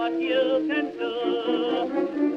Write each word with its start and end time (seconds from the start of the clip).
what 0.00 0.18
you 0.18 0.44
can 0.68 0.86
do. 1.02 1.12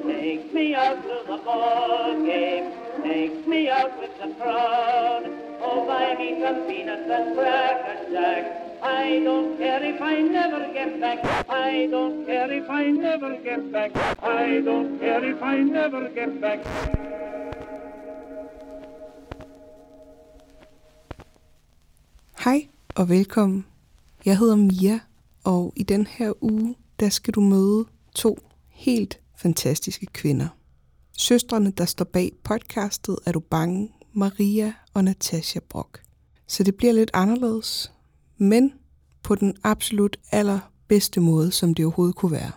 Take 0.03 0.53
me 0.53 0.75
out 0.75 0.99
to 1.09 1.17
the 1.29 1.37
ball 1.45 2.11
game. 2.29 2.65
Take 3.03 3.47
me 3.47 3.69
out 3.69 3.93
with 4.01 4.15
the 4.21 4.29
crowd. 4.39 5.23
Oh, 5.65 5.79
buy 5.87 6.07
me 6.19 6.29
some 6.43 6.59
peanuts 6.67 7.09
and 7.17 7.27
cracker 7.37 7.99
jack. 8.11 8.43
I 8.83 9.05
don't 9.27 9.57
care 9.57 9.83
if 9.91 10.01
I 10.01 10.15
never 10.37 10.61
get 10.77 10.91
back. 10.99 11.19
I 11.49 11.87
don't 11.95 12.25
care 12.25 12.51
if 12.51 12.69
I 12.69 12.83
never 13.07 13.31
get 13.47 13.71
back. 13.71 13.91
I 14.21 14.59
don't 14.67 14.99
care 14.99 15.23
if 15.33 15.41
I 15.41 15.57
never 15.77 16.03
get 16.09 16.41
back. 16.41 16.59
Hej 22.45 22.67
og 22.95 23.09
velkommen. 23.09 23.65
Jeg 24.25 24.37
hedder 24.37 24.55
Mia, 24.55 24.99
og 25.43 25.73
i 25.75 25.83
den 25.83 26.07
her 26.07 26.43
uge, 26.43 26.75
der 26.99 27.09
skal 27.09 27.33
du 27.33 27.41
møde 27.41 27.85
to 28.15 28.37
helt 28.69 29.19
fantastiske 29.37 30.05
kvinder. 30.05 30.47
Søstrene, 31.17 31.71
der 31.71 31.85
står 31.85 32.05
bag 32.05 32.31
podcastet, 32.43 33.19
er 33.25 33.31
du 33.31 33.39
bange, 33.39 33.89
Maria 34.13 34.73
og 34.93 35.03
Natasha 35.03 35.59
Brock. 35.69 36.01
Så 36.47 36.63
det 36.63 36.75
bliver 36.75 36.93
lidt 36.93 37.11
anderledes, 37.13 37.91
men 38.37 38.73
på 39.23 39.35
den 39.35 39.55
absolut 39.63 40.17
allerbedste 40.31 41.19
måde, 41.19 41.51
som 41.51 41.73
det 41.73 41.85
overhovedet 41.85 42.15
kunne 42.15 42.31
være. 42.31 42.51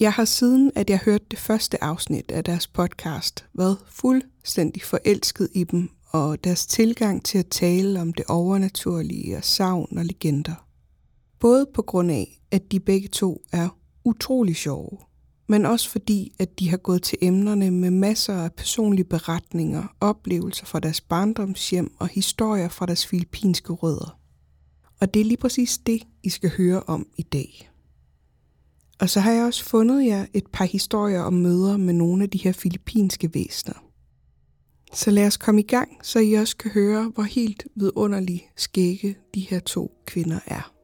Jeg 0.00 0.12
har 0.12 0.24
siden, 0.24 0.72
at 0.74 0.90
jeg 0.90 0.98
hørte 0.98 1.24
det 1.30 1.38
første 1.38 1.84
afsnit 1.84 2.30
af 2.30 2.44
deres 2.44 2.66
podcast, 2.66 3.44
været 3.54 3.78
fuldstændig 3.88 4.82
forelsket 4.82 5.48
i 5.52 5.64
dem 5.64 5.90
og 6.06 6.44
deres 6.44 6.66
tilgang 6.66 7.24
til 7.24 7.38
at 7.38 7.46
tale 7.46 8.00
om 8.00 8.12
det 8.12 8.24
overnaturlige 8.28 9.36
og 9.36 9.44
savn 9.44 9.98
og 9.98 10.04
legender. 10.04 10.65
Både 11.40 11.66
på 11.74 11.82
grund 11.82 12.10
af, 12.10 12.40
at 12.50 12.72
de 12.72 12.80
begge 12.80 13.08
to 13.08 13.42
er 13.52 13.68
utrolig 14.04 14.56
sjove, 14.56 14.98
men 15.48 15.66
også 15.66 15.90
fordi, 15.90 16.32
at 16.38 16.58
de 16.58 16.70
har 16.70 16.76
gået 16.76 17.02
til 17.02 17.18
emnerne 17.20 17.70
med 17.70 17.90
masser 17.90 18.34
af 18.34 18.52
personlige 18.52 19.04
beretninger, 19.04 19.94
oplevelser 20.00 20.66
fra 20.66 20.80
deres 20.80 21.00
barndomshjem 21.00 21.92
og 21.98 22.08
historier 22.08 22.68
fra 22.68 22.86
deres 22.86 23.06
filippinske 23.06 23.72
rødder. 23.72 24.18
Og 25.00 25.14
det 25.14 25.20
er 25.20 25.24
lige 25.24 25.36
præcis 25.36 25.78
det, 25.78 26.02
I 26.22 26.28
skal 26.28 26.50
høre 26.56 26.82
om 26.82 27.06
i 27.16 27.22
dag. 27.22 27.70
Og 29.00 29.10
så 29.10 29.20
har 29.20 29.32
jeg 29.32 29.44
også 29.44 29.64
fundet 29.64 30.06
jer 30.06 30.26
et 30.34 30.46
par 30.52 30.64
historier 30.64 31.20
om 31.20 31.32
møder 31.32 31.76
med 31.76 31.94
nogle 31.94 32.22
af 32.22 32.30
de 32.30 32.38
her 32.38 32.52
filippinske 32.52 33.34
væsener. 33.34 33.84
Så 34.92 35.10
lad 35.10 35.26
os 35.26 35.36
komme 35.36 35.60
i 35.60 35.66
gang, 35.66 35.98
så 36.02 36.18
I 36.18 36.32
også 36.32 36.56
kan 36.56 36.70
høre, 36.70 37.10
hvor 37.14 37.22
helt 37.22 37.66
vidunderlige 37.74 38.44
skægge 38.56 39.16
de 39.34 39.40
her 39.40 39.60
to 39.60 39.92
kvinder 40.06 40.38
er. 40.46 40.75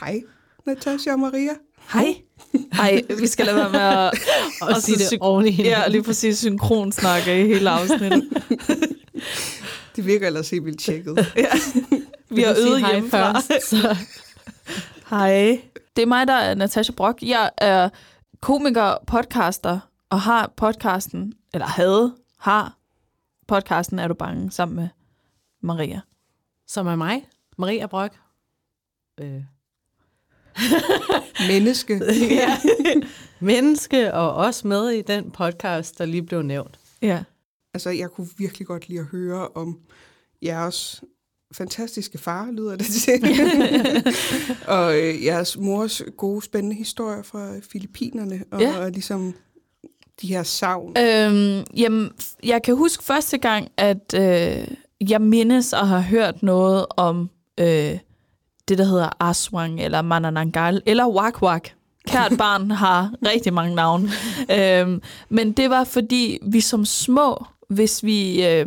Hej, 0.00 0.20
Natasha 0.66 1.12
og 1.12 1.18
Maria. 1.18 1.50
Hej. 1.92 2.14
Hej, 2.72 3.02
vi 3.18 3.26
skal 3.26 3.46
lade 3.46 3.56
være 3.56 3.70
med 3.70 3.80
at, 3.80 4.12
Og 4.62 4.70
at 4.76 4.82
sige 4.82 4.98
det 4.98 5.06
syn- 5.06 5.18
oven 5.20 5.46
i 5.46 5.50
hinanden. 5.50 5.80
Ja, 5.82 5.88
lige 5.88 6.02
præcis 6.02 6.38
synkronsnakke 6.38 7.44
i 7.44 7.46
hele 7.46 7.70
afsnittet. 7.70 8.28
Det 9.96 10.06
virker 10.06 10.26
ellers 10.26 10.50
helt 10.50 10.64
vildt 10.64 10.80
tjekket. 10.80 11.16
ja. 11.36 11.48
Vi 12.30 12.42
har 12.42 12.54
øvet 12.58 12.80
hej 12.80 12.92
hjemmefra. 12.92 13.32
først, 13.32 13.68
så 13.68 13.96
Hej. 15.10 15.60
Det 15.96 16.02
er 16.02 16.06
mig, 16.06 16.26
der 16.26 16.34
er 16.34 16.54
Natasha 16.54 16.92
Brock. 16.92 17.22
Jeg 17.22 17.50
er 17.58 17.88
komiker, 18.40 18.94
podcaster, 19.06 19.80
og 20.10 20.20
har 20.20 20.52
podcasten, 20.56 21.32
eller 21.54 21.66
havde, 21.66 22.14
har 22.38 22.76
podcasten 23.48 23.98
Er 23.98 24.08
du 24.08 24.14
bange, 24.14 24.50
sammen 24.50 24.76
med 24.76 24.88
Maria. 25.62 26.00
som 26.66 26.86
er 26.86 26.96
mig, 26.96 27.28
Maria 27.58 27.86
Brock. 27.86 28.12
Øh. 29.20 29.40
Menneske. 31.48 32.00
ja. 32.30 32.58
Menneske 33.40 34.14
og 34.14 34.34
også 34.34 34.66
med 34.68 34.88
i 34.90 35.02
den 35.02 35.30
podcast, 35.30 35.98
der 35.98 36.04
lige 36.04 36.22
blev 36.22 36.42
nævnt. 36.42 36.78
Ja. 37.02 37.22
Altså, 37.74 37.90
jeg 37.90 38.08
kunne 38.10 38.28
virkelig 38.38 38.66
godt 38.66 38.88
lide 38.88 39.00
at 39.00 39.06
høre 39.06 39.48
om 39.48 39.78
jeres 40.42 41.02
fantastiske 41.54 42.18
far, 42.18 42.50
lyder 42.52 42.76
det 42.76 42.86
til. 42.86 43.22
og 44.76 44.98
øh, 44.98 45.24
jeres 45.24 45.58
mors 45.58 46.02
gode, 46.16 46.42
spændende 46.42 46.76
historier 46.76 47.22
fra 47.22 47.50
Filippinerne, 47.72 48.44
og, 48.52 48.60
Ja. 48.60 48.78
og 48.78 48.90
ligesom 48.90 49.34
de 50.22 50.26
her 50.26 50.42
savn. 50.42 50.96
Øhm, 50.98 51.64
jamen, 51.76 52.10
jeg 52.44 52.62
kan 52.62 52.76
huske 52.76 53.04
første 53.04 53.38
gang, 53.38 53.68
at 53.76 54.14
øh, 54.14 54.68
jeg 55.10 55.20
mindes 55.20 55.72
at 55.72 55.88
have 55.88 56.02
hørt 56.02 56.42
noget 56.42 56.86
om 56.90 57.30
øh, 57.60 57.98
det, 58.68 58.78
der 58.78 58.84
hedder 58.84 59.22
Aswang, 59.22 59.80
eller 59.80 60.02
Mananangal, 60.02 60.82
eller 60.86 61.06
Wak 61.06 61.42
Wak. 61.42 61.68
Kært 62.08 62.32
barn 62.38 62.70
har 62.70 63.10
rigtig 63.26 63.52
mange 63.54 63.74
navne. 63.74 64.10
øhm, 64.50 65.02
men 65.28 65.52
det 65.52 65.70
var, 65.70 65.84
fordi 65.84 66.38
vi 66.42 66.60
som 66.60 66.84
små, 66.84 67.44
hvis 67.70 68.04
vi, 68.04 68.46
øh, 68.46 68.66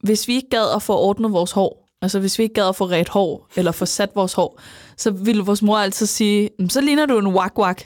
hvis 0.00 0.28
vi 0.28 0.34
ikke 0.34 0.48
gad 0.50 0.74
at 0.76 0.82
få 0.82 0.96
ordnet 0.98 1.32
vores 1.32 1.52
hår, 1.52 1.88
altså 2.02 2.18
hvis 2.20 2.38
vi 2.38 2.42
ikke 2.42 2.54
gad 2.54 2.68
at 2.68 2.76
få 2.76 2.86
ret 2.86 3.08
hår, 3.08 3.48
eller 3.56 3.72
få 3.72 3.86
sat 3.86 4.10
vores 4.14 4.32
hår, 4.32 4.60
så 4.96 5.10
ville 5.10 5.42
vores 5.42 5.62
mor 5.62 5.78
altid 5.78 6.06
sige, 6.06 6.50
"Mm, 6.58 6.68
så 6.68 6.80
ligner 6.80 7.06
du 7.06 7.18
en 7.18 7.26
Wak 7.26 7.58
Wak. 7.58 7.82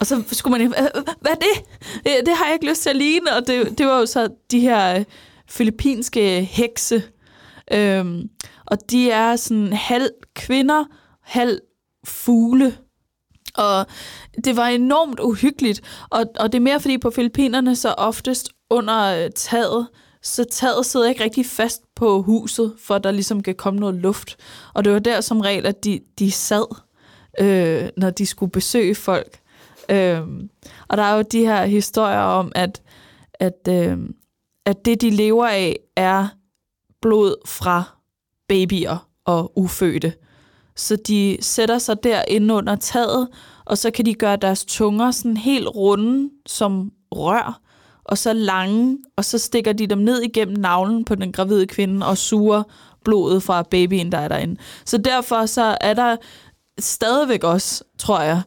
Og 0.00 0.06
så 0.06 0.22
skulle 0.32 0.58
man, 0.58 0.66
"Øh, 0.66 0.88
hvad 1.20 1.32
er 1.32 1.34
det? 1.34 2.26
Det 2.26 2.36
har 2.36 2.44
jeg 2.44 2.54
ikke 2.54 2.68
lyst 2.68 2.82
til 2.82 2.90
at 2.90 2.96
ligne. 2.96 3.36
Og 3.36 3.46
det, 3.46 3.78
det 3.78 3.86
var 3.86 3.98
jo 3.98 4.06
så 4.06 4.28
de 4.50 4.60
her 4.60 4.98
øh, 4.98 5.04
filippinske 5.48 6.42
hekse. 6.42 7.02
Øhm, 7.72 8.22
og 8.66 8.78
de 8.90 9.10
er 9.10 9.36
sådan 9.36 9.72
halv 9.72 10.10
kvinder, 10.36 10.84
halv 11.22 11.60
fugle. 12.06 12.78
Og 13.54 13.86
det 14.44 14.56
var 14.56 14.66
enormt 14.66 15.20
uhyggeligt. 15.20 16.06
Og, 16.10 16.24
og 16.40 16.52
det 16.52 16.58
er 16.58 16.62
mere 16.62 16.80
fordi 16.80 16.98
på 16.98 17.10
Filippinerne, 17.10 17.76
så 17.76 17.94
oftest 17.98 18.52
under 18.70 19.24
øh, 19.24 19.30
taget, 19.34 19.88
så 20.22 20.44
taget 20.44 20.86
sidder 20.86 21.08
ikke 21.08 21.24
rigtig 21.24 21.46
fast 21.46 21.82
på 21.94 22.22
huset, 22.22 22.74
for 22.78 22.98
der 22.98 23.10
ligesom 23.10 23.42
kan 23.42 23.54
komme 23.54 23.80
noget 23.80 23.94
luft. 23.94 24.36
Og 24.74 24.84
det 24.84 24.92
var 24.92 24.98
der 24.98 25.20
som 25.20 25.40
regel, 25.40 25.66
at 25.66 25.84
de, 25.84 26.00
de 26.18 26.30
sad, 26.30 26.76
øh, 27.40 27.88
når 27.96 28.10
de 28.10 28.26
skulle 28.26 28.52
besøge 28.52 28.94
folk. 28.94 29.40
Øh, 29.90 30.20
og 30.88 30.96
der 30.96 31.02
er 31.02 31.16
jo 31.16 31.22
de 31.22 31.46
her 31.46 31.64
historier 31.66 32.18
om, 32.18 32.52
at, 32.54 32.82
at, 33.34 33.68
øh, 33.68 33.98
at 34.66 34.84
det, 34.84 35.00
de 35.00 35.10
lever 35.10 35.46
af, 35.46 35.76
er 35.96 36.28
blod 37.02 37.34
fra 37.46 37.82
babyer 38.48 39.08
og 39.24 39.58
ufødte. 39.58 40.12
Så 40.76 40.96
de 40.96 41.38
sætter 41.40 41.78
sig 41.78 42.04
der 42.04 42.22
inde 42.28 42.54
under 42.54 42.76
taget, 42.76 43.28
og 43.64 43.78
så 43.78 43.90
kan 43.90 44.06
de 44.06 44.14
gøre 44.14 44.36
deres 44.36 44.64
tunger 44.64 45.10
sådan 45.10 45.36
helt 45.36 45.68
runde 45.68 46.30
som 46.46 46.92
rør, 47.12 47.60
og 48.04 48.18
så 48.18 48.32
lange, 48.32 48.98
og 49.16 49.24
så 49.24 49.38
stikker 49.38 49.72
de 49.72 49.86
dem 49.86 49.98
ned 49.98 50.22
igennem 50.22 50.56
navlen 50.56 51.04
på 51.04 51.14
den 51.14 51.32
gravide 51.32 51.66
kvinde 51.66 52.06
og 52.06 52.18
suger 52.18 52.62
blodet 53.04 53.42
fra 53.42 53.62
babyen, 53.62 54.12
der 54.12 54.18
er 54.18 54.28
derinde. 54.28 54.56
Så 54.84 54.98
derfor 54.98 55.46
så 55.46 55.78
er 55.80 55.94
der 55.94 56.16
stadigvæk 56.78 57.44
også, 57.44 57.84
tror 57.98 58.20
jeg, 58.20 58.42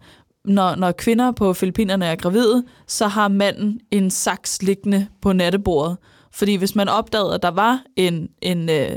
når, 0.45 0.75
når 0.75 0.91
kvinder 0.91 1.31
på 1.31 1.53
Filippinerne 1.53 2.05
er 2.05 2.15
gravide, 2.15 2.63
så 2.87 3.07
har 3.07 3.27
manden 3.27 3.79
en 3.91 4.11
saks 4.11 4.61
liggende 4.61 5.07
på 5.21 5.33
nattebordet. 5.33 5.97
Fordi 6.31 6.55
hvis 6.55 6.75
man 6.75 6.89
opdagede, 6.89 7.33
at 7.33 7.43
der 7.43 7.51
var 7.51 7.83
en, 7.95 8.29
en 8.41 8.69
øh, 8.69 8.91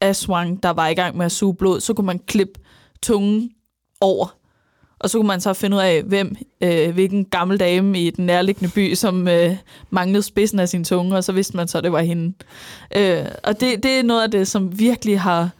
aswang, 0.00 0.62
der 0.62 0.70
var 0.70 0.88
i 0.88 0.94
gang 0.94 1.16
med 1.16 1.26
at 1.26 1.32
suge 1.32 1.54
blod, 1.54 1.80
så 1.80 1.94
kunne 1.94 2.06
man 2.06 2.18
klippe 2.18 2.60
tungen 3.04 3.50
over. 4.00 4.36
Og 4.98 5.10
så 5.10 5.18
kunne 5.18 5.28
man 5.28 5.40
så 5.40 5.52
finde 5.52 5.76
ud 5.76 5.82
af, 5.82 6.02
hvem, 6.02 6.36
øh, 6.60 6.94
hvilken 6.94 7.24
gammel 7.24 7.60
dame 7.60 8.00
i 8.00 8.10
den 8.10 8.26
nærliggende 8.26 8.72
by, 8.74 8.94
som 8.94 9.28
øh, 9.28 9.56
manglede 9.90 10.22
spidsen 10.22 10.58
af 10.58 10.68
sin 10.68 10.84
tunge, 10.84 11.16
og 11.16 11.24
så 11.24 11.32
vidste 11.32 11.56
man 11.56 11.68
så, 11.68 11.78
at 11.78 11.84
det 11.84 11.92
var 11.92 12.00
hende. 12.00 12.34
Øh, 12.96 13.24
og 13.44 13.60
det, 13.60 13.82
det 13.82 13.90
er 13.90 14.02
noget 14.02 14.22
af 14.22 14.30
det, 14.30 14.48
som 14.48 14.78
virkelig 14.78 15.20
har... 15.20 15.50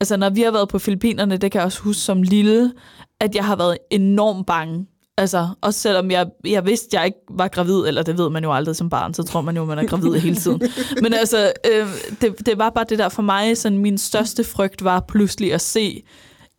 Altså, 0.00 0.16
når 0.16 0.30
vi 0.30 0.42
har 0.42 0.50
været 0.50 0.68
på 0.68 0.78
Filippinerne, 0.78 1.36
det 1.36 1.52
kan 1.52 1.58
jeg 1.58 1.66
også 1.66 1.80
huske 1.80 2.02
som 2.02 2.22
lille, 2.22 2.72
at 3.20 3.34
jeg 3.34 3.44
har 3.44 3.56
været 3.56 3.78
enormt 3.90 4.46
bange. 4.46 4.86
Altså, 5.18 5.48
også 5.60 5.80
selvom 5.80 6.10
jeg, 6.10 6.26
jeg 6.44 6.66
vidste, 6.66 6.86
at 6.86 7.00
jeg 7.00 7.06
ikke 7.06 7.18
var 7.30 7.48
gravid, 7.48 7.86
eller 7.86 8.02
det 8.02 8.18
ved 8.18 8.30
man 8.30 8.44
jo 8.44 8.52
aldrig 8.52 8.76
som 8.76 8.90
barn, 8.90 9.14
så 9.14 9.22
tror 9.22 9.40
man 9.40 9.56
jo, 9.56 9.62
at 9.62 9.68
man 9.68 9.78
er 9.78 9.86
gravid 9.86 10.12
hele 10.26 10.36
tiden. 10.36 10.62
Men 11.02 11.14
altså, 11.14 11.52
øh, 11.72 11.88
det, 12.20 12.46
det 12.46 12.58
var 12.58 12.70
bare 12.70 12.84
det 12.88 12.98
der 12.98 13.08
for 13.08 13.22
mig, 13.22 13.56
sådan 13.56 13.78
min 13.78 13.98
største 13.98 14.44
frygt 14.44 14.84
var 14.84 15.00
pludselig 15.00 15.54
at 15.54 15.60
se 15.60 16.02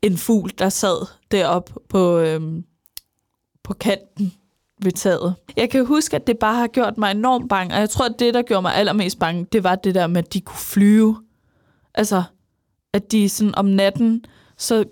en 0.02 0.18
fugl, 0.18 0.52
der 0.58 0.70
sad 0.70 1.08
deroppe 1.32 1.74
på, 1.90 2.18
øh, 2.18 2.42
på 3.64 3.74
kanten 3.74 4.34
ved 4.82 4.92
taget. 4.92 5.36
Jeg 5.56 5.70
kan 5.70 5.86
huske, 5.86 6.16
at 6.16 6.28
det 6.28 6.40
bare 6.40 6.56
har 6.56 6.68
gjort 6.68 6.98
mig 6.98 7.12
enormt 7.12 7.50
bange, 7.50 7.76
og 7.76 7.80
jeg 7.80 7.90
tror, 7.90 8.06
at 8.06 8.16
det, 8.20 8.34
der 8.34 8.42
gjorde 8.42 8.62
mig 8.62 8.76
allermest 8.76 9.20
bange, 9.20 9.48
det 9.52 9.64
var 9.64 9.76
det 9.76 9.96
der 9.96 10.08
med, 10.08 10.18
at 10.18 10.34
de 10.34 10.42
kunne 10.42 10.60
flyve. 10.60 11.24
Altså, 11.94 12.24
at 12.94 13.12
de 13.12 13.30
sådan 13.30 13.56
om 13.56 13.66
natten, 13.66 14.26
så, 14.58 14.84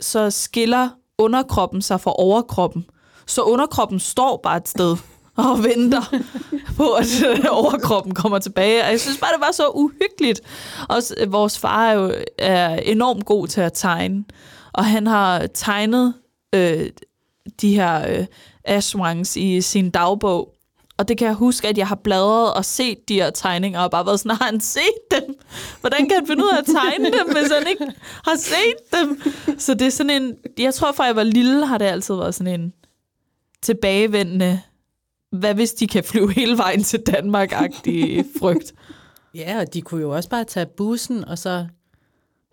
så 0.00 0.30
skiller 0.30 0.88
underkroppen 1.18 1.82
sig 1.82 2.00
fra 2.00 2.12
overkroppen. 2.18 2.86
Så 3.26 3.42
underkroppen 3.42 4.00
står 4.00 4.40
bare 4.42 4.56
et 4.56 4.68
sted 4.68 4.96
og 5.36 5.64
venter 5.64 6.02
på, 6.76 6.92
at 6.92 7.22
øh, 7.28 7.44
overkroppen 7.50 8.14
kommer 8.14 8.38
tilbage. 8.38 8.84
Og 8.84 8.90
jeg 8.90 9.00
synes 9.00 9.18
bare, 9.18 9.32
det 9.32 9.40
var 9.40 9.52
så 9.52 9.68
uhyggeligt. 9.74 10.40
Også 10.88 11.14
øh, 11.20 11.32
vores 11.32 11.58
far 11.58 11.86
er 11.86 11.92
jo 11.92 12.12
er 12.38 12.76
enormt 12.76 13.24
god 13.24 13.48
til 13.48 13.60
at 13.60 13.72
tegne 13.72 14.24
og 14.74 14.84
han 14.84 15.06
har 15.06 15.46
tegnet 15.46 16.14
øh, 16.54 16.90
de 17.60 17.74
her 17.74 18.18
øh, 18.18 18.26
Ashwangs 18.64 19.36
i 19.36 19.60
sin 19.60 19.90
dagbog. 19.90 20.50
Og 20.96 21.08
det 21.08 21.18
kan 21.18 21.26
jeg 21.26 21.34
huske, 21.34 21.68
at 21.68 21.78
jeg 21.78 21.88
har 21.88 21.94
bladret 21.94 22.54
og 22.54 22.64
set 22.64 23.08
de 23.08 23.14
her 23.14 23.30
tegninger, 23.30 23.80
og 23.80 23.90
bare 23.90 24.06
været 24.06 24.20
sådan, 24.20 24.36
har 24.36 24.44
han 24.44 24.60
set 24.60 25.10
dem? 25.10 25.34
Hvordan 25.80 26.08
kan 26.08 26.18
han 26.18 26.26
finde 26.26 26.44
ud 26.44 26.50
af 26.52 26.58
at 26.58 26.64
tegne 26.66 27.04
dem, 27.04 27.32
hvis 27.32 27.52
han 27.52 27.66
ikke 27.68 27.92
har 28.24 28.36
set 28.36 29.00
dem? 29.00 29.32
Så 29.58 29.74
det 29.74 29.86
er 29.86 29.90
sådan 29.90 30.22
en, 30.22 30.34
jeg 30.58 30.74
tror 30.74 30.92
fra 30.92 31.04
jeg 31.04 31.16
var 31.16 31.22
lille, 31.22 31.66
har 31.66 31.78
det 31.78 31.84
altid 31.84 32.14
været 32.14 32.34
sådan 32.34 32.60
en 32.60 32.72
tilbagevendende, 33.62 34.60
hvad 35.32 35.54
hvis 35.54 35.72
de 35.72 35.86
kan 35.86 36.04
flyve 36.04 36.32
hele 36.32 36.58
vejen 36.58 36.82
til 36.82 37.00
Danmark-agtig 37.00 38.24
frygt. 38.38 38.72
Ja, 39.34 39.60
og 39.60 39.74
de 39.74 39.82
kunne 39.82 40.00
jo 40.00 40.10
også 40.10 40.28
bare 40.28 40.44
tage 40.44 40.66
bussen, 40.66 41.24
og 41.24 41.38
så 41.38 41.66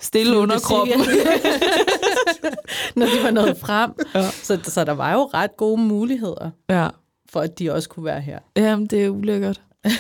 Stille 0.02 0.38
under 0.38 0.60
kroppen. 0.60 1.00
når 2.96 3.06
de 3.06 3.24
var 3.24 3.32
nået 3.32 3.58
frem. 3.58 3.92
Ja. 4.16 4.30
Så, 4.32 4.60
så 4.64 4.84
der 4.84 4.92
var 4.92 5.14
jo 5.14 5.30
ret 5.34 5.58
gode 5.58 5.82
muligheder 5.82 6.50
Ja. 6.70 6.88
for, 7.30 7.40
at 7.40 7.60
de 7.60 7.72
også 7.74 7.90
kunne 7.90 8.06
være 8.06 8.22
her. 8.22 8.40
Jamen, 8.56 8.88
det 8.88 9.06
er 9.06 9.10
ulækkert. 9.10 9.62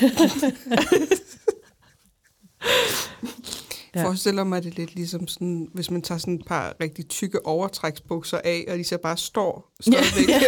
Ja. 3.95 3.99
Ja. 3.99 4.05
Forestiller 4.05 4.43
mig 4.43 4.63
det 4.63 4.75
lidt 4.77 4.95
ligesom 4.95 5.27
sådan, 5.27 5.67
hvis 5.73 5.91
man 5.91 6.01
tager 6.01 6.19
sådan 6.19 6.33
et 6.33 6.45
par 6.47 6.73
rigtig 6.81 7.07
tykke 7.09 7.45
overtræksbukser 7.45 8.37
af, 8.43 8.65
og 8.71 8.77
de 8.77 8.83
så 8.83 8.97
bare 8.97 9.17
står 9.17 9.71
stadigvæk 9.81 10.29
yeah. 10.29 10.41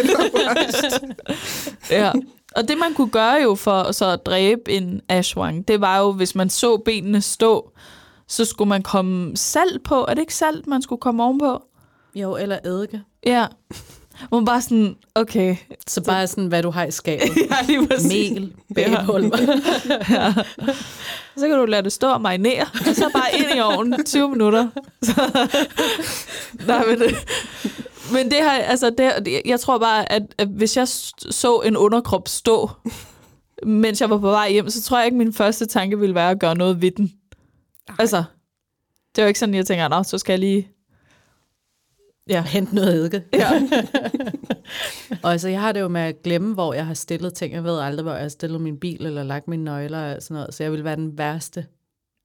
Ja. 2.04 2.12
Og 2.56 2.68
det, 2.68 2.78
man 2.78 2.94
kunne 2.94 3.10
gøre 3.10 3.42
jo 3.42 3.54
for 3.54 3.92
så 3.92 4.06
at 4.06 4.26
dræbe 4.26 4.70
en 4.72 5.00
ashwang, 5.08 5.68
det 5.68 5.80
var 5.80 5.98
jo, 5.98 6.12
hvis 6.12 6.34
man 6.34 6.50
så 6.50 6.76
benene 6.76 7.20
stå, 7.20 7.70
så 8.28 8.44
skulle 8.44 8.68
man 8.68 8.82
komme 8.82 9.36
salt 9.36 9.82
på. 9.84 9.94
Er 10.08 10.14
det 10.14 10.18
ikke 10.20 10.34
salt, 10.34 10.66
man 10.66 10.82
skulle 10.82 11.00
komme 11.00 11.24
ovenpå? 11.24 11.62
Jo, 12.14 12.36
eller 12.36 12.58
eddike. 12.64 13.02
Ja. 13.26 13.46
Hvor 14.28 14.38
man 14.38 14.44
bare 14.44 14.62
sådan, 14.62 14.96
okay. 15.14 15.56
Så 15.86 16.02
bare 16.02 16.26
sådan, 16.26 16.46
hvad 16.46 16.62
du 16.62 16.70
har 16.70 16.84
i 16.84 16.90
skabet. 16.90 17.28
Ja, 17.50 17.56
lige 17.66 17.86
præcis. 17.86 18.32
Mel, 18.32 18.52
bagepulver. 18.74 19.38
Ja. 20.10 20.34
Så 21.36 21.48
kan 21.48 21.58
du 21.58 21.64
lade 21.64 21.82
det 21.82 21.92
stå 21.92 22.08
og 22.08 22.20
marinere, 22.20 22.66
og 22.88 22.94
så 22.94 23.10
bare 23.14 23.38
ind 23.38 23.46
i 23.56 23.60
ovnen 23.60 24.04
20 24.04 24.28
minutter. 24.30 24.68
Nej, 26.68 26.86
men, 26.86 26.98
det, 26.98 27.14
men 28.12 28.24
det 28.30 28.38
her, 28.38 28.50
altså 28.50 28.90
det, 28.90 29.40
jeg 29.44 29.60
tror 29.60 29.78
bare, 29.78 30.12
at, 30.12 30.22
at 30.38 30.48
hvis 30.48 30.76
jeg 30.76 30.88
så 30.88 31.60
en 31.64 31.76
underkrop 31.76 32.28
stå, 32.28 32.70
mens 33.66 34.00
jeg 34.00 34.10
var 34.10 34.18
på 34.18 34.30
vej 34.30 34.50
hjem, 34.50 34.68
så 34.70 34.82
tror 34.82 34.98
jeg 34.98 35.06
ikke, 35.06 35.18
min 35.18 35.32
første 35.32 35.66
tanke 35.66 35.98
ville 35.98 36.14
være 36.14 36.30
at 36.30 36.40
gøre 36.40 36.54
noget 36.54 36.82
ved 36.82 36.90
den. 36.90 37.12
Altså, 37.98 38.24
det 39.14 39.22
er 39.22 39.22
jo 39.22 39.26
ikke 39.28 39.40
sådan, 39.40 39.54
jeg 39.54 39.66
tænker, 39.66 39.88
nå, 39.88 40.02
så 40.02 40.18
skal 40.18 40.32
jeg 40.32 40.38
lige... 40.38 40.68
Ja. 42.28 42.42
Hente 42.42 42.74
noget 42.74 42.94
eddike. 42.94 43.24
Ja. 43.32 43.50
Og 45.22 45.32
altså, 45.32 45.48
jeg 45.48 45.60
har 45.60 45.72
det 45.72 45.80
jo 45.80 45.88
med 45.88 46.00
at 46.00 46.22
glemme, 46.22 46.54
hvor 46.54 46.74
jeg 46.74 46.86
har 46.86 46.94
stillet 46.94 47.34
ting. 47.34 47.54
Jeg 47.54 47.64
ved 47.64 47.78
aldrig, 47.78 48.02
hvor 48.02 48.12
jeg 48.12 48.22
har 48.22 48.28
stillet 48.28 48.60
min 48.60 48.76
bil, 48.76 49.06
eller 49.06 49.22
lagt 49.22 49.48
mine 49.48 49.64
nøgler 49.64 50.14
og 50.14 50.22
sådan 50.22 50.34
noget. 50.34 50.54
Så 50.54 50.62
jeg 50.62 50.72
vil 50.72 50.84
være 50.84 50.96
den 50.96 51.18
værste 51.18 51.66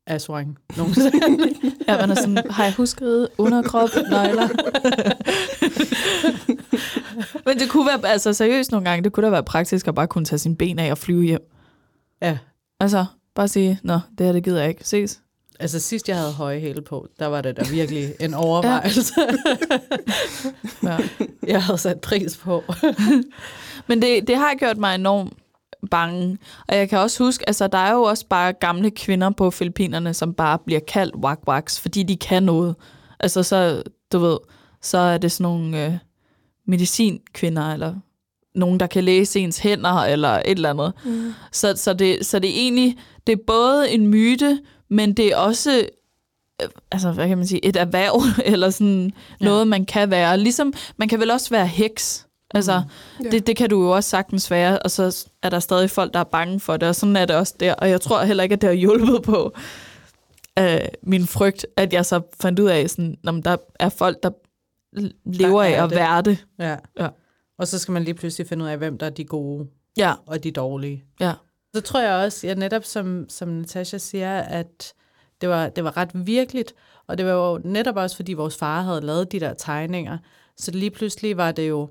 aswang 0.08 0.58
nogensinde. 0.78 1.50
ja, 1.88 1.98
man 1.98 2.12
er 2.12 2.16
sådan, 2.16 2.38
har 2.50 2.64
jeg 2.64 2.74
husket 2.74 3.28
underkrop, 3.38 3.90
nøgler? 4.10 4.48
Men 7.46 7.60
det 7.60 7.70
kunne 7.70 7.86
være, 7.86 8.12
altså 8.12 8.34
seriøst 8.34 8.72
nogle 8.72 8.90
gange, 8.90 9.04
det 9.04 9.14
kunne 9.14 9.26
da 9.26 9.30
være 9.32 9.44
praktisk 9.44 9.88
at 9.88 9.96
bare 9.96 10.08
kunne 10.08 10.26
tage 10.26 10.40
sine 10.40 10.56
ben 10.56 10.80
af 10.80 10.92
og 10.92 10.98
flyve 10.98 11.24
hjem. 11.24 11.42
ja. 12.22 12.38
Altså, 12.80 13.06
bare 13.36 13.48
sige, 13.48 13.80
nå, 13.84 14.00
det 14.18 14.26
her, 14.26 14.34
det 14.34 14.44
gider 14.44 14.60
jeg 14.60 14.70
ikke. 14.70 14.88
Ses. 14.88 15.22
Altså 15.60 15.80
sidst 15.80 16.10
jeg 16.10 16.18
havde 16.18 16.32
høje 16.32 16.60
hæle 16.60 16.82
på, 16.82 17.08
der 17.20 17.26
var 17.26 17.42
det 17.42 17.58
da 17.58 17.64
virkelig 17.72 18.14
en 18.20 18.34
overvejelse. 18.34 19.14
Ja. 20.84 20.98
jeg 21.54 21.64
havde 21.64 21.78
sat 21.78 22.02
pris 22.02 22.38
på. 22.38 22.64
Men 23.88 24.02
det, 24.02 24.28
det 24.28 24.38
har 24.38 24.56
gjort 24.60 24.78
mig 24.78 24.96
enormt 24.96 25.34
bange. 25.92 26.38
Og 26.68 26.76
jeg 26.76 26.90
kan 26.90 27.00
også 27.00 27.24
huske, 27.24 27.50
altså 27.50 27.68
der 27.68 27.78
er 27.78 27.94
jo 27.94 28.02
også 28.02 28.26
bare 28.30 28.54
gamle 28.54 28.92
kvinder 28.92 29.30
på 29.30 29.52
Filippinerne, 29.52 30.14
som 30.14 30.34
bare 30.34 30.60
bliver 30.66 30.82
kaldt 30.88 31.16
wak 31.16 31.70
fordi 31.70 32.04
de 32.04 32.18
kan 32.18 32.44
noget. 32.44 32.76
Altså 33.20 33.44
så, 33.44 33.84
du 34.12 34.20
ved, 34.20 34.38
så 34.82 34.98
er 34.98 35.18
det 35.18 35.32
sådan 35.32 35.44
nogle 35.44 35.86
øh, 35.86 35.94
medicinkvinder, 36.68 37.74
eller 37.74 37.96
nogen, 38.56 38.80
der 38.80 38.88
kan 38.88 39.04
læse 39.04 39.40
ens 39.40 39.58
hænder, 39.58 40.04
eller 40.04 40.30
et 40.30 40.42
eller 40.46 40.70
andet. 40.70 40.94
Mm. 41.06 41.34
Så, 41.52 41.74
så, 41.76 41.94
det, 41.94 42.26
så 42.26 42.40
det 42.40 42.50
er 42.50 42.62
egentlig, 42.62 42.98
det 43.28 43.34
er 43.34 43.44
både 43.48 43.92
en 43.92 44.08
myte, 44.08 44.60
men 44.90 45.14
det 45.14 45.26
er 45.28 45.36
også 45.38 45.88
øh, 46.62 46.68
altså, 46.92 47.12
hvad 47.12 47.28
kan 47.28 47.38
man 47.38 47.48
sige, 47.48 47.66
et 47.66 47.76
erhverv, 47.76 48.22
eller 48.54 48.70
sådan 48.70 49.12
Ja. 49.42 49.46
noget, 49.46 49.68
man 49.68 49.86
kan 49.86 50.12
være. 50.12 50.38
Ligesom, 50.38 50.74
man 50.98 51.08
kan 51.08 51.20
vel 51.20 51.32
også 51.32 51.50
være 51.50 51.68
heks. 51.68 52.26
Altså, 52.54 52.82
mm. 53.20 53.26
Ja. 53.26 53.30
det, 53.30 53.48
det 53.48 53.56
kan 53.56 53.70
du 53.70 53.82
jo 53.84 53.90
også 53.96 54.10
sagtens 54.10 54.52
være, 54.52 54.80
og 54.80 54.92
så 54.92 55.28
er 55.44 55.50
der 55.50 55.60
stadig 55.60 55.90
folk, 55.90 56.14
der 56.14 56.20
er 56.20 56.24
bange 56.24 56.60
for 56.60 56.78
det, 56.78 56.90
og 56.90 56.96
sådan 56.96 57.16
er 57.16 57.26
det 57.26 57.36
også 57.36 57.54
der. 57.60 57.74
Og 57.74 57.90
jeg 57.90 58.02
tror 58.02 58.24
heller 58.24 58.44
ikke, 58.44 58.54
at 58.54 58.62
det 58.62 58.68
har 58.68 58.76
hjulpet 58.76 59.22
på 59.24 59.54
øh, 60.60 60.80
min 61.04 61.28
frygt, 61.28 61.66
at 61.78 61.94
jeg 61.94 62.06
så 62.06 62.22
fandt 62.42 62.60
ud 62.60 62.70
af, 62.70 62.90
sådan, 62.90 63.16
om 63.28 63.42
der 63.44 63.58
er 63.80 63.90
folk, 63.90 64.24
der 64.24 64.30
lever 65.26 65.64
Der 65.64 65.70
er 65.70 65.80
af 65.80 65.84
at 65.84 65.90
det. 65.90 65.98
være 65.98 66.22
det. 66.22 66.46
Ja. 66.60 66.76
Ja. 67.00 67.08
Og 67.60 67.68
så 67.68 67.80
skal 67.80 67.92
man 67.92 68.04
lige 68.04 68.14
pludselig 68.14 68.48
finde 68.48 68.66
ud 68.66 68.70
af, 68.70 68.78
hvem 68.78 68.98
der 68.98 69.06
er 69.06 69.10
de 69.10 69.24
gode 69.26 69.68
Ja, 69.98 70.14
og 70.28 70.44
de 70.44 70.52
dårlige. 70.52 71.04
ja. 71.20 71.34
Så 71.76 71.82
tror 71.82 72.02
jeg 72.02 72.26
også, 72.26 72.48
ja, 72.48 72.54
netop 72.54 72.84
som, 72.84 73.26
som 73.30 73.50
Natasha 73.50 73.98
siger, 73.98 74.40
at 74.40 74.94
det 75.42 75.50
var, 75.50 75.70
det 75.70 75.84
var 75.84 75.98
ret 75.98 76.10
virkeligt, 76.14 76.74
og 77.08 77.18
det 77.18 77.26
var 77.26 77.32
jo 77.32 77.62
netop 77.64 77.96
også, 77.96 78.16
fordi 78.16 78.34
vores 78.34 78.58
far 78.58 78.82
havde 78.82 79.02
lavet 79.02 79.32
de 79.32 79.40
der 79.40 79.54
tegninger, 79.54 80.18
så 80.58 80.72
lige 80.72 80.92
pludselig 80.92 81.38
var 81.38 81.52
det 81.52 81.70
jo, 81.70 81.90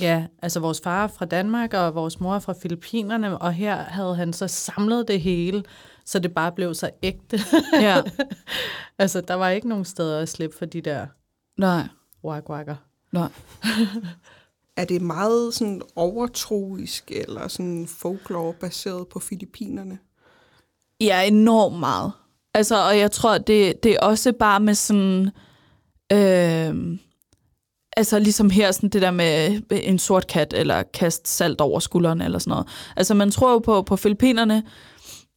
ja, 0.00 0.26
altså 0.42 0.60
vores 0.60 0.80
far 0.84 1.06
fra 1.06 1.24
Danmark, 1.24 1.74
og 1.74 1.94
vores 1.94 2.20
mor 2.20 2.38
fra 2.38 2.54
Filippinerne, 2.62 3.38
og 3.38 3.52
her 3.52 3.76
havde 3.76 4.16
han 4.16 4.32
så 4.32 4.48
samlet 4.48 5.08
det 5.08 5.20
hele, 5.20 5.64
så 6.04 6.18
det 6.18 6.34
bare 6.34 6.52
blev 6.52 6.74
så 6.74 6.90
ægte. 7.02 7.40
ja. 7.80 8.02
altså, 8.98 9.20
der 9.20 9.34
var 9.34 9.48
ikke 9.48 9.68
nogen 9.68 9.84
steder 9.84 10.20
at 10.20 10.28
slippe 10.28 10.56
for 10.56 10.64
de 10.64 10.80
der 10.80 11.06
Nej, 11.58 11.88
wak 12.24 12.44
nej. 13.12 13.28
Er 14.76 14.84
det 14.84 15.02
meget 15.02 15.54
sådan 15.54 15.82
overtroisk 15.96 17.10
eller 17.10 17.48
sådan 17.48 17.86
folklore 17.86 18.54
baseret 18.54 19.08
på 19.08 19.18
Filippinerne? 19.18 19.98
Ja, 21.00 21.22
enormt 21.22 21.78
meget. 21.78 22.12
Altså, 22.54 22.84
og 22.88 22.98
jeg 22.98 23.10
tror, 23.10 23.38
det, 23.38 23.82
det 23.82 23.92
er 23.92 24.00
også 24.00 24.32
bare 24.32 24.60
med 24.60 24.74
sådan... 24.74 25.30
Øh, 26.12 26.98
altså 27.96 28.18
ligesom 28.18 28.50
her, 28.50 28.72
sådan 28.72 28.88
det 28.88 29.02
der 29.02 29.10
med 29.10 29.60
en 29.70 29.98
sort 29.98 30.26
kat, 30.26 30.52
eller 30.56 30.82
kaste 30.82 31.30
salt 31.30 31.60
over 31.60 31.80
skulderen, 31.80 32.20
eller 32.20 32.38
sådan 32.38 32.50
noget. 32.50 32.66
Altså 32.96 33.14
man 33.14 33.30
tror 33.30 33.52
jo 33.52 33.58
på, 33.58 33.82
på 33.82 33.96
Filippinerne, 33.96 34.62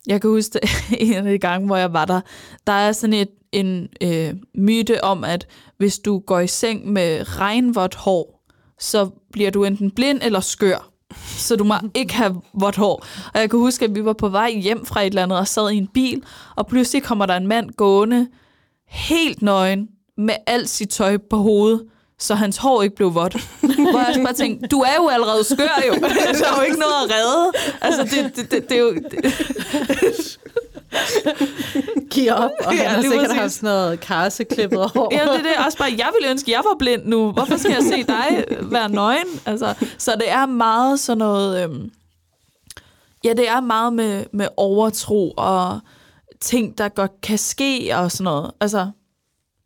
jeg 0.08 0.22
kan 0.22 0.30
huske 0.30 0.60
en 1.00 1.14
af 1.14 1.24
de 1.24 1.38
gange, 1.38 1.68
hvor 1.68 1.78
jeg 1.78 1.94
var 1.94 2.06
der, 2.06 2.22
der 2.68 2.74
er 2.74 2.92
sådan 2.92 3.14
et, 3.14 3.30
en 3.52 3.88
øh, 4.02 4.34
myte 4.56 5.04
om, 5.04 5.24
at 5.24 5.48
hvis 5.78 6.00
du 6.00 6.20
går 6.20 6.40
i 6.40 6.48
seng 6.48 6.92
med 6.92 7.40
regnvådt 7.40 7.96
hår, 7.96 8.39
så 8.80 9.10
bliver 9.32 9.52
du 9.52 9.64
enten 9.64 9.92
blind 9.92 10.20
eller 10.22 10.40
skør. 10.40 10.90
Så 11.38 11.56
du 11.56 11.64
må 11.64 11.74
ikke 11.96 12.14
have 12.14 12.42
vådt 12.54 12.76
hår. 12.76 13.06
Og 13.34 13.40
jeg 13.40 13.50
kan 13.50 13.60
huske, 13.60 13.86
at 13.86 13.96
vi 13.96 14.06
var 14.06 14.14
på 14.14 14.30
vej 14.30 14.52
hjem 14.52 14.86
fra 14.86 15.02
et 15.02 15.08
eller 15.08 15.24
andet 15.24 15.40
og 15.40 15.48
sad 15.48 15.70
i 15.70 15.78
en 15.78 15.88
bil, 15.88 16.24
og 16.56 16.68
pludselig 16.68 17.04
kommer 17.04 17.26
der 17.26 17.36
en 17.38 17.48
mand 17.48 17.70
gående 17.70 18.28
helt 18.88 19.42
nøgen 19.42 19.88
med 20.18 20.36
alt 20.48 20.70
sit 20.70 20.90
tøj 20.90 21.18
på 21.30 21.38
hovedet, 21.38 21.86
så 22.20 22.36
hans 22.36 22.58
hår 22.58 22.82
ikke 22.82 22.96
blev 22.96 23.16
vådt. 23.16 23.34
Hvor 23.92 24.14
jeg 24.14 24.22
bare 24.24 24.34
tænkte, 24.34 24.68
du 24.68 24.80
er 24.80 24.96
jo 24.98 25.08
allerede 25.08 25.44
skør 25.44 25.84
jo. 25.88 25.94
Der 26.40 26.46
er 26.52 26.56
jo 26.58 26.62
ikke 26.62 26.80
noget 26.80 26.94
at 27.04 27.16
redde. 27.16 27.52
Altså, 27.82 28.04
det, 28.04 28.36
det, 28.36 28.52
det, 28.52 28.70
det 28.70 28.78
er 28.78 28.82
jo... 28.82 28.94
Det, 28.94 30.40
Giv 32.12 32.32
op, 32.32 32.52
og 32.66 32.74
Ja, 32.74 32.88
han 32.88 32.96
har 32.96 33.02
sikkert 33.02 33.36
haft 33.36 33.52
sådan 33.54 33.68
noget 33.68 34.00
karseklippet 34.00 34.80
hår. 34.96 35.10
ja, 35.12 35.22
det 35.22 35.30
er 35.30 35.38
det 35.42 35.66
også 35.66 35.78
bare, 35.78 35.94
jeg 35.98 36.10
ville 36.18 36.30
ønske, 36.30 36.52
at 36.52 36.54
jeg 36.56 36.62
var 36.70 36.76
blind 36.80 37.06
nu. 37.06 37.32
Hvorfor 37.32 37.58
skal 37.58 37.72
jeg 37.72 37.84
se 37.84 38.04
dig 38.04 38.46
være 38.62 38.90
nøgen? 38.90 39.28
Altså, 39.46 39.74
så 39.98 40.12
det 40.16 40.30
er 40.32 40.46
meget 40.46 41.00
sådan 41.00 41.18
noget... 41.18 41.64
Øhm, 41.64 41.92
ja, 43.24 43.34
det 43.34 43.50
er 43.50 43.62
meget 43.62 43.94
med, 43.94 44.26
med 44.34 44.48
overtro 44.58 45.34
og 45.38 45.80
ting, 46.40 46.78
der 46.78 46.90
godt 46.90 47.22
kan 47.22 47.38
ske 47.38 47.92
og 47.96 48.12
sådan 48.12 48.24
noget. 48.24 48.52
Altså, 48.60 48.92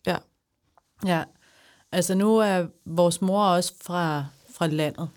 ja. 0.07 0.15
Ja, 1.05 1.23
altså 1.91 2.15
nu 2.15 2.37
er 2.37 2.65
vores 2.85 3.21
mor 3.21 3.43
også 3.45 3.73
fra, 3.85 4.25
fra 4.57 4.67
landet. 4.67 5.09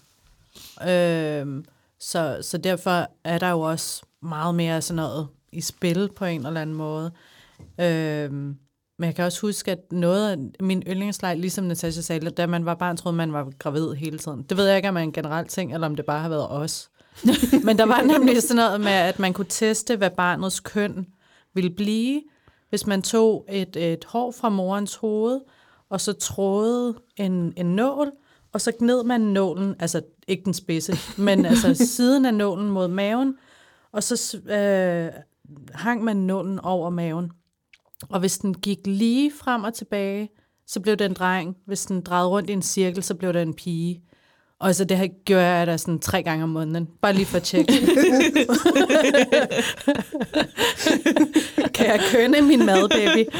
Øhm, 0.89 1.65
så, 2.01 2.39
så 2.43 2.59
derfor 2.59 3.07
er 3.25 3.39
der 3.39 3.51
jo 3.51 3.61
også 3.61 4.03
meget 4.23 4.55
mere 4.55 4.83
sådan 4.83 4.97
noget 4.97 5.29
i 5.57 5.61
spil 5.61 6.11
på 6.17 6.25
en 6.25 6.47
eller 6.47 6.61
anden 6.61 6.77
måde. 6.77 7.13
Øhm, 7.81 8.57
men 8.99 9.07
jeg 9.07 9.15
kan 9.15 9.25
også 9.25 9.41
huske, 9.41 9.73
at 9.73 9.93
noget 9.93 10.31
af 10.31 10.37
min 10.61 10.83
yndlingsleg, 10.87 11.37
ligesom 11.37 11.65
Natasha 11.65 12.03
sagde, 12.03 12.31
da 12.31 12.47
man 12.47 12.65
var 12.65 12.75
barn, 12.75 12.97
troede 12.97 13.17
man 13.17 13.33
var 13.33 13.53
gravid 13.59 13.93
hele 13.95 14.19
tiden. 14.19 14.43
Det 14.43 14.57
ved 14.57 14.67
jeg 14.67 14.77
ikke, 14.77 14.89
om 14.89 14.97
er 14.97 15.01
en 15.01 15.13
generel 15.13 15.47
ting, 15.47 15.75
eller 15.75 15.87
om 15.87 15.97
det 15.97 16.07
bare 16.07 16.21
har 16.21 16.29
været 16.29 16.51
os. 16.51 16.91
Men 17.67 17.79
der 17.79 17.87
var 17.87 18.03
nemlig 18.03 18.43
sådan 18.43 18.57
noget 18.57 18.81
med, 18.81 18.93
at 18.93 19.19
man 19.19 19.33
kunne 19.33 19.47
teste, 19.49 19.97
hvad 19.97 20.11
barnets 20.11 20.61
køn 20.61 21.07
ville 21.55 21.71
blive, 21.71 22.23
hvis 22.69 22.87
man 22.87 23.03
tog 23.03 23.47
et, 23.49 23.77
et 23.77 24.05
hår 24.05 24.31
fra 24.31 24.49
morens 24.49 24.95
hoved, 24.95 25.41
og 25.91 26.01
så 26.01 26.13
trådede 26.13 26.95
en, 27.17 27.53
en 27.57 27.67
nål, 27.67 28.13
og 28.53 28.61
så 28.61 28.73
gned 28.79 29.03
man 29.05 29.21
nålen, 29.21 29.75
altså 29.79 30.03
ikke 30.29 30.45
den 30.45 30.55
spidse, 30.55 30.97
men 31.23 31.47
altså 31.47 31.75
siden 31.75 32.27
af 32.27 32.35
nålen 32.35 32.69
mod 32.69 32.89
maven, 32.89 33.35
og 33.93 34.03
så 34.03 34.39
øh, 34.39 35.23
hang 35.75 36.05
man 36.05 36.17
nålen 36.17 36.59
over 36.59 36.91
maven. 36.91 37.31
Og 38.09 38.21
hvis 38.21 38.38
den 38.38 38.55
gik 38.55 38.79
lige 38.85 39.33
frem 39.38 39.65
og 39.65 39.75
tilbage, 39.75 40.29
så 40.67 40.81
blev 40.81 40.97
det 40.97 41.05
en 41.05 41.15
dreng. 41.15 41.57
Hvis 41.67 41.87
den 41.87 42.00
drejede 42.00 42.29
rundt 42.29 42.50
i 42.50 42.53
en 42.53 42.62
cirkel, 42.62 43.03
så 43.03 43.15
blev 43.15 43.33
det 43.33 43.43
en 43.43 43.55
pige. 43.55 44.03
Og 44.59 44.75
så 44.75 44.85
det 44.85 44.99
her 44.99 45.07
gjorde 45.25 45.45
jeg 45.45 45.67
da 45.67 45.76
sådan 45.76 45.99
tre 45.99 46.23
gange 46.23 46.45
om 46.45 46.50
måneden. 46.50 46.88
Bare 47.03 47.12
lige 47.12 47.26
for 47.26 47.37
at 47.37 47.43
tjekke. 47.43 47.73
kan 51.75 51.87
jeg 51.87 52.00
kønne 52.12 52.43
min 52.43 52.67
mad, 52.67 52.88
baby? 52.88 53.31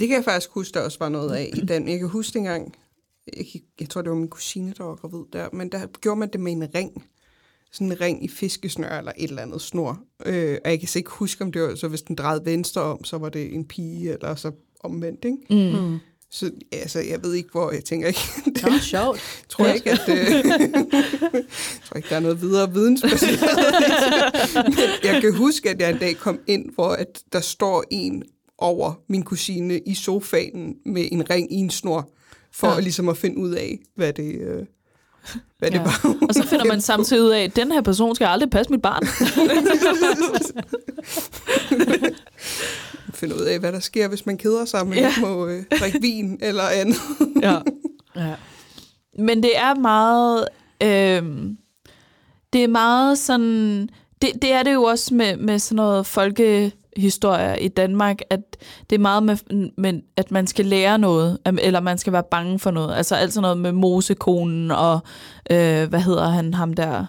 Det 0.00 0.08
kan 0.08 0.16
jeg 0.16 0.24
faktisk 0.24 0.50
huske, 0.50 0.74
der 0.74 0.80
også 0.80 0.98
var 0.98 1.08
noget 1.08 1.34
af 1.34 1.50
i 1.54 1.60
den. 1.60 1.88
Jeg 1.88 1.98
kan 1.98 2.08
huske 2.08 2.38
engang, 2.38 2.74
jeg, 3.36 3.46
jeg 3.80 3.88
tror, 3.88 4.02
det 4.02 4.10
var 4.10 4.16
min 4.16 4.28
kusine, 4.28 4.74
der 4.78 4.84
var 4.84 4.94
gravid 4.94 5.24
der, 5.32 5.48
men 5.52 5.72
der 5.72 5.86
gjorde 6.00 6.20
man 6.20 6.28
det 6.32 6.40
med 6.40 6.52
en 6.52 6.74
ring. 6.74 7.04
Sådan 7.72 7.86
en 7.86 8.00
ring 8.00 8.24
i 8.24 8.28
fiskesnør 8.28 8.98
eller 8.98 9.12
et 9.16 9.28
eller 9.28 9.42
andet 9.42 9.60
snor. 9.60 10.00
Øh, 10.26 10.58
og 10.64 10.70
jeg 10.70 10.80
kan 10.80 10.88
ikke 10.96 11.10
huske, 11.10 11.44
om 11.44 11.52
det 11.52 11.62
var, 11.62 11.74
så 11.74 11.88
hvis 11.88 12.02
den 12.02 12.16
drejede 12.16 12.44
venstre 12.44 12.82
om, 12.82 13.04
så 13.04 13.18
var 13.18 13.28
det 13.28 13.54
en 13.54 13.64
pige, 13.64 14.12
eller 14.12 14.34
så 14.34 14.50
omvendt, 14.80 15.24
ikke? 15.24 15.72
Mm. 15.72 15.98
Så 16.30 16.50
altså, 16.72 17.00
jeg 17.00 17.22
ved 17.22 17.34
ikke, 17.34 17.48
hvor 17.52 17.70
jeg 17.70 17.84
tænker 17.84 18.08
ikke. 18.08 18.20
Det 18.54 18.64
er 18.64 18.80
sjovt. 18.80 19.44
tror 19.48 19.66
jeg 19.66 19.74
ikke, 19.74 19.90
at 19.90 20.08
øh, 20.08 20.16
jeg 20.16 20.44
tror 21.86 21.96
ikke, 21.96 22.08
der 22.08 22.16
er 22.16 22.20
noget 22.20 22.40
videre 22.40 22.72
vidensbaseret. 22.72 23.40
Men 24.54 25.12
jeg 25.12 25.20
kan 25.20 25.34
huske, 25.34 25.70
at 25.70 25.80
jeg 25.80 25.90
en 25.90 25.98
dag 25.98 26.16
kom 26.16 26.40
ind, 26.46 26.74
hvor 26.74 26.88
at 26.88 27.22
der 27.32 27.40
står 27.40 27.84
en 27.90 28.22
over 28.58 29.00
min 29.08 29.22
kusine 29.22 29.80
i 29.86 29.94
sofaen 29.94 30.76
med 30.86 31.08
en 31.12 31.30
ring 31.30 31.52
i 31.52 31.56
en 31.56 31.70
snor, 31.70 32.10
for 32.52 32.68
ja. 32.68 32.80
ligesom 32.80 33.08
at 33.08 33.16
finde 33.16 33.38
ud 33.38 33.50
af, 33.50 33.78
hvad 33.94 34.12
det, 34.12 34.34
øh, 34.40 34.66
hvad 35.58 35.70
ja. 35.70 35.78
det 35.78 35.84
var. 35.84 36.16
Og 36.28 36.34
så 36.34 36.46
finder 36.46 36.64
man 36.64 36.80
samtidig 36.90 37.22
ud 37.22 37.30
af, 37.30 37.42
at 37.42 37.56
den 37.56 37.72
her 37.72 37.80
person 37.80 38.14
skal 38.14 38.24
aldrig 38.24 38.50
passe 38.50 38.72
mit 38.72 38.82
barn. 38.82 39.02
finde 43.14 43.34
ud 43.34 43.40
af, 43.40 43.58
hvad 43.58 43.72
der 43.72 43.80
sker, 43.80 44.08
hvis 44.08 44.26
man 44.26 44.38
keder 44.38 44.64
sig, 44.64 44.86
men 44.86 44.98
ja. 44.98 45.08
ikke 45.08 45.20
må 45.20 45.46
øh, 45.46 45.64
drikke 45.80 46.00
vin 46.00 46.38
eller 46.42 46.62
andet. 46.62 47.00
ja. 47.42 47.58
ja. 48.28 48.34
Men 49.18 49.42
det 49.42 49.58
er 49.58 49.74
meget... 49.74 50.48
Øh, 50.82 51.22
det 52.52 52.64
er 52.64 52.68
meget 52.68 53.18
sådan... 53.18 53.88
Det, 54.22 54.30
det 54.42 54.52
er 54.52 54.62
det 54.62 54.72
jo 54.72 54.82
også 54.82 55.14
med, 55.14 55.36
med 55.36 55.58
sådan 55.58 55.76
noget 55.76 56.06
folkehistorie 56.96 57.60
i 57.60 57.68
Danmark, 57.68 58.20
at 58.30 58.40
det 58.90 58.96
er 58.96 59.00
meget 59.00 59.22
med, 59.22 59.36
med, 59.78 60.00
at 60.16 60.30
man 60.30 60.46
skal 60.46 60.66
lære 60.66 60.98
noget, 60.98 61.38
eller 61.58 61.80
man 61.80 61.98
skal 61.98 62.12
være 62.12 62.24
bange 62.30 62.58
for 62.58 62.70
noget. 62.70 62.94
Altså 62.94 63.14
alt 63.14 63.32
sådan 63.32 63.42
noget 63.42 63.58
med 63.58 63.72
mosekonen 63.72 64.70
og, 64.70 65.00
øh, 65.50 65.88
hvad 65.88 66.00
hedder 66.00 66.28
han, 66.28 66.54
ham 66.54 66.72
der, 66.72 67.06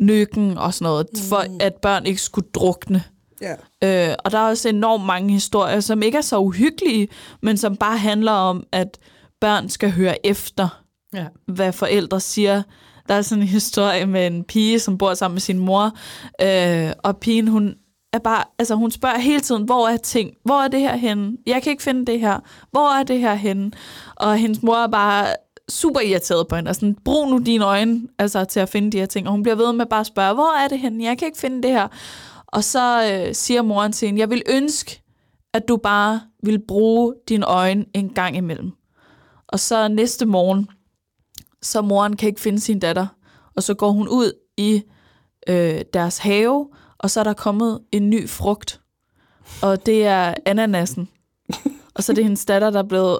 nøkken 0.00 0.58
og 0.58 0.74
sådan 0.74 0.84
noget, 0.84 1.06
mm. 1.12 1.20
for 1.28 1.44
at 1.60 1.74
børn 1.74 2.06
ikke 2.06 2.22
skulle 2.22 2.48
drukne. 2.54 3.02
Yeah. 3.42 4.08
Øh, 4.10 4.14
og 4.24 4.32
der 4.32 4.38
er 4.38 4.48
også 4.48 4.68
enormt 4.68 5.04
mange 5.06 5.32
historier, 5.32 5.80
som 5.80 6.02
ikke 6.02 6.18
er 6.18 6.22
så 6.22 6.38
uhyggelige, 6.38 7.08
men 7.42 7.56
som 7.56 7.76
bare 7.76 7.98
handler 7.98 8.32
om, 8.32 8.64
at 8.72 8.98
børn 9.40 9.68
skal 9.68 9.90
høre 9.90 10.26
efter, 10.26 10.82
yeah. 11.16 11.26
hvad 11.46 11.72
forældre 11.72 12.20
siger. 12.20 12.62
Der 13.08 13.14
er 13.14 13.22
sådan 13.22 13.42
en 13.42 13.48
historie 13.48 14.06
med 14.06 14.26
en 14.26 14.44
pige, 14.44 14.78
som 14.78 14.98
bor 14.98 15.14
sammen 15.14 15.34
med 15.34 15.40
sin 15.40 15.58
mor, 15.58 15.92
øh, 16.42 16.92
og 16.98 17.16
pigen, 17.16 17.48
hun 17.48 17.74
er 18.12 18.18
bare, 18.18 18.44
altså 18.58 18.74
hun 18.74 18.90
spørger 18.90 19.18
hele 19.18 19.40
tiden, 19.40 19.64
hvor 19.64 19.88
er 19.88 19.96
ting? 19.96 20.30
Hvor 20.44 20.62
er 20.62 20.68
det 20.68 20.80
her 20.80 20.96
henne? 20.96 21.36
Jeg 21.46 21.62
kan 21.62 21.70
ikke 21.70 21.82
finde 21.82 22.06
det 22.06 22.20
her. 22.20 22.40
Hvor 22.70 23.00
er 23.00 23.02
det 23.02 23.20
her 23.20 23.34
henne? 23.34 23.72
Og 24.16 24.36
hendes 24.36 24.62
mor 24.62 24.76
er 24.76 24.86
bare 24.86 25.26
super 25.68 26.00
irriteret 26.00 26.48
på 26.48 26.56
hende, 26.56 26.68
og 26.68 26.74
sådan, 26.74 26.96
brug 27.04 27.30
nu 27.30 27.38
dine 27.38 27.64
øjne 27.64 28.08
altså, 28.18 28.44
til 28.44 28.60
at 28.60 28.68
finde 28.68 28.92
de 28.92 28.98
her 28.98 29.06
ting. 29.06 29.26
Og 29.26 29.32
hun 29.32 29.42
bliver 29.42 29.56
ved 29.56 29.72
med 29.72 29.86
bare 29.86 30.00
at 30.00 30.06
spørge, 30.06 30.34
hvor 30.34 30.64
er 30.64 30.68
det 30.68 30.78
henne? 30.78 31.04
Jeg 31.04 31.18
kan 31.18 31.26
ikke 31.26 31.38
finde 31.38 31.62
det 31.62 31.70
her. 31.70 31.88
Og 32.46 32.64
så 32.64 33.12
øh, 33.12 33.34
siger 33.34 33.62
moren 33.62 33.92
til 33.92 34.06
hende, 34.06 34.20
jeg 34.20 34.30
vil 34.30 34.42
ønske, 34.48 35.02
at 35.54 35.68
du 35.68 35.76
bare 35.76 36.20
vil 36.42 36.66
bruge 36.68 37.14
dine 37.28 37.46
øjne 37.46 37.84
en 37.94 38.08
gang 38.08 38.36
imellem. 38.36 38.72
Og 39.48 39.60
så 39.60 39.88
næste 39.88 40.26
morgen, 40.26 40.68
så 41.62 41.82
moren 41.82 42.16
kan 42.16 42.28
ikke 42.28 42.40
finde 42.40 42.60
sin 42.60 42.78
datter, 42.78 43.06
og 43.56 43.62
så 43.62 43.74
går 43.74 43.90
hun 43.90 44.08
ud 44.08 44.32
i 44.56 44.82
øh, 45.48 45.80
deres 45.94 46.18
have, 46.18 46.68
og 47.02 47.10
så 47.10 47.20
er 47.20 47.24
der 47.24 47.32
kommet 47.32 47.80
en 47.92 48.10
ny 48.10 48.28
frugt, 48.28 48.80
og 49.62 49.86
det 49.86 50.06
er 50.06 50.34
ananasen. 50.46 51.08
og 51.94 52.04
så 52.04 52.12
er 52.12 52.14
det 52.14 52.24
hendes 52.24 52.44
datter, 52.44 52.70
der 52.70 52.78
er 52.78 52.88
blevet 52.88 53.18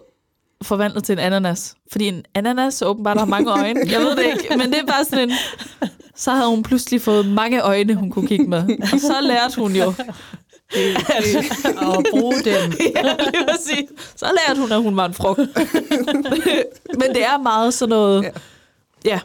forvandlet 0.62 1.04
til 1.04 1.12
en 1.12 1.18
ananas. 1.18 1.74
Fordi 1.92 2.08
en 2.08 2.24
ananas 2.34 2.82
åbenbart 2.82 3.18
har 3.18 3.24
mange 3.24 3.50
øjne. 3.50 3.80
Jeg 3.90 4.00
ved 4.00 4.16
det 4.16 4.24
ikke, 4.24 4.56
men 4.56 4.72
det 4.72 4.78
er 4.78 4.86
bare 4.86 5.04
sådan 5.04 5.30
en... 5.30 5.36
Så 6.14 6.30
havde 6.30 6.48
hun 6.48 6.62
pludselig 6.62 7.02
fået 7.02 7.26
mange 7.26 7.60
øjne, 7.60 7.94
hun 7.94 8.10
kunne 8.10 8.28
kigge 8.28 8.46
med. 8.46 8.62
Og 8.92 9.00
så 9.00 9.14
lærte 9.22 9.60
hun 9.60 9.72
jo 9.72 9.94
at 11.98 12.06
bruge 12.10 12.34
dem. 12.34 12.72
ja, 12.96 13.16
det 13.18 13.34
vil 13.46 13.58
sige. 13.66 13.88
Så 14.16 14.26
lærte 14.26 14.60
hun, 14.60 14.72
at 14.72 14.82
hun 14.82 14.96
var 14.96 15.06
en 15.06 15.14
frugt. 15.14 15.38
men 17.00 17.14
det 17.14 17.24
er 17.24 17.42
meget 17.42 17.74
sådan 17.74 17.90
noget... 17.90 18.22
Ja. 18.24 18.30
ja 19.04 19.20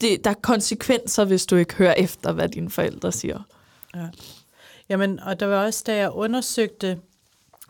det, 0.00 0.24
der 0.24 0.30
er 0.30 0.34
konsekvenser, 0.42 1.24
hvis 1.24 1.46
du 1.46 1.56
ikke 1.56 1.74
hører 1.74 1.94
efter, 1.94 2.32
hvad 2.32 2.48
dine 2.48 2.70
forældre 2.70 3.12
siger. 3.12 3.38
Ja. 3.94 4.08
Jamen, 4.88 5.20
og 5.20 5.40
der 5.40 5.46
var 5.46 5.64
også, 5.64 5.82
da 5.86 5.96
jeg 5.96 6.10
undersøgte 6.10 7.00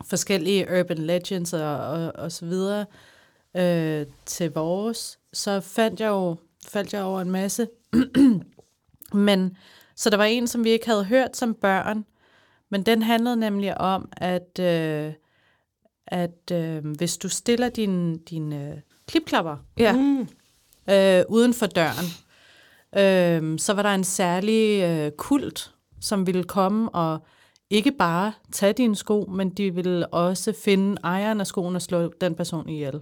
forskellige 0.05 0.79
urban 0.79 0.97
legends 0.97 1.53
og, 1.53 1.77
og, 1.77 2.11
og 2.15 2.31
så 2.31 2.45
videre 2.45 2.85
øh, 3.57 4.05
til 4.25 4.51
vores, 4.51 5.19
så 5.33 5.59
fandt 5.59 5.99
jeg 5.99 6.07
jo 6.07 6.35
faldt 6.67 6.93
jeg 6.93 7.03
over 7.03 7.21
en 7.21 7.31
masse. 7.31 7.67
men 9.27 9.57
så 9.95 10.09
der 10.09 10.17
var 10.17 10.23
en, 10.23 10.47
som 10.47 10.63
vi 10.63 10.69
ikke 10.69 10.85
havde 10.85 11.05
hørt 11.05 11.37
som 11.37 11.53
børn, 11.53 12.05
men 12.69 12.83
den 12.83 13.01
handlede 13.01 13.35
nemlig 13.35 13.77
om, 13.77 14.09
at, 14.17 14.59
øh, 14.59 15.13
at 16.07 16.51
øh, 16.51 16.85
hvis 16.85 17.17
du 17.17 17.29
stiller 17.29 17.69
dine 17.69 18.17
din, 18.17 18.53
øh, 18.53 18.77
klipklapper 19.07 19.57
ja. 19.77 19.95
øh, 20.89 21.25
uden 21.29 21.53
for 21.53 21.65
døren, 21.65 22.05
øh, 22.97 23.59
så 23.59 23.73
var 23.73 23.81
der 23.81 23.89
en 23.89 24.03
særlig 24.03 24.83
øh, 24.83 25.11
kult, 25.11 25.72
som 26.03 26.27
ville 26.27 26.43
komme 26.43 26.89
og 26.89 27.25
ikke 27.69 27.91
bare 27.91 28.33
tage 28.51 28.73
dine 28.73 28.95
sko, 28.95 29.25
men 29.31 29.49
de 29.49 29.75
ville 29.75 30.07
også 30.07 30.53
finde 30.63 30.97
ejeren 31.03 31.41
af 31.41 31.47
skoen 31.47 31.75
og 31.75 31.81
slå 31.81 32.13
den 32.21 32.35
person 32.35 32.69
ihjel. 32.69 33.01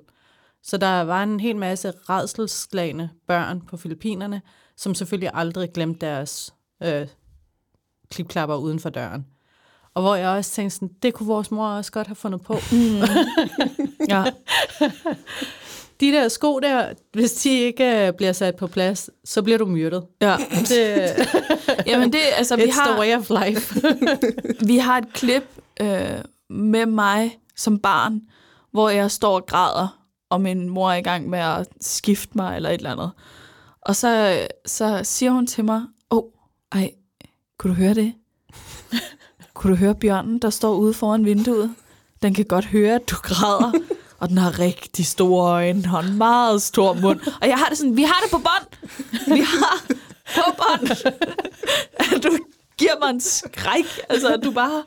Så 0.64 0.78
der 0.78 1.02
var 1.02 1.24
en 1.24 1.40
hel 1.40 1.56
masse 1.56 1.92
redselslagende 2.10 3.10
børn 3.28 3.62
på 3.62 3.78
Filippinerne, 3.78 4.42
som 4.76 4.96
selvfølgelig 4.96 5.32
aldrig 5.34 5.72
glemte 5.74 6.06
deres 6.06 6.54
øh, 6.84 7.08
klipklapper 8.12 8.56
uden 8.56 8.80
for 8.80 8.90
døren. 8.90 9.26
Og 9.94 10.02
hvor 10.02 10.16
jeg 10.16 10.30
også 10.30 10.52
tænkte 10.52 10.76
sådan, 10.76 10.96
det 11.02 11.14
kunne 11.14 11.28
vores 11.28 11.52
mor 11.52 11.68
også 11.68 11.92
godt 11.92 12.08
have 12.08 12.16
fundet 12.16 12.42
på. 12.42 12.54
Mm. 12.72 13.02
ja. 14.10 14.24
De 16.02 16.12
der 16.12 16.28
sko 16.28 16.60
der, 16.60 16.94
hvis 17.14 17.34
de 17.34 17.60
ikke 17.60 18.08
uh, 18.10 18.16
bliver 18.16 18.34
sat 18.34 18.56
på 18.56 18.68
plads, 18.68 19.10
så 19.26 19.42
bliver 19.42 19.58
du 19.58 19.66
myrdet. 19.66 20.04
Ja. 20.22 20.38
Det, 20.52 21.12
Jamen 21.92 22.14
det, 22.14 22.20
altså, 22.38 22.56
vi 22.56 22.62
It's 22.62 22.82
har, 22.82 22.92
the 22.92 23.00
way 23.00 23.18
of 23.18 23.30
life. 23.46 23.82
vi 24.72 24.78
har 24.78 24.98
et 24.98 25.14
klip 25.14 25.44
øh, 25.82 26.10
med 26.50 26.86
mig 26.86 27.40
som 27.56 27.80
barn, 27.80 28.22
hvor 28.72 28.90
jeg 28.90 29.12
står 29.12 29.36
og 29.36 29.46
græder, 29.46 30.02
og 30.30 30.42
min 30.42 30.70
mor 30.70 30.92
er 30.92 30.96
i 30.96 31.02
gang 31.02 31.30
med 31.30 31.40
at 31.40 31.68
skifte 31.82 32.32
mig 32.36 32.56
eller 32.56 32.70
et 32.70 32.74
eller 32.74 32.92
andet. 32.92 33.12
Og 33.82 33.96
så, 33.96 34.42
så 34.66 35.00
siger 35.04 35.32
hun 35.32 35.48
til 35.48 35.66
mig, 35.66 35.82
åh, 36.12 36.18
oh, 36.18 36.24
ej, 36.72 36.92
kunne 37.60 37.72
du 37.72 37.78
høre 37.78 37.94
det? 37.94 38.14
kunne 39.54 39.72
du 39.72 39.78
høre 39.78 39.96
bjørnen, 39.96 40.40
der 40.40 40.50
står 40.50 40.76
ude 40.76 40.94
foran 40.94 41.26
vinduet? 41.26 41.76
Den 42.22 42.34
kan 42.34 42.46
godt 42.46 42.66
høre, 42.66 42.96
at 42.96 43.10
du 43.10 43.16
græder. 43.16 43.72
Og 44.22 44.30
den 44.30 44.38
har 44.38 44.60
rigtig 44.60 45.06
store 45.06 45.52
øjne 45.52 45.84
og 45.94 46.00
en 46.06 46.18
meget 46.18 46.62
stor 46.62 46.94
mund. 46.94 47.20
Og 47.42 47.48
jeg 47.48 47.58
har 47.58 47.66
det 47.66 47.78
sådan, 47.78 47.98
vi 47.98 48.04
har 48.04 48.20
det 48.24 48.32
på 48.32 48.38
bånd. 48.38 48.90
Vi 49.36 49.42
har 49.42 49.86
på 50.36 50.56
bånd. 50.58 50.92
At 52.00 52.24
du 52.24 52.38
giver 52.78 53.00
mig 53.00 53.10
en 53.10 53.22
skræk. 53.22 53.86
Altså, 54.10 54.38
du 54.38 54.52
bare... 54.52 54.84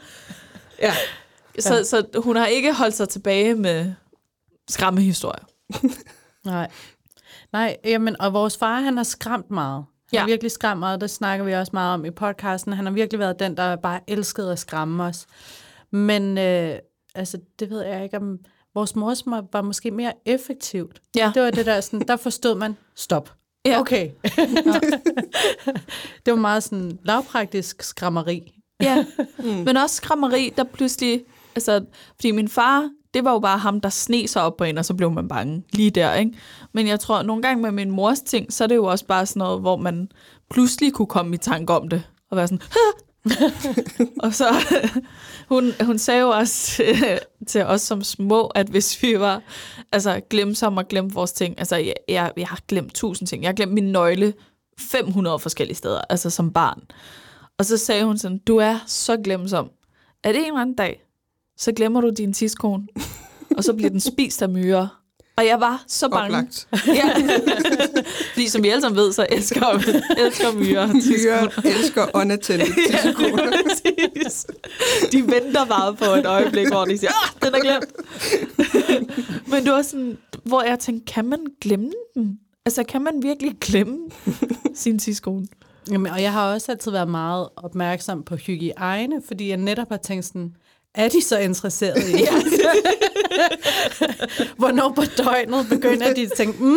Ja. 0.79 0.95
Så, 1.59 1.75
ja. 1.75 1.83
så 1.83 2.07
hun 2.19 2.37
har 2.37 2.47
ikke 2.47 2.73
holdt 2.73 2.95
sig 2.95 3.09
tilbage 3.09 3.55
med 3.55 3.93
skræmmehistorier. 4.69 5.45
Nej. 6.45 6.71
Nej, 7.53 7.77
jamen, 7.85 8.21
og 8.21 8.33
vores 8.33 8.57
far, 8.57 8.81
han 8.81 8.97
har 8.97 9.05
skræmt 9.05 9.51
meget. 9.51 9.77
Han 9.77 9.87
ja. 10.13 10.21
har 10.21 10.27
virkelig 10.27 10.51
skræmt 10.51 10.79
meget, 10.79 11.01
det 11.01 11.11
snakker 11.11 11.45
vi 11.45 11.53
også 11.53 11.71
meget 11.73 11.95
om 11.95 12.05
i 12.05 12.11
podcasten. 12.11 12.73
Han 12.73 12.85
har 12.85 12.93
virkelig 12.93 13.19
været 13.19 13.39
den, 13.39 13.57
der 13.57 13.77
bare 13.77 14.01
elskede 14.09 14.53
at 14.53 14.59
skræmme 14.59 15.05
os. 15.05 15.27
Men 15.91 16.39
øh, 16.39 16.79
altså, 17.15 17.39
det 17.59 17.71
ved 17.71 17.83
jeg 17.83 18.05
ikke, 18.05 18.17
om 18.17 18.39
vores 18.75 18.97
mors 18.97 19.27
var 19.27 19.63
måske 19.63 19.91
mere 19.91 20.13
effektivt. 20.27 21.03
Ja. 21.17 21.33
Det 21.35 21.43
var 21.43 21.51
det 21.51 21.67
der, 21.67 21.81
sådan, 21.81 22.09
der 22.09 22.17
forstod 22.17 22.55
man, 22.55 22.77
stop. 22.95 23.33
Ja. 23.67 23.81
Okay. 23.81 24.11
det 26.27 26.33
var 26.33 26.35
meget 26.35 26.63
sådan 26.63 26.99
lavpraktisk 27.03 27.83
skræmmeri. 27.83 28.61
ja, 28.83 29.05
mm. 29.39 29.45
men 29.45 29.77
også 29.77 29.97
skræmmeri, 29.97 30.53
der 30.57 30.65
pludselig 30.65 31.25
Altså, 31.57 31.85
fordi 32.15 32.31
min 32.31 32.49
far, 32.49 32.91
det 33.15 33.25
var 33.25 33.33
jo 33.33 33.39
bare 33.39 33.59
ham, 33.59 33.81
der 33.81 33.89
sne 33.89 34.29
sig 34.29 34.43
op 34.43 34.57
på 34.57 34.65
en, 34.65 34.79
og 34.79 34.85
så 34.85 34.95
blev 34.95 35.11
man 35.11 35.29
bange 35.29 35.63
lige 35.73 35.91
der, 35.91 36.15
ikke? 36.15 36.33
Men 36.73 36.87
jeg 36.87 37.01
tror, 37.01 37.23
nogle 37.23 37.43
gange 37.43 37.63
med 37.63 37.73
min 37.73 37.91
mors 37.91 38.21
ting, 38.21 38.53
så 38.53 38.65
er 38.65 38.69
det 38.69 38.75
jo 38.75 38.85
også 38.85 39.07
bare 39.07 39.27
sådan 39.27 39.41
noget, 39.41 39.61
hvor 39.61 39.77
man 39.77 40.09
pludselig 40.51 40.93
kunne 40.93 41.07
komme 41.07 41.35
i 41.35 41.39
tanke 41.39 41.73
om 41.73 41.89
det, 41.89 42.03
og 42.31 42.37
være 42.37 42.49
sådan, 42.49 42.63
og 44.25 44.35
så, 44.35 44.47
hun, 45.49 45.73
hun 45.83 45.99
sagde 45.99 46.21
jo 46.21 46.29
også 46.29 46.67
til, 46.67 47.19
til 47.47 47.65
os 47.65 47.81
som 47.81 48.03
små, 48.03 48.47
at 48.47 48.67
hvis 48.67 49.03
vi 49.03 49.21
var 49.21 49.43
altså, 49.93 50.21
glemsomme 50.31 50.81
og 50.81 50.89
glemte 50.89 51.15
vores 51.15 51.33
ting, 51.33 51.59
altså 51.59 51.77
jeg, 51.77 51.95
jeg, 52.09 52.33
jeg 52.37 52.49
har 52.49 52.61
glemt 52.69 52.95
tusind 52.95 53.29
ting, 53.29 53.43
jeg 53.43 53.49
har 53.49 53.55
glemt 53.55 53.73
min 53.73 53.93
nøgle 53.93 54.35
500 54.79 55.39
forskellige 55.39 55.77
steder, 55.77 56.01
altså 56.11 56.31
som 56.31 56.53
barn. 56.53 56.83
Og 57.59 57.65
så 57.65 57.77
sagde 57.77 58.05
hun 58.05 58.19
sådan, 58.19 58.39
du 58.39 58.57
er 58.57 58.79
så 58.87 59.17
glemsom, 59.17 59.71
at 60.23 60.37
en 60.37 60.45
eller 60.45 60.61
anden 60.61 60.77
dag, 60.77 61.05
så 61.57 61.73
glemmer 61.73 62.01
du 62.01 62.11
din 62.11 62.33
tidskone, 62.33 62.87
og 63.57 63.65
så 63.65 63.73
bliver 63.73 63.91
den 63.91 64.01
spist 64.01 64.43
af 64.43 64.49
myrer. 64.49 65.04
Og 65.37 65.47
jeg 65.47 65.61
var 65.61 65.85
så 65.87 66.09
bange. 66.09 66.25
Oplagt. 66.37 66.69
Ja. 66.87 67.15
Fordi 68.33 68.49
som 68.49 68.63
vi 68.63 68.69
alle 68.69 68.81
sammen 68.81 68.97
ved, 68.97 69.13
så 69.13 69.27
elsker, 69.31 69.67
elsker 70.19 70.53
myrer. 70.53 70.87
Myrer 70.87 71.49
elsker 71.65 72.07
unattended 72.15 72.67
tidskoner. 72.67 73.45
Ja, 73.53 73.63
præcis. 74.23 74.47
De 75.13 75.23
venter 75.23 75.65
bare 75.65 75.95
på 75.95 76.05
et 76.05 76.27
øjeblik, 76.27 76.69
hvor 76.69 76.85
de 76.85 76.99
siger, 76.99 77.11
ah, 77.11 77.43
den 77.43 77.55
er 77.55 77.61
glemt. 77.61 77.93
Men 79.51 79.65
det 79.65 79.73
var 79.73 79.83
sådan, 79.83 80.19
hvor 80.45 80.63
jeg 80.63 80.79
tænkte, 80.79 81.13
kan 81.13 81.25
man 81.25 81.39
glemme 81.61 81.91
den? 82.15 82.39
Altså, 82.67 82.85
kan 82.85 83.03
man 83.03 83.23
virkelig 83.23 83.55
glemme 83.61 83.99
sin 84.75 84.99
tidskone? 84.99 85.47
Jamen, 85.91 86.13
og 86.13 86.23
jeg 86.23 86.33
har 86.33 86.53
også 86.53 86.73
altid 86.73 86.91
været 86.91 87.09
meget 87.09 87.49
opmærksom 87.57 88.23
på 88.23 88.37
hygiejne, 88.37 89.23
fordi 89.27 89.49
jeg 89.49 89.57
netop 89.57 89.89
har 89.89 89.97
tænkt 89.97 90.25
sådan, 90.25 90.55
er 90.95 91.09
de 91.09 91.23
så 91.23 91.39
interesserede 91.39 92.13
i? 92.13 92.25
Hvornår 94.59 94.93
på 94.97 95.03
døgnet 95.17 95.67
begynder 95.71 96.15
de 96.15 96.23
at 96.23 96.33
tænke, 96.37 96.63
mm, 96.63 96.77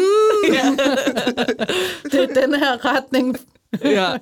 det 2.11 2.23
er 2.23 2.41
den 2.41 2.53
her 2.53 2.85
retning. 2.85 3.37
Ja. 3.83 4.17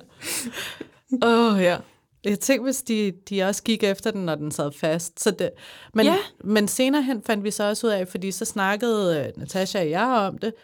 Åh, 1.22 1.54
oh, 1.54 1.62
ja. 1.62 1.76
Jeg 2.24 2.40
tænkte, 2.40 2.64
hvis 2.64 2.82
de, 2.82 3.12
de 3.30 3.42
også 3.42 3.62
gik 3.62 3.82
efter 3.84 4.10
den, 4.10 4.24
når 4.24 4.34
den 4.34 4.50
sad 4.50 4.70
fast. 4.72 5.22
Så 5.22 5.30
det, 5.30 5.50
men, 5.94 6.06
Ja. 6.06 6.16
men 6.44 6.68
senere 6.68 7.02
hen 7.02 7.22
fandt 7.26 7.44
vi 7.44 7.50
så 7.50 7.64
også 7.64 7.86
ud 7.86 7.92
af, 7.92 8.08
fordi 8.08 8.32
så 8.32 8.44
snakkede 8.44 9.18
øh, 9.26 9.40
Natasha 9.40 9.78
og 9.80 9.90
jeg 9.90 10.06
om 10.06 10.38
det, 10.38 10.54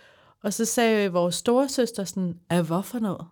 og 0.44 0.52
så 0.54 0.64
sagde 0.64 1.12
vores 1.12 1.34
storesøster 1.34 2.04
sådan, 2.04 2.34
af 2.50 2.62
hvorfor 2.64 2.98
noget? 2.98 3.26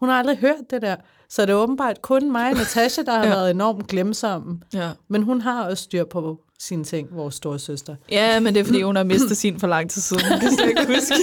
Hun 0.00 0.08
har 0.08 0.18
aldrig 0.18 0.36
hørt 0.38 0.70
det 0.70 0.82
der. 0.82 0.96
Så 1.32 1.42
det 1.42 1.50
er 1.50 1.54
åbenbart 1.56 2.02
kun 2.02 2.32
mig 2.32 2.50
og 2.50 2.56
Natasha, 2.56 3.02
der 3.02 3.12
har 3.12 3.24
Ja. 3.24 3.28
været 3.28 3.50
enormt 3.50 3.86
glemsomme. 3.88 4.60
ja. 4.74 4.90
Men 5.08 5.22
hun 5.22 5.40
har 5.40 5.64
også 5.68 5.84
styr 5.84 6.04
på 6.04 6.40
sine 6.58 6.84
ting, 6.84 7.08
vores 7.16 7.34
storesøster. 7.34 7.96
Ja, 8.10 8.40
men 8.40 8.54
det 8.54 8.60
er, 8.60 8.64
fordi 8.64 8.82
hun 8.82 8.96
har 8.96 9.04
mistet 9.04 9.36
sin 9.36 9.60
for 9.60 9.66
lang 9.66 9.90
tid 9.90 10.02
siden. 10.02 10.22
Det 10.24 10.40
kan 10.40 10.58
jeg 10.58 10.68
ikke 10.68 10.86
huske. 10.86 11.14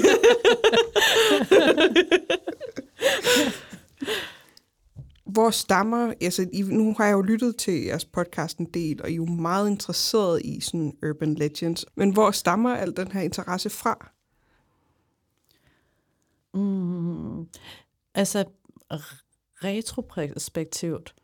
Hvor 5.25 5.49
stammer, 5.49 6.13
altså 6.21 6.47
I, 6.53 6.61
nu 6.61 6.93
har 6.97 7.05
jeg 7.05 7.13
jo 7.13 7.21
lyttet 7.21 7.55
til 7.57 7.73
jeres 7.83 8.05
podcast 8.05 8.57
en 8.57 8.65
del, 8.73 9.01
og 9.01 9.09
I 9.09 9.13
er 9.13 9.15
jo 9.15 9.25
meget 9.25 9.69
interesseret 9.69 10.41
i 10.45 10.61
sådan 10.61 10.93
urban 11.09 11.35
legends, 11.35 11.85
men 11.95 12.13
hvor 12.13 12.31
stammer 12.31 12.75
al 12.75 12.93
den 12.97 13.11
her 13.11 13.21
interesse 13.21 13.69
fra? 13.69 14.11
Mm, 16.53 17.47
altså, 18.15 18.43
retroperspektivt. 19.63 21.15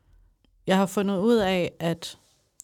Jeg 0.68 0.78
har 0.78 0.86
fundet 0.86 1.20
ud 1.20 1.36
af, 1.36 1.74
at 1.80 2.18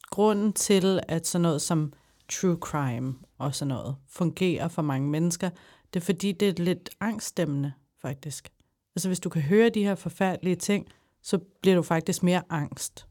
grunden 0.10 0.54
til, 0.54 1.00
at 1.08 1.28
sådan 1.28 1.42
noget 1.42 1.62
som 1.62 1.94
true 2.30 2.58
crime 2.62 3.16
og 3.38 3.56
sådan 3.56 3.68
noget 3.68 3.96
fungerer 4.10 4.68
for 4.68 4.82
mange 4.82 5.10
mennesker, 5.10 5.50
det 5.94 6.00
er 6.00 6.06
fordi, 6.06 6.32
det 6.32 6.48
er 6.60 6.64
lidt 6.64 6.90
angststemmende, 7.00 7.74
faktisk. 8.01 8.50
Altså, 8.96 9.10
hvis 9.10 9.20
du 9.20 9.29
kan 9.29 9.42
høre 9.42 9.70
de 9.70 9.84
her 9.84 9.96
forfærdelige 9.96 10.55
ting, 10.55 10.88
så 11.24 11.38
bliver 11.62 11.75
du 11.75 11.81
faktisk 11.81 12.24
mere 12.24 12.42
angst, 12.50 13.05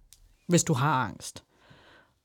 hvis 0.49 0.65
du 0.65 0.73
har 0.73 1.05
angst. 1.05 1.45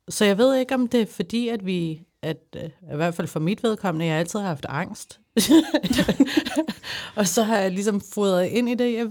Så 0.09 0.25
jeg 0.25 0.37
ved 0.37 0.55
ikke, 0.55 0.75
om 0.75 0.87
det 0.87 1.01
er 1.01 1.05
fordi, 1.05 1.49
at 1.49 1.65
vi, 1.65 2.03
at, 2.21 2.37
at 2.53 2.71
i 2.93 2.95
hvert 2.95 3.15
fald 3.15 3.27
for 3.27 3.39
mit 3.39 3.63
vedkommende, 3.63 4.05
jeg 4.05 4.19
altid 4.19 4.39
har 4.39 4.47
haft 4.47 4.65
angst. 4.69 5.19
og 7.17 7.27
så 7.27 7.43
har 7.43 7.57
jeg 7.57 7.71
ligesom 7.71 8.01
fodret 8.01 8.47
ind 8.47 8.69
i 8.69 8.75
det, 8.75 8.93
jeg, 8.93 9.09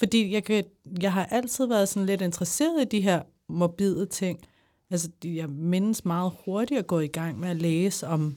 fordi 0.00 0.32
jeg, 0.32 0.44
kan, 0.44 0.64
jeg 1.02 1.12
har 1.12 1.24
altid 1.24 1.66
været 1.66 1.88
sådan 1.88 2.06
lidt 2.06 2.20
interesseret 2.20 2.82
i 2.82 2.84
de 2.84 3.00
her 3.00 3.22
morbide 3.48 4.06
ting. 4.06 4.40
Altså, 4.90 5.08
jeg 5.24 5.48
mindes 5.48 6.04
meget 6.04 6.32
hurtigt 6.44 6.78
at 6.78 6.86
gå 6.86 7.00
i 7.00 7.06
gang 7.06 7.40
med 7.40 7.48
at 7.48 7.56
læse 7.56 8.06
om, 8.06 8.36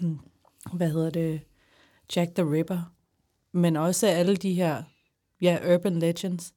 hvad 0.72 0.90
hedder 0.90 1.10
det, 1.10 1.40
Jack 2.16 2.34
the 2.34 2.52
Ripper, 2.52 2.92
men 3.52 3.76
også 3.76 4.06
alle 4.06 4.36
de 4.36 4.54
her, 4.54 4.82
ja, 5.42 5.74
urban 5.74 5.98
legends. 5.98 6.52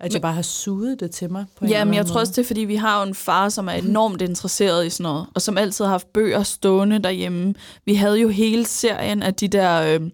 At 0.00 0.14
jeg 0.14 0.22
bare 0.22 0.32
har 0.32 0.42
suget 0.42 1.00
det 1.00 1.10
til 1.10 1.32
mig 1.32 1.46
på 1.56 1.66
Ja, 1.66 1.84
men 1.84 1.94
jeg 1.94 2.06
tror 2.06 2.20
også, 2.20 2.32
det 2.32 2.38
er, 2.38 2.46
fordi 2.46 2.60
vi 2.60 2.76
har 2.76 3.02
jo 3.02 3.08
en 3.08 3.14
far, 3.14 3.48
som 3.48 3.68
er 3.68 3.72
enormt 3.72 4.22
interesseret 4.22 4.86
i 4.86 4.90
sådan 4.90 5.02
noget, 5.02 5.26
og 5.34 5.42
som 5.42 5.58
altid 5.58 5.84
har 5.84 5.92
haft 5.92 6.12
bøger 6.12 6.42
stående 6.42 6.98
derhjemme. 6.98 7.54
Vi 7.84 7.94
havde 7.94 8.20
jo 8.20 8.28
hele 8.28 8.66
serien 8.66 9.22
af 9.22 9.34
de 9.34 9.48
der, 9.48 9.82
øh, 9.82 10.10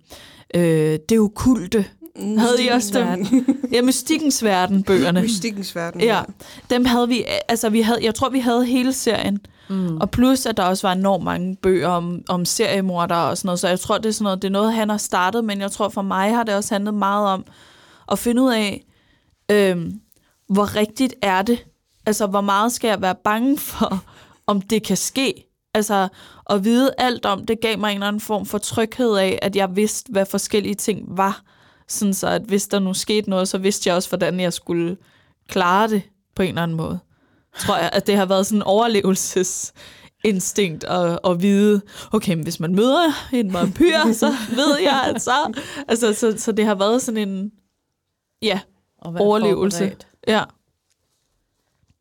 øh, 0.54 0.98
det 1.08 1.18
okulte. 1.18 1.84
Havde 2.18 2.64
I 2.64 2.68
også 2.68 2.98
dem? 2.98 3.26
Ja, 3.72 3.82
Mystikkens 3.82 4.44
Verden, 4.44 4.82
bøgerne. 4.82 5.22
Mystikkens 5.22 5.76
verden. 5.76 6.00
Ja, 6.00 6.22
dem 6.70 6.84
havde 6.84 7.08
vi, 7.08 7.24
altså 7.48 7.68
vi 7.68 7.80
havde, 7.80 8.04
jeg 8.04 8.14
tror, 8.14 8.28
vi 8.28 8.40
havde 8.40 8.64
hele 8.64 8.92
serien. 8.92 9.38
Mm. 9.68 9.96
Og 9.96 10.10
plus, 10.10 10.46
at 10.46 10.56
der 10.56 10.62
også 10.62 10.86
var 10.86 10.92
enormt 10.92 11.24
mange 11.24 11.56
bøger 11.56 11.88
om, 11.88 12.22
om 12.28 12.44
seriemordere 12.44 13.30
og 13.30 13.38
sådan 13.38 13.46
noget, 13.46 13.60
så 13.60 13.68
jeg 13.68 13.80
tror, 13.80 13.98
det 13.98 14.06
er 14.06 14.12
sådan 14.12 14.24
noget, 14.24 14.42
det 14.42 14.48
er 14.48 14.52
noget, 14.52 14.74
han 14.74 14.90
har 14.90 14.96
startet, 14.96 15.44
men 15.44 15.60
jeg 15.60 15.70
tror 15.70 15.88
for 15.88 16.02
mig 16.02 16.34
har 16.34 16.42
det 16.42 16.54
også 16.54 16.74
handlet 16.74 16.94
meget 16.94 17.28
om 17.28 17.44
at 18.12 18.18
finde 18.18 18.42
ud 18.42 18.52
af, 18.52 18.84
øhm, 19.50 20.00
hvor 20.48 20.76
rigtigt 20.76 21.14
er 21.22 21.42
det? 21.42 21.66
Altså, 22.06 22.26
hvor 22.26 22.40
meget 22.40 22.72
skal 22.72 22.88
jeg 22.88 23.02
være 23.02 23.14
bange 23.24 23.58
for, 23.58 24.04
om 24.46 24.60
det 24.60 24.82
kan 24.82 24.96
ske? 24.96 25.44
Altså, 25.74 26.08
at 26.50 26.64
vide 26.64 26.90
alt 26.98 27.26
om 27.26 27.46
det 27.46 27.60
gav 27.60 27.78
mig 27.78 27.90
en 27.90 27.94
eller 27.96 28.06
anden 28.06 28.20
form 28.20 28.46
for 28.46 28.58
tryghed 28.58 29.16
af, 29.16 29.38
at 29.42 29.56
jeg 29.56 29.76
vidste, 29.76 30.12
hvad 30.12 30.26
forskellige 30.26 30.74
ting 30.74 31.04
var. 31.08 31.42
Sådan 31.88 32.14
så, 32.14 32.28
at 32.28 32.42
hvis 32.42 32.68
der 32.68 32.78
nu 32.78 32.94
skete 32.94 33.30
noget, 33.30 33.48
så 33.48 33.58
vidste 33.58 33.88
jeg 33.88 33.96
også, 33.96 34.08
hvordan 34.08 34.40
jeg 34.40 34.52
skulle 34.52 34.96
klare 35.48 35.88
det 35.88 36.02
på 36.34 36.42
en 36.42 36.48
eller 36.48 36.62
anden 36.62 36.76
måde. 36.76 36.98
Tror 37.58 37.76
jeg, 37.76 37.90
at 37.92 38.06
det 38.06 38.16
har 38.16 38.26
været 38.26 38.46
sådan 38.46 38.58
en 38.58 38.62
overlevelsesinstinkt 38.62 40.84
at, 40.84 41.18
at 41.24 41.42
vide, 41.42 41.80
okay, 42.12 42.34
men 42.34 42.42
hvis 42.42 42.60
man 42.60 42.74
møder 42.74 43.12
en 43.32 43.52
vampyr, 43.52 44.12
så 44.12 44.32
ved 44.50 44.78
jeg, 44.78 45.12
at 45.14 45.22
så... 45.22 45.60
Altså, 45.88 46.14
så, 46.14 46.34
så 46.38 46.52
det 46.52 46.64
har 46.64 46.74
været 46.74 47.02
sådan 47.02 47.28
en, 47.28 47.52
ja, 48.42 48.60
Og 48.98 49.14
overlevelse. 49.18 49.78
forberedt. 49.78 50.06
Ja. 50.28 50.44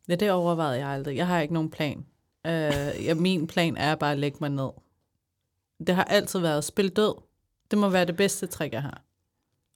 Ja, 0.08 0.14
det 0.14 0.30
overvejede 0.30 0.78
jeg 0.78 0.88
aldrig. 0.88 1.16
Jeg 1.16 1.26
har 1.26 1.40
ikke 1.40 1.54
nogen 1.54 1.70
plan. 1.70 1.98
Uh, 2.44 3.04
ja, 3.04 3.14
min 3.14 3.46
plan 3.46 3.76
er 3.76 3.94
bare 3.94 4.12
at 4.12 4.18
lægge 4.18 4.38
mig 4.40 4.50
ned. 4.50 4.68
Det 5.86 5.94
har 5.94 6.04
altid 6.04 6.40
været 6.40 6.58
at 6.58 6.64
spille 6.64 6.90
død. 6.90 7.14
Det 7.70 7.78
må 7.78 7.88
være 7.88 8.04
det 8.04 8.16
bedste 8.16 8.46
trick, 8.46 8.72
jeg 8.72 8.82
har. 8.82 9.02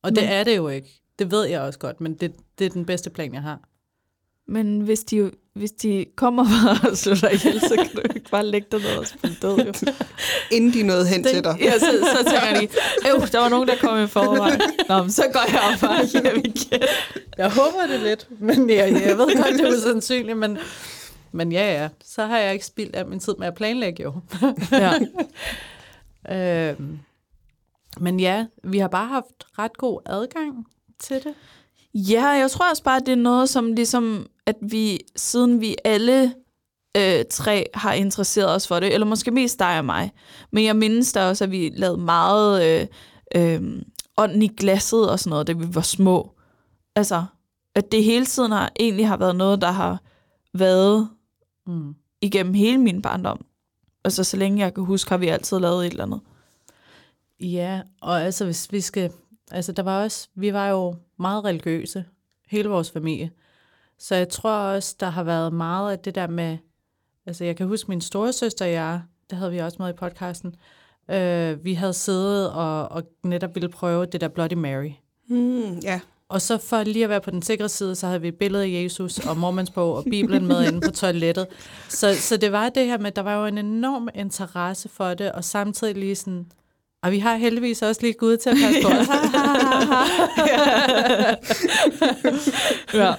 Og 0.03 0.11
det 0.15 0.23
Men- 0.23 0.33
er 0.33 0.45
det 0.45 0.57
jo 0.57 0.69
ikke. 0.69 0.99
Det 1.19 1.31
ved 1.31 1.45
jeg 1.45 1.61
også 1.61 1.79
godt, 1.79 2.01
men 2.01 2.15
det, 2.15 2.33
det 2.59 2.65
er 2.67 2.71
den 2.71 2.85
bedste 2.87 3.11
plan, 3.11 3.35
jeg 3.35 3.43
har. 3.43 3.61
Men 4.49 4.81
hvis 4.81 5.01
de, 5.01 5.31
hvis 5.55 5.71
de 5.71 6.07
kommer 6.17 6.45
og 6.91 6.97
slår 6.97 7.15
dig 7.15 7.33
ihjel, 7.35 7.61
så 7.61 7.77
kan 7.77 7.89
du 7.97 8.01
ikke 8.15 8.31
bare 8.31 8.47
lægge 8.47 8.67
dig 8.73 8.81
ned 8.81 8.97
og 8.97 9.07
spille 9.07 9.37
død. 9.43 9.57
Jo. 9.59 9.73
Inden 10.57 10.73
de 10.73 10.83
nåede 10.83 11.07
hen 11.07 11.25
til 11.25 11.45
dig. 11.45 11.57
Ja, 11.61 11.79
så, 11.79 11.87
så 12.17 12.31
tænker 12.31 12.61
de, 12.61 12.69
øv, 13.11 13.27
der 13.33 13.39
var 13.39 13.49
nogen, 13.49 13.69
der 13.69 13.77
kom 13.77 14.05
i 14.05 14.07
forvejen. 14.07 14.61
Nå, 14.89 15.03
men 15.03 15.13
så 15.13 15.23
går 15.33 15.41
jeg 15.53 15.61
op 15.73 15.81
bare 15.81 16.05
hjem 16.23 16.37
igen. 16.45 16.83
Jeg 17.39 17.51
håber 17.51 17.87
det 17.91 18.01
lidt, 18.01 18.27
men 18.41 18.71
jeg, 18.71 18.93
jeg 19.07 19.19
ved 19.19 19.37
godt, 19.37 19.53
det 19.59 19.61
er 19.61 19.77
usandsynligt, 19.77 20.39
men, 20.39 20.59
men 21.33 21.53
ja, 21.53 21.83
ja, 21.83 21.89
så 22.05 22.27
har 22.27 22.39
jeg 22.39 22.53
ikke 22.53 22.67
spildt 22.67 22.97
af 22.97 23.07
min 23.07 23.21
tid 23.21 23.35
med 23.39 23.47
at 23.47 23.55
planlægge 23.55 24.03
jo. 24.03 24.15
Ja. 24.73 24.93
Øhm, 26.31 26.99
men 28.01 28.21
ja, 28.21 28.47
vi 28.65 28.79
har 28.79 28.89
bare 28.89 29.07
haft 29.09 29.59
ret 29.59 29.79
god 29.79 30.01
adgang 30.07 30.67
til 31.01 31.17
det. 31.25 31.35
ja, 31.95 32.27
jeg 32.27 32.51
tror 32.51 32.71
også 32.71 32.83
bare, 32.83 32.97
at 32.97 33.07
det 33.07 33.13
er 33.13 33.17
noget, 33.17 33.49
som 33.49 33.73
ligesom, 33.73 34.27
at 34.47 34.57
vi, 34.61 35.01
siden 35.17 35.61
vi 35.61 35.77
alle 35.85 36.35
øh, 36.97 37.25
tre 37.31 37.67
har 37.75 37.93
interesseret 37.93 38.55
os 38.55 38.69
for 38.69 38.81
det, 38.81 38.95
eller 38.95 39.07
måske 39.07 39.31
mest 39.31 39.59
dig 39.59 39.79
og 39.79 39.85
mig, 39.85 40.13
men 40.53 40.65
jeg 40.65 40.77
mindes 40.77 41.13
da 41.13 41.29
også, 41.29 41.45
at 41.45 41.51
vi 41.51 41.73
lavede 41.75 41.99
meget 41.99 42.81
øh, 42.81 42.87
øh, 43.37 43.83
ånden 44.17 44.43
i 44.43 44.49
glasset 44.49 45.11
og 45.11 45.19
sådan 45.21 45.31
noget, 45.31 45.47
da 45.47 45.53
vi 45.53 45.75
var 45.75 45.81
små. 45.81 46.33
Altså, 46.97 47.25
at 47.75 47.93
det 47.93 48.05
hele 48.05 48.27
tiden 48.27 48.53
har, 48.53 48.73
egentlig 48.81 49.09
har 49.09 49.17
været 49.17 49.37
noget, 49.37 49.61
der 49.61 49.71
har 49.71 50.03
været 50.55 51.09
Mm. 51.67 51.95
igennem 52.21 52.55
hele 52.55 52.79
min 52.79 53.03
barndom. 53.03 53.45
Altså, 54.05 54.25
så 54.25 54.37
længe 54.37 54.61
jeg 54.65 54.75
kan 54.75 54.85
huske, 54.85 55.11
har 55.11 55.17
vi 55.17 55.29
altid 55.29 55.59
lavet 55.59 55.87
et 55.87 55.91
eller 55.91 56.05
andet. 56.05 56.21
Ja, 57.43 57.83
og 58.01 58.23
altså 58.23 58.45
hvis 58.45 58.73
vi 58.73 58.81
skal, 58.81 59.13
altså 59.51 59.73
der 59.73 59.83
var 59.83 60.03
også, 60.03 60.29
vi 60.35 60.53
var 60.53 60.69
jo 60.69 60.97
meget 61.19 61.45
religiøse, 61.45 62.05
hele 62.49 62.69
vores 62.69 62.91
familie. 62.91 63.31
Så 63.99 64.15
jeg 64.15 64.29
tror 64.29 64.57
også, 64.57 64.97
der 65.01 65.11
har 65.11 65.23
været 65.23 65.53
meget 65.53 65.93
af 65.93 65.99
det 65.99 66.15
der 66.15 66.27
med, 66.27 66.59
Altså, 67.27 67.45
jeg 67.45 67.57
kan 67.57 67.67
huske 67.67 67.89
min 67.89 68.01
store 68.01 68.33
søster 68.33 68.65
og 68.65 68.73
jeg, 68.73 69.01
det 69.31 69.39
havde 69.39 69.51
vi 69.51 69.59
også 69.59 69.77
med 69.81 69.89
i 69.89 69.93
podcasten, 69.93 70.55
øh, 71.11 71.65
vi 71.65 71.75
havde 71.75 71.93
siddet 71.93 72.51
og, 72.51 72.89
og 72.89 73.03
netop 73.23 73.55
ville 73.55 73.69
prøve 73.69 74.07
det 74.07 74.21
der 74.21 74.29
Bloody 74.29 74.55
Mary. 74.55 74.91
Mm, 75.29 75.79
ja. 75.79 76.01
Og 76.29 76.43
så 76.43 76.59
for 76.59 76.83
lige 76.83 77.05
at 77.05 77.11
være 77.11 77.21
på 77.21 77.31
den 77.31 77.43
sikre 77.43 77.69
side, 77.69 77.95
så 77.95 78.07
havde 78.07 78.21
vi 78.21 78.29
et 78.29 78.35
billede 78.35 78.65
af 78.65 78.83
Jesus 78.85 79.19
og 79.19 79.37
mormandsbog 79.37 79.97
og 79.97 80.05
Bibelen 80.05 80.47
med 80.47 80.69
inde 80.69 80.81
på 80.81 80.91
toilettet. 80.91 81.47
Så, 81.89 82.15
så 82.15 82.37
det 82.37 82.53
var 82.53 82.69
det 82.69 82.87
her 82.87 82.99
med, 82.99 83.11
der 83.11 83.23
var 83.23 83.41
jo 83.41 83.47
en 83.47 83.59
enorm 83.59 84.09
interesse 84.15 84.89
for 84.89 85.15
det, 85.15 85.33
og 85.33 85.45
samtidig 85.45 85.97
lige 85.97 86.15
sådan, 86.15 86.47
og 87.03 87.13
vi 87.13 87.19
har 87.19 87.37
heldigvis 87.37 87.83
også 87.83 88.01
lige 88.01 88.13
Gud 88.13 88.37
til 88.37 88.51
at 88.51 88.57
passe 88.63 88.83
på 88.83 88.89
os. 88.89 89.07
Ja. 92.95 93.13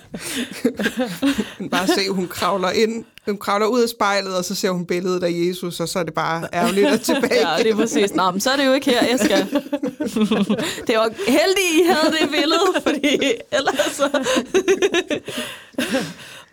Men 1.60 1.70
bare 1.70 1.88
se, 1.88 2.10
hun 2.10 2.28
kravler 2.28 2.70
ind, 2.70 3.06
hun 3.26 3.38
kravler 3.38 3.68
ud 3.68 3.82
af 3.82 3.90
spejlet, 3.90 4.38
og 4.38 4.46
så 4.46 4.56
ser 4.56 4.70
hun 4.70 4.86
billedet 4.86 5.24
af 5.24 5.32
Jesus, 5.32 5.80
og 5.80 5.88
så 5.90 6.00
er 6.00 6.04
det 6.04 6.14
bare 6.14 6.48
ærgerligt 6.54 6.88
at 6.88 7.02
tilbage. 7.02 7.50
ja, 7.50 7.64
det 7.64 7.72
er 7.72 7.76
præcis. 7.76 8.14
Nå, 8.14 8.32
men 8.32 8.42
så 8.42 8.50
er 8.50 8.56
det 8.56 8.66
jo 8.66 8.74
ikke 8.74 8.90
her, 8.90 9.06
jeg 9.06 9.20
skal. 9.20 9.38
det 10.88 10.96
var 10.98 11.10
heldigt, 11.28 11.74
I 11.74 11.84
havde 11.88 12.16
det 12.22 12.30
billede, 12.30 12.82
fordi 12.84 13.32
ellers 13.52 13.92
så... 13.92 14.10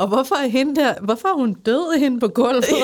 og 0.01 0.09
hvorfor 0.09 0.35
er, 0.35 0.47
hende 0.47 0.77
der, 0.81 0.95
hvorfor 1.01 1.29
er 1.29 1.35
hun 1.35 1.53
død 1.53 1.99
hende 1.99 2.21
på 2.21 2.29
gulvet? 2.29 2.65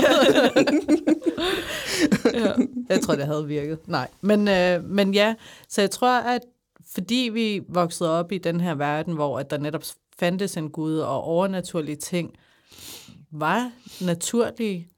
Ja. 2.35 2.53
Jeg 2.89 3.01
tror, 3.01 3.15
det 3.15 3.27
havde 3.27 3.47
virket. 3.47 3.89
Nej, 3.89 4.09
men, 4.21 4.49
øh, 4.49 4.85
men 4.85 5.15
ja, 5.15 5.35
så 5.69 5.81
jeg 5.81 5.91
tror, 5.91 6.09
at 6.09 6.41
fordi 6.95 7.31
vi 7.33 7.63
voksede 7.69 8.19
op 8.19 8.33
i 8.33 8.39
den 8.39 8.61
her 8.61 8.75
verden, 8.75 9.15
hvor 9.15 9.39
at 9.39 9.51
der 9.51 9.59
netop 9.59 9.83
fandtes 10.19 10.57
en 10.57 10.71
Gud 10.71 10.99
og 10.99 11.23
overnaturlige 11.23 11.97
ting, 11.97 12.37
var 13.31 13.71
naturlige. 14.01 14.89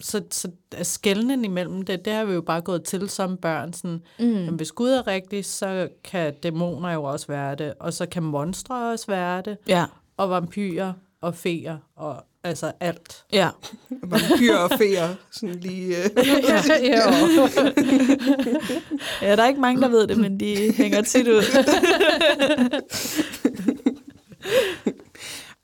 Så, 0.00 0.22
så 0.30 0.50
skældnen 0.82 1.44
imellem 1.44 1.82
det, 1.82 2.04
det 2.04 2.12
har 2.12 2.24
vi 2.24 2.34
jo 2.34 2.40
bare 2.40 2.60
gået 2.60 2.84
til 2.84 3.10
som 3.10 3.36
børn. 3.36 3.72
Sådan, 3.72 4.02
mm. 4.18 4.34
jamen, 4.34 4.54
hvis 4.54 4.72
Gud 4.72 4.90
er 4.90 5.06
rigtig, 5.06 5.44
så 5.44 5.88
kan 6.04 6.34
dæmoner 6.42 6.92
jo 6.92 7.02
også 7.02 7.26
være 7.26 7.54
det, 7.54 7.74
og 7.80 7.92
så 7.92 8.06
kan 8.06 8.22
monstre 8.22 8.92
også 8.92 9.06
være 9.06 9.42
det, 9.42 9.58
Ja. 9.68 9.84
Og 10.16 10.30
vampyrer 10.30 10.92
og 11.20 11.34
feer, 11.34 11.76
og 11.96 12.24
altså 12.44 12.72
alt. 12.80 13.24
Ja. 13.32 13.48
Vampyrer 14.02 14.58
og 14.58 14.70
feer, 14.78 15.14
sådan 15.30 15.54
lige... 15.54 15.86
Øh. 15.86 16.10
ja, 16.48 16.62
ja, 19.22 19.36
der 19.36 19.42
er 19.42 19.48
ikke 19.48 19.60
mange, 19.60 19.82
der 19.82 19.88
ved 19.88 20.06
det, 20.06 20.18
men 20.18 20.40
de 20.40 20.72
hænger 20.76 21.02
tit 21.02 21.28
ud. 21.28 21.42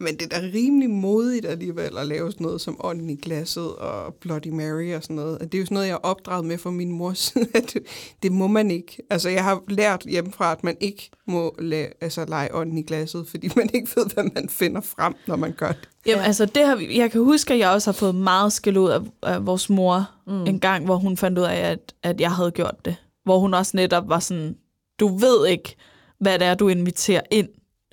Men 0.00 0.16
det 0.16 0.32
er 0.32 0.40
da 0.40 0.46
rimelig 0.54 0.90
modigt 0.90 1.46
alligevel 1.46 1.98
at 1.98 2.06
lave 2.06 2.32
sådan 2.32 2.44
noget 2.44 2.61
som 2.61 2.76
ånden 2.80 3.11
i 3.11 3.16
glasset 3.16 3.76
og 3.76 4.14
Bloody 4.14 4.48
Mary 4.48 4.94
og 4.94 5.02
sådan 5.02 5.16
noget. 5.16 5.40
Det 5.40 5.54
er 5.54 5.58
jo 5.58 5.64
sådan 5.64 5.74
noget, 5.74 5.87
jeg 5.87 5.94
er 5.94 5.98
opdraget 6.02 6.44
med 6.44 6.58
fra 6.58 6.70
min 6.70 6.92
mors 6.92 7.18
side, 7.18 7.48
at 7.54 7.70
det, 7.74 7.82
det 8.22 8.32
må 8.32 8.46
man 8.46 8.70
ikke. 8.70 9.02
Altså, 9.11 9.28
jeg 9.28 9.44
har 9.44 9.62
lært 9.68 10.02
hjemmefra, 10.08 10.52
at 10.52 10.64
man 10.64 10.76
ikke 10.80 11.11
må 11.26 11.54
lage, 11.58 11.88
altså, 12.00 12.24
lege 12.24 12.54
ånden 12.54 12.78
i 12.78 12.82
glasset, 12.82 13.26
fordi 13.28 13.50
man 13.56 13.70
ikke 13.74 13.88
ved, 13.96 14.14
hvad 14.14 14.24
man 14.34 14.48
finder 14.48 14.80
frem, 14.80 15.14
når 15.26 15.37
man 15.37 15.52
gør 15.52 15.68
det. 15.72 15.88
Jamen, 16.06 16.24
altså, 16.24 16.46
det 16.46 16.66
har 16.66 16.76
vi, 16.76 16.98
jeg 16.98 17.11
kan 17.11 17.20
huske, 17.24 17.54
at 17.54 17.61
jeg 17.61 17.70
også 17.70 17.90
har 17.90 17.96
fået 17.96 18.14
meget 18.14 18.52
skæld 18.52 18.76
ud 18.76 18.90
af, 18.90 19.00
af 19.22 19.46
vores 19.46 19.70
mor 19.70 20.11
mm. 20.26 20.44
en 20.44 20.61
gang, 20.61 20.84
hvor 20.84 20.96
hun 20.96 21.16
fandt 21.16 21.38
ud 21.38 21.44
af, 21.44 21.56
at, 21.56 21.94
at 22.02 22.20
jeg 22.20 22.32
havde 22.32 22.50
gjort 22.50 22.84
det. 22.84 22.96
Hvor 23.24 23.38
hun 23.38 23.54
også 23.54 23.76
netop 23.76 24.08
var 24.08 24.18
sådan, 24.18 24.56
du 25.00 25.16
ved 25.16 25.46
ikke, 25.46 25.76
hvad 26.20 26.38
det 26.38 26.46
er, 26.46 26.54
du 26.54 26.68
inviterer 26.68 27.20
ind, 27.30 27.48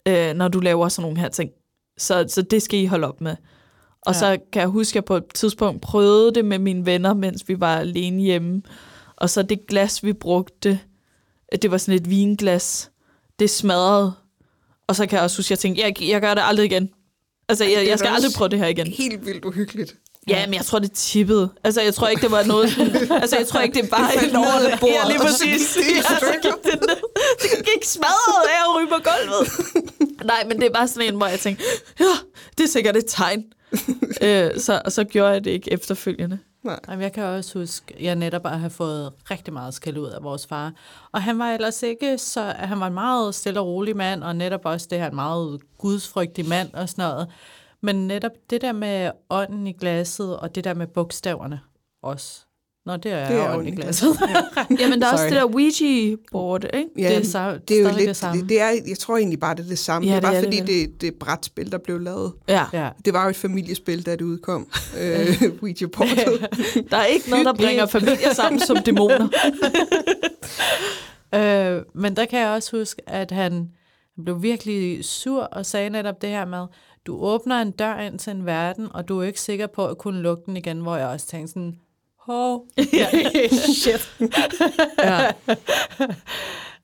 øh, 0.07 0.33
når 0.33 0.47
du 0.47 0.59
laver 0.59 0.89
sådan 0.89 1.01
nogle 1.01 1.19
her 1.19 1.29
ting. 1.29 1.51
Så, 1.97 2.25
så 2.27 2.41
det 2.41 2.61
skal 2.61 2.79
I 2.79 2.85
holde 2.85 3.07
op 3.07 3.21
med. 3.21 3.35
Og 4.01 4.13
ja. 4.13 4.19
så 4.19 4.37
kan 4.51 4.59
jeg 4.59 4.69
huske, 4.69 4.91
at 4.91 4.95
jeg 4.95 5.05
på 5.05 5.15
et 5.15 5.27
tidspunkt 5.33 5.81
prøvede 5.81 6.33
det 6.33 6.45
med 6.45 6.59
mine 6.59 6.85
venner, 6.85 7.13
mens 7.13 7.43
vi 7.47 7.59
var 7.59 7.77
alene 7.77 8.21
hjemme. 8.21 8.61
Og 9.15 9.29
så 9.29 9.43
det 9.43 9.67
glas, 9.67 10.03
vi 10.03 10.13
brugte, 10.13 10.79
det 11.61 11.71
var 11.71 11.77
sådan 11.77 12.01
et 12.01 12.09
vinglas. 12.09 12.91
Det 13.39 13.49
smadrede. 13.49 14.13
Og 14.87 14.95
så 14.95 15.05
kan 15.05 15.15
jeg 15.15 15.23
også 15.23 15.37
huske, 15.37 15.47
at 15.47 15.51
jeg 15.51 15.59
tænkte, 15.59 15.81
jeg, 15.81 16.09
jeg 16.11 16.21
gør 16.21 16.33
det 16.33 16.41
aldrig 16.45 16.65
igen. 16.65 16.89
Altså, 17.49 17.63
jeg, 17.63 17.87
jeg 17.87 17.99
skal 17.99 18.09
aldrig 18.09 18.31
prøve 18.37 18.49
det 18.49 18.59
her 18.59 18.67
igen. 18.67 18.87
Helt 18.87 19.25
vildt 19.25 19.45
uhyggeligt. 19.45 19.95
Ja, 20.27 20.45
men 20.47 20.53
jeg 20.53 20.65
tror, 20.65 20.79
det 20.79 20.91
tippede. 20.91 21.49
Altså, 21.63 21.81
jeg 21.81 21.93
tror 21.93 22.07
ikke, 22.07 22.21
det 22.21 22.31
var 22.31 22.43
noget. 22.43 22.69
Altså, 23.21 23.37
jeg 23.37 23.47
tror 23.47 23.59
ikke, 23.61 23.81
det 23.81 23.89
bare... 23.89 24.11
Det 24.11 24.19
faldt 24.19 24.33
ned 24.33 24.71
af 24.71 24.79
bordet, 24.79 24.95
Ja, 24.95 25.07
lige 25.07 25.21
og 25.21 25.29
så 25.29 25.45
præcis. 25.45 25.77
Ja, 25.77 26.01
så 26.19 26.35
gik 26.41 26.73
det 26.73 26.81
ned. 26.81 27.01
Det 27.41 27.65
gik 27.65 27.83
smadret 27.83 28.47
af 28.53 28.69
at 28.69 28.75
ryge 28.75 28.87
på 28.87 28.99
gulvet. 29.09 29.47
Nej, 30.31 30.43
men 30.47 30.57
det 30.59 30.65
er 30.65 30.73
bare 30.73 30.87
sådan 30.87 31.13
en, 31.13 31.17
hvor 31.17 31.27
jeg 31.27 31.39
tænkte, 31.39 31.63
ja, 31.99 32.05
det 32.57 32.63
er 32.63 32.67
sikkert 32.67 32.97
et 32.97 33.05
tegn. 33.07 33.43
øh, 34.21 34.59
så, 34.59 34.81
og 34.85 34.91
så 34.91 35.03
gjorde 35.03 35.31
jeg 35.31 35.43
det 35.43 35.51
ikke 35.51 35.73
efterfølgende. 35.73 36.39
Nej. 36.63 36.79
Jamen, 36.89 37.01
jeg 37.01 37.13
kan 37.13 37.23
også 37.23 37.59
huske, 37.59 37.93
at 37.97 38.03
jeg 38.03 38.15
netop 38.15 38.47
har 38.47 38.69
fået 38.69 39.11
rigtig 39.31 39.53
meget 39.53 39.73
skæld 39.73 39.97
ud 39.97 40.07
af 40.07 40.23
vores 40.23 40.47
far. 40.47 40.71
Og 41.11 41.23
han 41.23 41.39
var 41.39 41.51
ellers 41.51 41.83
ikke 41.83 42.17
så... 42.17 42.53
Han 42.57 42.79
var 42.79 42.87
en 42.87 42.93
meget 42.93 43.35
stille 43.35 43.59
og 43.59 43.65
rolig 43.67 43.97
mand, 43.97 44.23
og 44.23 44.35
netop 44.35 44.61
også 44.63 44.87
det 44.89 44.99
her 44.99 45.09
en 45.09 45.15
meget 45.15 45.61
gudsfrygtig 45.77 46.47
mand 46.47 46.73
og 46.73 46.89
sådan 46.89 47.09
noget. 47.09 47.27
Men 47.85 48.07
netop 48.07 48.31
det 48.49 48.61
der 48.61 48.71
med 48.71 49.11
ånden 49.29 49.67
i 49.67 49.71
glasset, 49.71 50.37
og 50.39 50.55
det 50.55 50.63
der 50.63 50.73
med 50.73 50.87
bogstaverne 50.87 51.59
også. 52.03 52.41
Nå, 52.85 52.97
det 52.97 53.11
er, 53.11 53.27
Det 53.27 53.35
er 53.37 53.41
ånden 53.43 53.57
ånden 53.59 53.73
i 53.73 53.75
glasset. 53.75 54.07
Jamen, 54.79 55.01
der 55.01 55.07
er 55.07 55.11
også 55.11 55.23
Sorry. 55.23 55.33
det 55.33 55.41
der 55.41 55.45
Ouija-board, 55.45 56.77
ikke? 56.77 56.89
Ja, 56.97 57.09
Det 57.09 57.17
er 57.17 57.23
så- 57.25 57.59
det 57.67 57.77
er 57.77 57.81
jo 57.81 57.97
lidt, 57.97 58.07
det 58.07 58.17
samme. 58.17 58.41
Det, 58.41 58.49
det 58.49 58.61
er, 58.61 58.69
jeg 58.87 58.97
tror 58.99 59.17
egentlig 59.17 59.39
bare, 59.39 59.55
det 59.55 59.65
er 59.65 59.69
det 59.69 59.79
samme. 59.79 60.07
Ja, 60.07 60.15
det 60.15 60.17
er 60.17 60.19
det 60.21 60.27
bare 60.29 60.35
er 60.35 60.43
fordi, 60.43 60.57
det 60.59 60.67
det, 60.67 60.89
det, 60.89 61.01
det 61.01 61.07
er 61.07 61.11
et 61.11 61.19
brætspil, 61.19 61.71
der 61.71 61.77
blev 61.77 61.99
lavet. 61.99 62.33
Ja. 62.47 62.65
ja. 62.73 62.89
Det 63.05 63.13
var 63.13 63.23
jo 63.23 63.29
et 63.29 63.35
familiespil, 63.35 64.05
da 64.05 64.11
det 64.11 64.21
udkom. 64.21 64.67
øh, 64.99 65.41
Ouija 65.61 65.87
Portal. 65.93 66.47
Der 66.91 66.97
er 66.97 67.05
ikke 67.05 67.29
noget, 67.29 67.45
der 67.45 67.53
bringer 67.53 67.85
familier 67.85 68.33
sammen 68.33 68.59
som 68.59 68.77
dæmoner. 68.85 69.27
Øh, 71.35 71.81
men 71.93 72.15
der 72.15 72.25
kan 72.25 72.39
jeg 72.39 72.49
også 72.49 72.77
huske, 72.77 73.01
at 73.09 73.31
han 73.31 73.69
blev 74.23 74.41
virkelig 74.43 75.05
sur 75.05 75.41
og 75.43 75.65
sagde 75.65 75.89
netop 75.89 76.21
det 76.21 76.29
her 76.29 76.45
med, 76.45 76.65
du 77.05 77.19
åbner 77.19 77.61
en 77.61 77.71
dør 77.71 77.99
ind 77.99 78.19
til 78.19 78.31
en 78.31 78.45
verden, 78.45 78.87
og 78.93 79.07
du 79.07 79.19
er 79.19 79.23
ikke 79.23 79.41
sikker 79.41 79.67
på 79.67 79.87
at 79.87 79.97
kunne 79.97 80.21
lukke 80.21 80.43
den 80.45 80.57
igen, 80.57 80.79
hvor 80.79 80.95
jeg 80.95 81.07
også 81.07 81.27
tænkte 81.27 81.53
sådan, 81.53 81.79
hov, 82.19 82.67
ja. 82.93 83.07
shit. 83.49 84.11
Ja. 85.03 85.31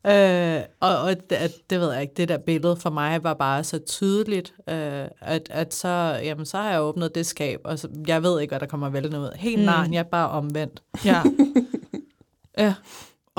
Øh, 0.06 0.64
og 0.80 0.98
og 0.98 1.30
det, 1.30 1.70
det 1.70 1.80
ved 1.80 1.92
jeg 1.94 2.02
ikke, 2.02 2.14
det 2.18 2.30
der 2.30 2.38
billede 2.38 2.76
for 2.76 2.90
mig 2.90 3.24
var 3.24 3.34
bare 3.34 3.64
så 3.64 3.80
tydeligt, 3.80 4.54
øh, 4.70 5.06
at, 5.22 5.48
at 5.50 5.74
så, 5.74 6.20
jamen, 6.24 6.46
så 6.46 6.58
har 6.58 6.72
jeg 6.72 6.82
åbnet 6.82 7.16
det 7.16 7.26
skab, 7.26 7.60
og 7.64 7.80
så, 7.80 7.90
jeg 8.08 8.24
ved 8.24 8.42
ikke, 8.42 8.52
hvad 8.52 8.60
der 8.60 8.66
kommer 8.66 8.90
væltende 8.90 9.20
ud. 9.20 9.36
Helt 9.36 9.60
mm. 9.60 9.66
narn, 9.66 9.94
jeg 9.94 10.00
er 10.00 10.04
bare 10.04 10.30
omvendt. 10.30 10.84
Ja. 11.06 11.22
Ja. 12.58 12.74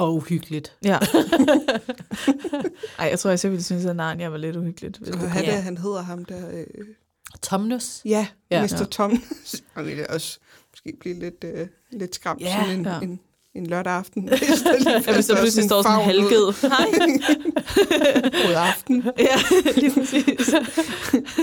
Og 0.03 0.15
uhyggeligt. 0.15 0.77
Ja. 0.85 0.99
Ej, 2.99 3.07
jeg 3.09 3.19
tror, 3.19 3.31
jeg 3.31 3.38
selv 3.38 3.51
ville 3.51 3.65
synes, 3.65 3.85
at 3.85 3.97
Narnia 3.97 4.29
var 4.29 4.37
lidt 4.37 4.57
uhyggeligt. 4.57 4.97
hvis 4.99 5.09
Og 5.09 5.21
det- 5.21 5.31
han, 5.31 5.45
Ja. 5.45 5.61
han 5.61 5.79
hedder 5.79 6.03
ham 6.03 6.25
der... 6.25 6.51
Øh, 6.53 6.65
Tomnus. 7.43 8.01
ja, 8.05 8.27
Ja. 8.51 8.62
Mr. 8.62 8.77
Ja. 8.79 8.85
Tom. 8.85 9.23
Han 9.75 9.87
ville 9.87 10.11
også 10.11 10.38
måske 10.73 10.93
blive 11.01 11.19
lidt, 11.19 11.45
øh, 11.45 11.67
lidt 11.93 12.15
skræmt 12.15 12.41
Ja. 12.41 12.57
sådan 12.61 12.79
en, 12.79 12.85
Ja. 12.87 13.01
en, 13.01 13.21
en 13.55 13.67
lørdag 13.67 13.93
aften. 13.93 14.25
Ja, 15.07 15.12
hvis 15.15 15.27
der 15.27 15.37
pludselig 15.37 15.65
står 15.65 15.83
sådan 15.83 15.99
en 15.99 16.05
halvged. 16.05 16.69
Hej. 16.69 16.87
God 18.47 18.55
aften. 18.55 19.05
Ja, 19.19 19.37
lige 19.77 19.93
præcis. 19.95 20.55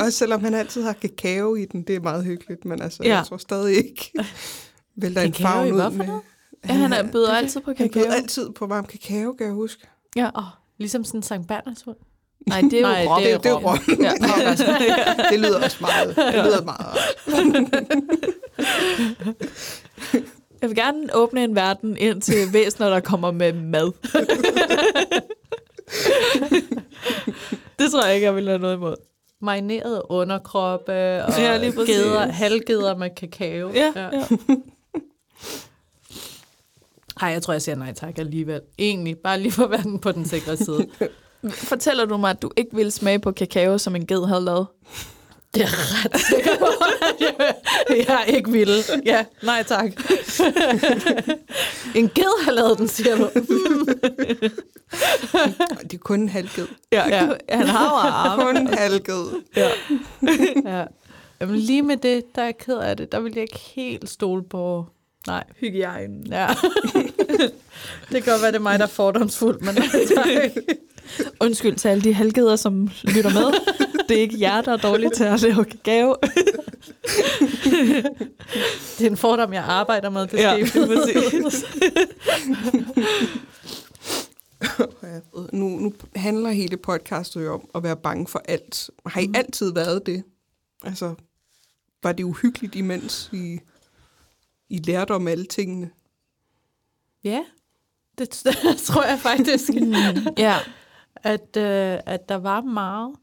Også 0.02 0.12
selvom 0.17 0.43
han 0.43 0.54
altid 0.54 0.84
har 0.84 0.93
kakao 0.93 1.56
i 1.56 1.65
den, 1.65 1.84
det 1.84 1.95
er 1.95 2.00
meget 2.00 2.24
hyggeligt, 2.26 2.65
men 2.65 2.82
altså, 2.82 3.04
Ja. 3.04 3.15
jeg 3.17 3.26
tror 3.26 3.38
stadig 3.38 3.78
ikke, 3.78 4.12
vælter 4.95 5.22
en 5.22 5.34
farve 5.34 5.74
ud 5.74 5.91
med... 5.91 6.06
noget? 6.06 6.22
Ja, 6.67 6.74
han 6.74 6.93
er 6.93 7.12
byder 7.12 7.32
altid 7.34 7.62
på 7.62 7.74
Han 7.78 7.89
kakao. 7.89 8.04
bød 8.04 8.12
altid 8.13 8.50
på 8.50 8.65
varm 8.67 8.86
kakao, 8.86 9.34
kan 9.34 9.45
jeg 9.45 9.54
huske. 9.54 9.88
Ja. 10.15 10.30
Oh, 10.36 10.43
ligesom 10.78 11.04
sådan 11.04 11.24
Sankt 11.24 11.48
Berners 11.48 11.82
hund. 11.82 11.98
Nej, 12.48 12.62
det 12.62 12.74
er 12.74 12.80
jo 12.80 12.88
Nej, 12.88 13.06
rom. 13.08 13.22
det 13.22 13.32
er 13.32 13.38
Det, 13.38 13.50
er 13.52 13.56
rom. 13.56 13.80
Ja. 14.00 14.13
det 15.32 15.39
lyder 15.39 15.63
også 15.63 15.78
meget, 15.82 16.15
det 16.15 16.43
lyder 16.45 16.63
meget. 16.63 16.98
Jeg 20.62 20.69
vil 20.69 20.76
gerne 20.78 21.15
åbne 21.15 21.43
en 21.43 21.56
verden 21.56 21.98
ind 21.98 22.22
til 22.22 22.54
væsener, 22.54 22.89
der 22.89 23.00
kommer 23.00 23.32
med 23.32 23.54
mad. 23.54 23.91
det 27.80 27.91
tror 27.91 28.06
jeg 28.06 28.15
ikke, 28.15 28.26
jeg 28.26 28.36
vil 28.36 28.48
have 28.48 28.60
noget 28.60 28.76
imod. 28.76 28.95
Marineret 29.41 30.02
underkroppe 30.10 30.91
og 31.24 31.38
Ja, 31.39 31.58
lige 31.58 31.72
geder, 31.86 32.28
halvgeder 32.32 32.95
med 32.98 33.10
kakao. 33.17 33.72
Ja, 33.74 33.93
ja. 33.95 34.10
ja. 34.17 34.24
Ej, 37.21 37.29
jeg 37.29 37.41
tror, 37.41 37.53
jeg 37.53 37.62
siger 37.62 37.75
nej 37.75 37.93
tak 37.93 38.19
alligevel. 38.19 38.62
Egentlig, 38.79 39.17
bare 39.17 39.39
lige 39.39 39.51
for 39.51 39.63
at 39.63 39.71
være 39.71 39.84
den 39.84 39.99
på 39.99 40.12
den 40.12 40.25
sikre 40.25 40.58
side. 40.58 40.88
Fortæller 41.69 42.05
du 42.05 42.17
mig, 42.17 42.29
at 42.29 42.41
du 42.41 42.51
ikke 42.58 42.75
ville 42.75 42.91
smage 42.91 43.19
på 43.19 43.32
kakao, 43.32 43.77
som 43.77 43.95
en 43.95 44.05
ged 44.05 44.27
havde 44.27 44.41
lavet? 44.41 44.67
Det 45.53 45.62
er 45.62 45.67
ret 46.05 46.21
sikker 46.21 46.58
på, 46.60 46.67
jeg 48.13 48.25
ikke 48.27 48.51
ville. 48.51 48.73
Ja, 49.05 49.25
nej 49.43 49.63
tak. 49.63 49.86
en 51.95 52.10
ged 52.15 52.43
har 52.43 52.51
lavet 52.51 52.77
den, 52.77 52.88
siger 52.88 53.15
du. 53.15 53.29
Det 55.82 55.93
er 55.93 55.97
kun 55.99 56.19
en 56.21 56.29
halvged. 56.29 56.67
Ja, 56.91 57.08
ja. 57.08 57.29
Han 57.49 57.67
har 57.67 57.86
jo 57.86 57.95
arme. 57.95 58.43
Kun 58.43 58.58
en 58.58 58.67
halvged. 58.67 59.25
Ja. 59.55 59.69
Ja. 60.65 60.86
Jamen, 61.41 61.55
lige 61.55 61.82
med 61.82 61.97
det, 61.97 62.36
der 62.36 62.41
er 62.41 62.45
jeg 62.45 62.58
ked 62.58 62.77
af 62.77 62.97
det. 62.97 63.12
Der 63.12 63.19
vil 63.19 63.32
jeg 63.34 63.41
ikke 63.41 63.60
helt 63.60 64.10
stole 64.10 64.43
på... 64.43 64.86
Nej. 65.27 65.43
Hygiejnen. 65.60 66.27
Ja. 66.27 66.47
det 68.12 68.23
kan 68.23 68.32
godt 68.34 68.41
være, 68.41 68.51
det 68.51 68.55
er 68.55 68.60
mig, 68.60 68.79
der 68.79 68.86
er 68.86 68.89
fordomsfuld, 68.89 69.60
men 69.62 69.77
Undskyld 71.41 71.75
til 71.75 71.88
alle 71.88 72.03
de 72.03 72.13
halvgeder, 72.13 72.55
som 72.55 72.89
lytter 73.03 73.34
med. 73.34 73.60
Det 74.10 74.17
er 74.17 74.21
ikke 74.21 74.39
jer, 74.41 74.62
der 74.62 74.71
er 74.73 74.77
dårlige 74.77 75.10
til 75.10 75.23
at 75.23 75.41
lave 75.41 75.65
gave. 75.84 76.15
det 78.97 79.05
er 79.05 79.10
en 79.10 79.17
fordom, 79.17 79.53
jeg 79.53 79.63
arbejder 79.63 80.10
med. 80.10 80.27
Det 80.27 80.39
Ja, 80.39 80.55
præcis. 80.73 81.65
Nu, 85.53 85.67
nu 85.69 85.93
handler 86.15 86.49
hele 86.49 86.77
podcastet 86.77 87.45
jo 87.45 87.53
om 87.53 87.69
at 87.75 87.84
være 87.84 87.95
bange 87.97 88.27
for 88.27 88.41
alt. 88.45 88.89
Har 89.05 89.21
I 89.21 89.25
Mhm. 89.27 89.36
altid 89.36 89.73
været 89.73 90.05
det? 90.05 90.23
Altså, 90.84 91.13
var 92.03 92.12
det 92.12 92.23
uhyggeligt 92.23 92.75
imens 92.75 93.29
I, 93.34 93.60
I 94.69 94.77
lærte 94.77 95.12
om 95.12 95.27
alle 95.27 95.45
tingene? 95.45 95.89
Ja, 97.23 97.43
det 98.17 98.29
tror 98.86 99.03
jeg 99.03 99.19
faktisk. 99.19 99.69
ja. 100.38 100.55
at, 101.15 101.58
øh, 101.58 101.99
at 102.05 102.29
der 102.29 102.36
var 102.36 102.62
meget. 102.62 103.15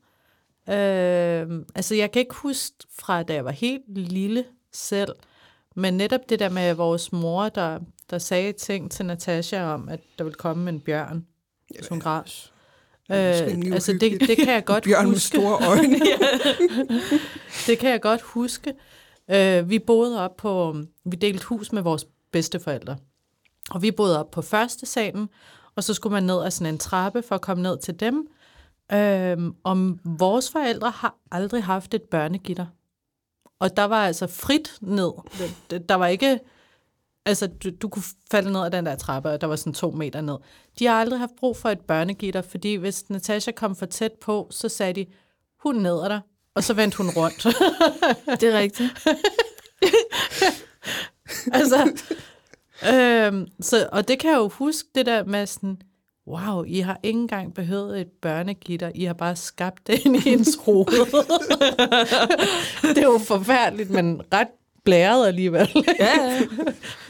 Øh, 0.68 1.64
altså, 1.74 1.94
jeg 1.94 2.10
kan 2.12 2.20
ikke 2.20 2.34
huske 2.34 2.76
fra, 2.98 3.22
da 3.22 3.34
jeg 3.34 3.44
var 3.44 3.50
helt 3.50 3.84
lille 3.98 4.44
selv, 4.72 5.12
men 5.76 5.96
netop 5.96 6.20
det 6.28 6.38
der 6.38 6.48
med 6.48 6.74
vores 6.74 7.12
mor, 7.12 7.48
der, 7.48 7.78
der 8.10 8.18
sagde 8.18 8.52
ting 8.52 8.90
til 8.90 9.06
Natasha 9.06 9.62
om, 9.64 9.88
at 9.88 10.00
der 10.18 10.24
ville 10.24 10.34
komme 10.34 10.70
en 10.70 10.80
bjørn, 10.80 11.26
hvis 11.74 11.88
hun 11.88 12.00
græd. 12.00 12.22
Øh, 13.10 13.72
altså, 13.72 13.92
det, 13.92 14.20
det 14.20 14.36
kan 14.36 14.48
jeg 14.48 14.64
godt 14.64 14.84
Bjørn 14.84 15.04
med 15.06 15.14
huske. 15.14 15.36
store 15.36 15.68
øjne. 15.68 16.00
Det 17.66 17.78
kan 17.78 17.90
jeg 17.90 18.00
godt 18.00 18.22
huske. 18.22 18.74
Øh, 19.30 19.70
vi 19.70 19.78
boede 19.78 20.20
op 20.24 20.36
på, 20.36 20.76
vi 21.04 21.16
delte 21.16 21.46
hus 21.46 21.72
med 21.72 21.82
vores 21.82 22.06
bedsteforældre. 22.32 22.96
Og 23.70 23.82
vi 23.82 23.90
boede 23.90 24.20
op 24.20 24.30
på 24.30 24.42
første 24.42 24.86
salen, 24.86 25.28
og 25.76 25.84
så 25.84 25.94
skulle 25.94 26.12
man 26.12 26.22
ned 26.22 26.42
ad 26.44 26.50
sådan 26.50 26.74
en 26.74 26.78
trappe 26.78 27.22
for 27.22 27.34
at 27.34 27.40
komme 27.40 27.62
ned 27.62 27.78
til 27.78 28.00
dem. 28.00 28.26
Øhm, 28.92 29.54
og 29.64 29.98
vores 30.04 30.50
forældre 30.50 30.90
har 30.90 31.14
aldrig 31.30 31.64
haft 31.64 31.94
et 31.94 32.02
børnegitter. 32.02 32.66
Og 33.58 33.76
der 33.76 33.84
var 33.84 34.06
altså 34.06 34.26
frit 34.26 34.78
ned. 34.80 35.12
Det- 35.70 35.88
Der 35.88 35.94
var 35.94 36.06
ikke... 36.06 36.40
Altså, 37.26 37.46
du, 37.46 37.70
du 37.82 37.88
kunne 37.88 38.02
falde 38.30 38.52
ned 38.52 38.60
ad 38.64 38.70
den 38.70 38.86
der 38.86 38.94
trappe, 38.96 39.30
og 39.30 39.40
der 39.40 39.46
var 39.46 39.56
sådan 39.56 39.72
to 39.72 39.90
meter 39.90 40.20
ned. 40.20 40.36
De 40.78 40.86
har 40.86 41.00
aldrig 41.00 41.18
haft 41.20 41.36
brug 41.40 41.56
for 41.56 41.68
et 41.68 41.80
børnegitter, 41.80 42.42
fordi 42.42 42.74
hvis 42.74 43.10
Natasha 43.10 43.50
kom 43.52 43.76
for 43.76 43.86
tæt 43.86 44.12
på, 44.12 44.48
så 44.50 44.68
sagde 44.68 44.92
de, 44.92 45.06
hun 45.62 45.74
ned 45.76 46.02
dig, 46.08 46.20
og 46.56 46.64
så 46.64 46.74
vendte 46.74 46.96
hun 46.96 47.10
rundt. 47.10 47.42
Det 48.40 48.54
er 48.54 48.58
rigtigt. 48.58 48.92
altså, 51.58 51.92
øhm, 52.92 53.46
så, 53.60 53.88
og 53.92 54.08
det 54.08 54.18
kan 54.18 54.30
jeg 54.30 54.36
jo 54.36 54.48
huske, 54.48 54.88
det 54.94 55.06
der 55.06 55.24
med 55.24 55.46
sådan, 55.46 55.76
wow, 56.26 56.64
I 56.64 56.80
har 56.80 57.00
ikke 57.02 57.18
engang 57.18 57.54
behøvet 57.54 58.00
et 58.00 58.08
børnegitter, 58.22 58.90
I 58.94 59.04
har 59.04 59.14
bare 59.14 59.36
skabt 59.36 59.86
det 59.86 60.06
ind 60.06 60.16
i 60.16 60.28
ens 60.28 60.58
hoved. 60.64 60.86
det 62.94 62.98
er 62.98 63.02
jo 63.02 63.18
forfærdeligt, 63.18 63.90
men 63.90 64.22
ret 64.32 64.48
blæret 64.84 65.26
alligevel. 65.26 65.68
Ja, 66.00 66.22
ja. 66.22 66.42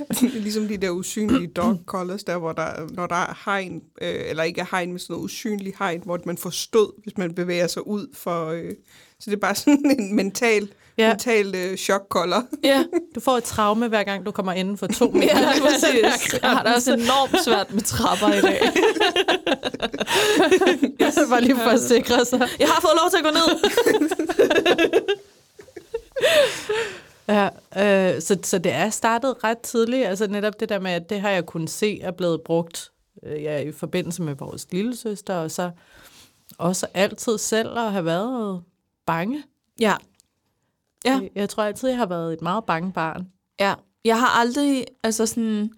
Det 0.08 0.32
ligesom 0.32 0.68
de 0.68 0.76
der 0.76 0.90
usynlige 0.90 1.46
dog 1.46 1.78
collars, 1.86 2.24
der 2.24 2.38
hvor 2.38 2.52
der, 2.52 2.94
når 2.94 3.06
der 3.06 3.16
er 3.16 3.42
hegn, 3.44 3.82
øh, 4.02 4.14
eller 4.26 4.42
ikke 4.42 4.60
er 4.60 4.66
hegn, 4.70 4.88
men 4.88 4.98
sådan 4.98 5.14
noget 5.14 5.24
usynlig 5.24 5.74
hegn, 5.78 6.02
hvor 6.04 6.20
man 6.26 6.38
får 6.38 6.50
stød, 6.50 7.02
hvis 7.02 7.18
man 7.18 7.34
bevæger 7.34 7.66
sig 7.66 7.86
ud 7.86 8.06
for... 8.14 8.46
Øh, 8.46 8.72
så 9.20 9.30
det 9.30 9.36
er 9.36 9.40
bare 9.40 9.54
sådan 9.54 9.90
en 9.98 10.14
mental, 10.16 10.68
Ja. 10.98 11.08
mental 11.08 11.54
øh, 11.54 11.76
chokkolder. 11.76 12.42
ja. 12.64 12.84
Du 13.14 13.20
får 13.20 13.36
et 13.36 13.44
traume, 13.44 13.88
hver 13.88 14.02
gang 14.02 14.26
du 14.26 14.30
kommer 14.30 14.52
inden 14.52 14.78
for 14.78 14.86
to 14.86 15.10
meter. 15.14 15.40
Ja, 15.40 15.52
præcis. 15.60 16.34
Jeg 16.42 16.50
har 16.50 16.62
det 16.62 16.74
også 16.74 16.92
enormt 16.92 17.44
svært 17.44 17.74
med 17.74 17.82
trapper 17.82 18.32
i 18.32 18.40
dag. 18.40 18.60
yes. 21.06 21.18
Bare 21.30 21.40
lige 21.40 21.54
for 21.56 21.70
at 21.70 21.80
sikre 21.80 22.24
sig. 22.24 22.48
Jeg 22.58 22.68
har 22.68 22.80
fået 22.80 22.92
lov 23.02 23.10
til 23.10 23.18
at 23.18 23.24
gå 23.24 23.30
ned. 23.30 23.48
Ja, 27.28 27.48
øh, 28.14 28.22
så, 28.22 28.38
så 28.42 28.58
det 28.58 28.72
er 28.72 28.90
startet 28.90 29.44
ret 29.44 29.58
tidligt. 29.58 30.06
Altså 30.06 30.26
netop 30.26 30.60
det 30.60 30.68
der 30.68 30.78
med, 30.80 30.90
at 30.90 31.10
det 31.10 31.20
har 31.20 31.30
jeg 31.30 31.46
kunnet 31.46 31.70
se 31.70 32.00
er 32.00 32.10
blevet 32.10 32.40
brugt 32.44 32.90
øh, 33.26 33.42
ja, 33.42 33.58
i 33.58 33.72
forbindelse 33.72 34.22
med 34.22 34.34
vores 34.34 34.66
lille 34.72 34.96
søster, 34.96 35.34
og 35.34 35.50
så 35.50 35.70
også 36.58 36.86
altid 36.94 37.38
selv 37.38 37.78
at 37.78 37.92
have 37.92 38.04
været 38.04 38.62
bange. 39.06 39.44
Ja. 39.80 39.94
Ja. 41.04 41.12
Jeg, 41.12 41.30
jeg 41.34 41.48
tror 41.48 41.62
altid, 41.62 41.88
jeg 41.88 41.98
har 41.98 42.06
været 42.06 42.32
et 42.32 42.42
meget 42.42 42.64
bange 42.64 42.92
barn. 42.92 43.28
Ja, 43.60 43.74
jeg 44.04 44.20
har 44.20 44.40
aldrig, 44.40 44.86
altså 45.02 45.26
sådan, 45.26 45.70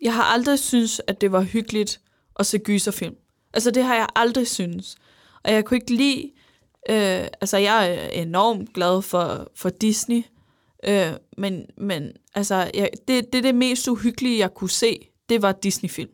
jeg 0.00 0.14
har 0.14 0.22
aldrig 0.22 0.58
synes, 0.58 1.00
at 1.06 1.20
det 1.20 1.32
var 1.32 1.40
hyggeligt 1.40 2.00
at 2.38 2.46
se 2.46 2.58
gyserfilm. 2.58 3.14
Altså 3.52 3.70
det 3.70 3.84
har 3.84 3.94
jeg 3.94 4.06
aldrig 4.16 4.48
synes. 4.48 4.96
Og 5.44 5.52
jeg 5.52 5.64
kunne 5.64 5.76
ikke 5.76 5.94
lide, 5.94 6.32
øh, 6.90 7.28
altså 7.40 7.56
jeg 7.56 7.94
er 7.94 8.08
enormt 8.08 8.72
glad 8.74 9.02
for, 9.02 9.48
for 9.54 9.68
Disney, 9.68 10.22
øh, 10.84 11.12
men, 11.38 11.66
men 11.76 12.12
altså 12.34 12.70
jeg, 12.74 12.90
det, 13.08 13.32
det 13.32 13.44
det 13.44 13.54
mest 13.54 13.88
uhyggelige, 13.88 14.38
jeg 14.38 14.54
kunne 14.54 14.70
se, 14.70 15.08
det 15.28 15.42
var 15.42 15.52
Disney-film. 15.52 16.10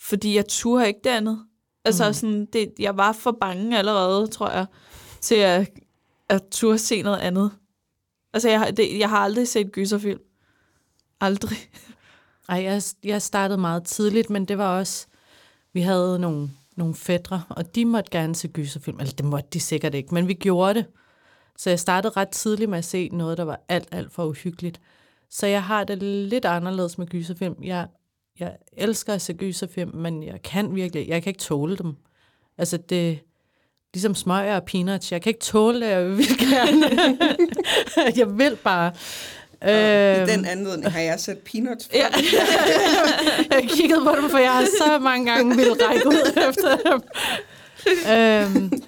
Fordi 0.00 0.36
jeg 0.36 0.46
turde 0.48 0.88
ikke 0.88 1.00
det 1.04 1.10
andet. 1.10 1.44
Altså 1.84 2.06
mm. 2.06 2.14
sådan, 2.14 2.46
det, 2.46 2.72
jeg 2.78 2.96
var 2.96 3.12
for 3.12 3.36
bange 3.40 3.78
allerede, 3.78 4.26
tror 4.26 4.50
jeg, 4.50 4.66
til 5.20 5.34
at, 5.34 5.70
at 6.28 6.42
turde 6.50 6.78
se 6.78 7.02
noget 7.02 7.18
andet. 7.18 7.50
Altså, 8.32 8.48
jeg, 8.48 8.58
har- 8.60 8.70
det, 8.70 8.98
jeg 8.98 9.08
har 9.08 9.18
aldrig 9.18 9.48
set 9.48 9.72
gyserfilm. 9.72 10.20
Aldrig. 11.20 11.58
Ej, 12.48 12.62
jeg, 12.62 12.82
jeg 13.04 13.22
startede 13.22 13.58
meget 13.60 13.84
tidligt, 13.84 14.30
men 14.30 14.44
det 14.44 14.58
var 14.58 14.78
også, 14.78 15.06
vi 15.72 15.80
havde 15.80 16.18
nogle, 16.18 16.50
nogle 16.76 16.94
fædre, 16.94 17.42
og 17.48 17.74
de 17.74 17.84
måtte 17.84 18.10
gerne 18.10 18.34
se 18.34 18.48
gyserfilm. 18.48 19.00
Eller 19.00 19.12
det 19.12 19.24
måtte 19.24 19.48
de 19.52 19.60
sikkert 19.60 19.94
ikke, 19.94 20.14
men 20.14 20.28
vi 20.28 20.34
gjorde 20.34 20.74
det. 20.74 20.86
Så 21.56 21.70
jeg 21.70 21.80
startede 21.80 22.12
ret 22.16 22.28
tidligt 22.28 22.70
med 22.70 22.78
at 22.78 22.84
se 22.84 23.08
noget, 23.12 23.38
der 23.38 23.44
var 23.44 23.60
alt, 23.68 23.88
alt 23.92 24.12
for 24.12 24.24
uhyggeligt. 24.24 24.80
Så 25.30 25.46
jeg 25.46 25.64
har 25.64 25.84
det 25.84 26.02
lidt 26.02 26.44
anderledes 26.44 26.98
med 26.98 27.06
gyserfilm. 27.06 27.56
Jeg, 27.62 27.88
jeg 28.38 28.56
elsker 28.72 29.14
at 29.14 29.22
se 29.22 29.32
gyserfilm, 29.34 29.94
men 29.94 30.22
jeg 30.22 30.42
kan 30.42 30.74
virkelig, 30.74 31.08
jeg 31.08 31.22
kan 31.22 31.30
ikke 31.30 31.40
tåle 31.40 31.76
dem. 31.76 31.96
Altså 32.58 32.76
det, 32.76 33.20
ligesom 33.94 34.14
smøger 34.14 34.56
og 34.56 34.62
peanuts, 34.64 35.12
jeg 35.12 35.22
kan 35.22 35.30
ikke 35.30 35.40
tåle 35.40 35.80
det, 35.80 35.90
jeg 35.90 36.06
vil 36.08 36.38
gerne. 36.38 36.86
jeg 38.20 38.38
vil 38.38 38.56
bare. 38.56 38.92
I 39.62 39.70
Øhm, 39.70 40.26
den 40.28 40.44
anledning 40.44 40.92
har 40.92 41.00
jeg 41.00 41.20
sat 41.20 41.38
peanuts 41.38 41.86
for. 41.86 41.96
Ja. 41.96 42.06
jeg 43.60 43.68
kiggede 43.68 44.00
på 44.04 44.14
dem, 44.20 44.30
for 44.30 44.38
jeg 44.38 44.52
har 44.52 44.64
så 44.64 44.98
mange 44.98 45.32
gange 45.32 45.56
ville 45.56 45.72
række 45.88 46.08
ud 46.08 46.48
efter 46.48 46.76
dem. 46.76 47.02
øhm, 48.72 48.82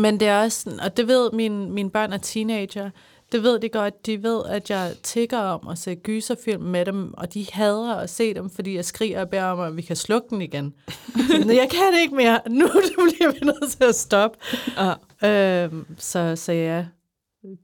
men 0.00 0.20
det 0.20 0.28
er 0.28 0.42
også, 0.42 0.60
sådan- 0.60 0.80
og 0.80 0.96
det 0.96 1.08
ved 1.08 1.30
mine, 1.32 1.70
mine 1.70 1.90
børn 1.90 2.12
er 2.12 2.18
teenager, 2.18 2.90
det 3.32 3.42
ved 3.42 3.60
de 3.60 3.68
godt. 3.68 4.06
De 4.06 4.22
ved, 4.22 4.42
at 4.48 4.70
jeg 4.70 4.94
tigger 5.02 5.38
om 5.38 5.68
at 5.68 5.78
se 5.78 5.94
gyserfilm 5.94 6.62
med 6.62 6.86
dem, 6.86 7.14
og 7.14 7.34
de 7.34 7.46
hader 7.52 7.94
at 7.94 8.10
se 8.10 8.34
dem, 8.34 8.50
fordi 8.50 8.76
jeg 8.76 8.84
skriger 8.84 9.20
og 9.20 9.28
beder 9.28 9.44
om, 9.44 9.60
at 9.60 9.76
vi 9.76 9.82
kan 9.82 9.96
slukke 9.96 10.28
den 10.30 10.42
igen. 10.42 10.74
Men 11.14 11.56
jeg 11.62 11.68
kan 11.70 12.00
ikke 12.00 12.14
mere. 12.14 12.40
Nu 12.48 12.66
nu 12.98 13.10
bliver 13.16 13.32
vi 13.32 13.38
nødt 13.42 13.70
til 13.70 13.84
at 13.84 13.94
stoppe. 13.94 14.38
Ja. 15.22 15.64
Øhm, 15.64 15.86
så, 15.98 16.36
så 16.36 16.52
ja, 16.52 16.86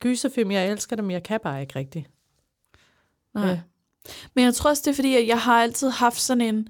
gyserfilm, 0.01 0.51
jeg 0.51 0.71
elsker 0.71 0.97
dem, 0.97 1.11
jeg 1.11 1.23
kan 1.23 1.41
bare 1.43 1.61
ikke 1.61 1.79
rigtigt. 1.79 2.11
Nej. 3.35 3.47
Ja. 3.47 3.61
Men 4.35 4.45
jeg 4.45 4.55
tror 4.55 4.71
også, 4.71 4.83
det 4.85 4.91
er 4.91 4.95
fordi, 4.95 5.17
at 5.17 5.27
jeg 5.27 5.41
har 5.41 5.63
altid 5.63 5.91
haft 5.91 6.21
sådan 6.21 6.41
en... 6.41 6.69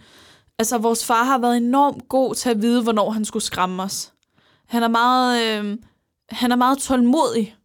Altså, 0.58 0.78
vores 0.78 1.06
far 1.06 1.24
har 1.24 1.38
været 1.38 1.56
enormt 1.56 2.08
god 2.08 2.34
til 2.34 2.50
at 2.50 2.62
vide, 2.62 2.82
hvornår 2.82 3.10
han 3.10 3.24
skulle 3.24 3.42
skræmme 3.42 3.82
os. 3.82 4.12
Han 4.66 4.82
er 4.82 4.88
meget, 4.88 5.42
øh, 5.42 5.78
han 6.30 6.52
er 6.52 6.56
meget 6.56 6.78
tålmodig. 6.78 7.56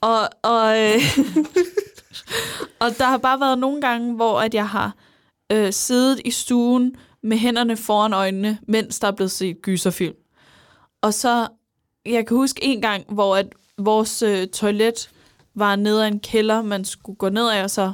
Og, 0.00 0.28
og, 0.42 0.80
øh, 0.80 1.00
og 2.82 2.98
der 2.98 3.04
har 3.04 3.18
bare 3.18 3.40
været 3.40 3.58
nogle 3.58 3.80
gange, 3.80 4.14
hvor 4.14 4.40
at 4.40 4.54
jeg 4.54 4.68
har 4.68 4.94
øh, 5.52 5.72
siddet 5.72 6.20
i 6.24 6.30
stuen 6.30 6.96
med 7.22 7.36
hænderne 7.36 7.76
foran 7.76 8.12
øjnene, 8.12 8.58
mens 8.68 8.98
der 8.98 9.08
er 9.08 9.12
blevet 9.12 9.30
set 9.30 9.62
gyserfilm. 9.62 10.14
Og 11.02 11.14
så, 11.14 11.48
jeg 12.06 12.26
kan 12.26 12.36
huske 12.36 12.64
en 12.64 12.80
gang, 12.80 13.04
hvor 13.08 13.36
at 13.36 13.46
vores 13.78 14.22
øh, 14.22 14.48
toilet 14.48 15.10
var 15.54 15.76
nede 15.76 16.04
ad 16.04 16.08
en 16.08 16.20
kælder, 16.20 16.62
man 16.62 16.84
skulle 16.84 17.16
gå 17.16 17.28
ned 17.28 17.50
ad, 17.50 17.62
og 17.62 17.70
så, 17.70 17.92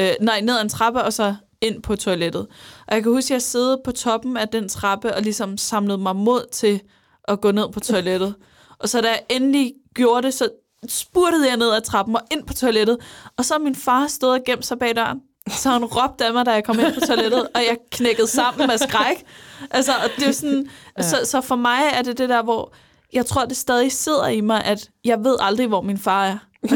øh, 0.00 0.10
nej, 0.20 0.40
ned 0.40 0.56
ad 0.56 0.62
en 0.62 0.68
trappe, 0.68 1.02
og 1.02 1.12
så 1.12 1.34
ind 1.60 1.82
på 1.82 1.96
toilettet. 1.96 2.46
Og 2.86 2.94
jeg 2.94 3.02
kan 3.02 3.12
huske, 3.12 3.26
at 3.26 3.30
jeg 3.30 3.42
sad 3.42 3.78
på 3.84 3.92
toppen 3.92 4.36
af 4.36 4.48
den 4.48 4.68
trappe, 4.68 5.14
og 5.14 5.22
ligesom 5.22 5.58
samlede 5.58 5.98
mig 5.98 6.16
mod 6.16 6.46
til 6.52 6.80
at 7.28 7.40
gå 7.40 7.50
ned 7.50 7.68
på 7.72 7.80
toilettet. 7.80 8.34
Og 8.78 8.88
så 8.88 9.00
da 9.00 9.08
jeg 9.08 9.22
endelig 9.30 9.74
gjorde 9.94 10.22
det, 10.22 10.34
så 10.34 10.48
spurtede 10.88 11.48
jeg 11.48 11.56
ned 11.56 11.72
ad 11.72 11.80
trappen 11.80 12.16
og 12.16 12.22
ind 12.30 12.46
på 12.46 12.54
toilettet. 12.54 12.98
Og 13.36 13.44
så 13.44 13.58
min 13.58 13.74
far 13.74 14.06
stået 14.06 14.32
og 14.38 14.44
gemt 14.46 14.66
sig 14.66 14.78
bag 14.78 14.96
døren. 14.96 15.20
Så 15.50 15.70
han 15.70 15.84
råbte 15.84 16.24
af 16.26 16.32
mig, 16.32 16.46
da 16.46 16.50
jeg 16.50 16.64
kom 16.64 16.78
ind 16.80 16.94
på 16.94 17.00
toilettet, 17.00 17.48
og 17.54 17.60
jeg 17.60 17.76
knækkede 17.90 18.26
sammen 18.26 18.66
med 18.66 18.78
skræk. 18.78 19.24
Altså, 19.70 19.92
og 19.92 20.10
det 20.16 20.28
er 20.28 20.32
sådan, 20.32 20.68
Ja. 20.98 21.02
så, 21.02 21.16
så 21.24 21.40
for 21.40 21.56
mig 21.56 21.80
er 21.92 22.02
det 22.02 22.18
det 22.18 22.28
der, 22.28 22.42
hvor 22.42 22.72
jeg 23.12 23.26
tror, 23.26 23.44
det 23.44 23.56
stadig 23.56 23.92
sidder 23.92 24.26
i 24.26 24.40
mig, 24.40 24.64
at 24.64 24.88
jeg 25.04 25.24
ved 25.24 25.36
aldrig, 25.40 25.66
hvor 25.66 25.80
min 25.80 25.98
far 25.98 26.26
er. 26.26 26.38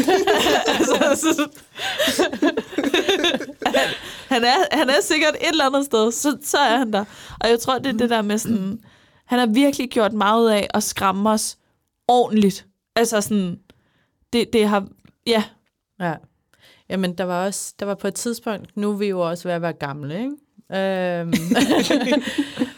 altså, 0.78 1.16
så, 1.16 1.48
han, 3.66 3.84
han, 4.28 4.44
er, 4.44 4.76
han 4.76 4.90
er 4.90 5.00
sikkert 5.02 5.34
et 5.40 5.48
eller 5.48 5.66
andet 5.66 5.84
sted, 5.84 6.12
så, 6.12 6.36
så 6.44 6.58
er 6.58 6.76
han 6.78 6.92
der. 6.92 7.04
Og 7.40 7.48
jeg 7.50 7.60
tror, 7.60 7.78
det 7.78 7.86
er 7.94 7.98
det 7.98 8.10
der 8.10 8.22
med 8.22 8.38
sådan, 8.38 8.78
han 9.26 9.38
har 9.38 9.46
virkelig 9.46 9.90
gjort 9.90 10.12
meget 10.12 10.42
ud 10.42 10.46
af 10.48 10.66
at 10.74 10.82
skræmme 10.82 11.30
os 11.30 11.56
ordentligt. 12.08 12.66
Altså 12.96 13.20
sådan, 13.20 13.58
det, 14.32 14.52
det 14.52 14.68
har, 14.68 14.88
ja, 15.26 15.44
Ja. 16.00 16.14
Jamen, 16.88 17.18
der 17.18 17.24
var 17.24 17.46
også, 17.46 17.74
der 17.78 17.86
var 17.86 17.94
på 17.94 18.08
et 18.08 18.14
tidspunkt, 18.14 18.76
nu 18.76 18.92
er 18.92 18.96
vi 18.96 19.06
jo 19.06 19.20
også 19.20 19.48
ved 19.48 19.54
at 19.54 19.62
være 19.62 19.72
gamle, 19.72 20.14
ikke? 20.14 20.36
Øhm, 20.72 21.32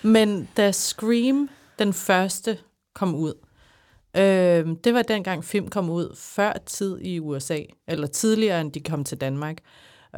men 0.13 0.49
da 0.57 0.73
Scream, 0.73 1.49
den 1.79 1.93
første, 1.93 2.59
kom 2.95 3.15
ud, 3.15 3.35
øhm, 4.17 4.77
det 4.77 4.95
var 4.95 5.03
dengang 5.03 5.45
film 5.45 5.69
kom 5.69 5.91
ud 5.91 6.17
før 6.17 6.53
tid 6.67 7.01
i 7.01 7.19
USA, 7.19 7.59
eller 7.89 8.07
tidligere 8.07 8.61
end 8.61 8.73
de 8.73 8.81
kom 8.81 9.05
til 9.05 9.21
Danmark, 9.21 9.59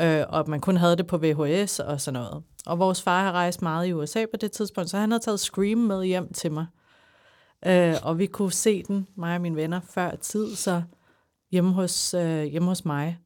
øh, 0.00 0.24
og 0.28 0.50
man 0.50 0.60
kun 0.60 0.76
havde 0.76 0.96
det 0.96 1.06
på 1.06 1.18
VHS 1.18 1.80
og 1.80 2.00
sådan 2.00 2.20
noget. 2.20 2.42
Og 2.66 2.78
vores 2.78 3.02
far 3.02 3.22
har 3.22 3.32
rejst 3.32 3.62
meget 3.62 3.86
i 3.86 3.92
USA 3.92 4.24
på 4.30 4.36
det 4.36 4.52
tidspunkt, 4.52 4.90
så 4.90 4.96
han 4.96 5.10
havde 5.10 5.22
taget 5.22 5.40
Scream 5.40 5.78
med 5.78 6.04
hjem 6.04 6.32
til 6.32 6.52
mig. 6.52 6.66
Øh, 7.66 7.94
og 8.02 8.18
vi 8.18 8.26
kunne 8.26 8.52
se 8.52 8.82
den, 8.82 9.06
mig 9.16 9.34
og 9.34 9.40
mine 9.40 9.56
venner, 9.56 9.80
før 9.90 10.16
tid, 10.16 10.54
så 10.56 10.82
hjemme 11.52 11.72
hos, 11.72 12.14
øh, 12.14 12.44
hjemme 12.44 12.68
hos 12.68 12.84
mig. 12.84 13.18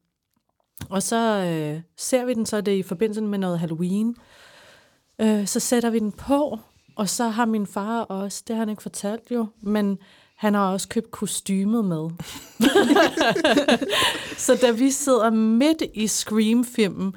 Og 0.89 1.03
så 1.03 1.15
øh, 1.15 1.81
ser 1.97 2.25
vi 2.25 2.33
den, 2.33 2.45
så 2.45 2.61
det 2.61 2.75
i 2.75 2.83
forbindelse 2.83 3.21
med 3.21 3.39
noget 3.39 3.59
Halloween. 3.59 4.15
Øh, 5.21 5.47
så 5.47 5.59
sætter 5.59 5.89
vi 5.89 5.99
den 5.99 6.11
på, 6.11 6.59
og 6.95 7.09
så 7.09 7.27
har 7.27 7.45
min 7.45 7.67
far 7.67 8.01
også, 8.01 8.43
det 8.47 8.55
har 8.55 8.61
han 8.61 8.69
ikke 8.69 8.83
fortalt 8.83 9.31
jo, 9.31 9.47
men 9.61 9.97
han 10.35 10.53
har 10.53 10.71
også 10.71 10.87
købt 10.87 11.11
kostymet 11.11 11.85
med. 11.85 12.09
så 14.45 14.57
da 14.61 14.71
vi 14.71 14.91
sidder 14.91 15.29
midt 15.29 15.83
i 15.93 16.07
Scream-filmen, 16.07 17.15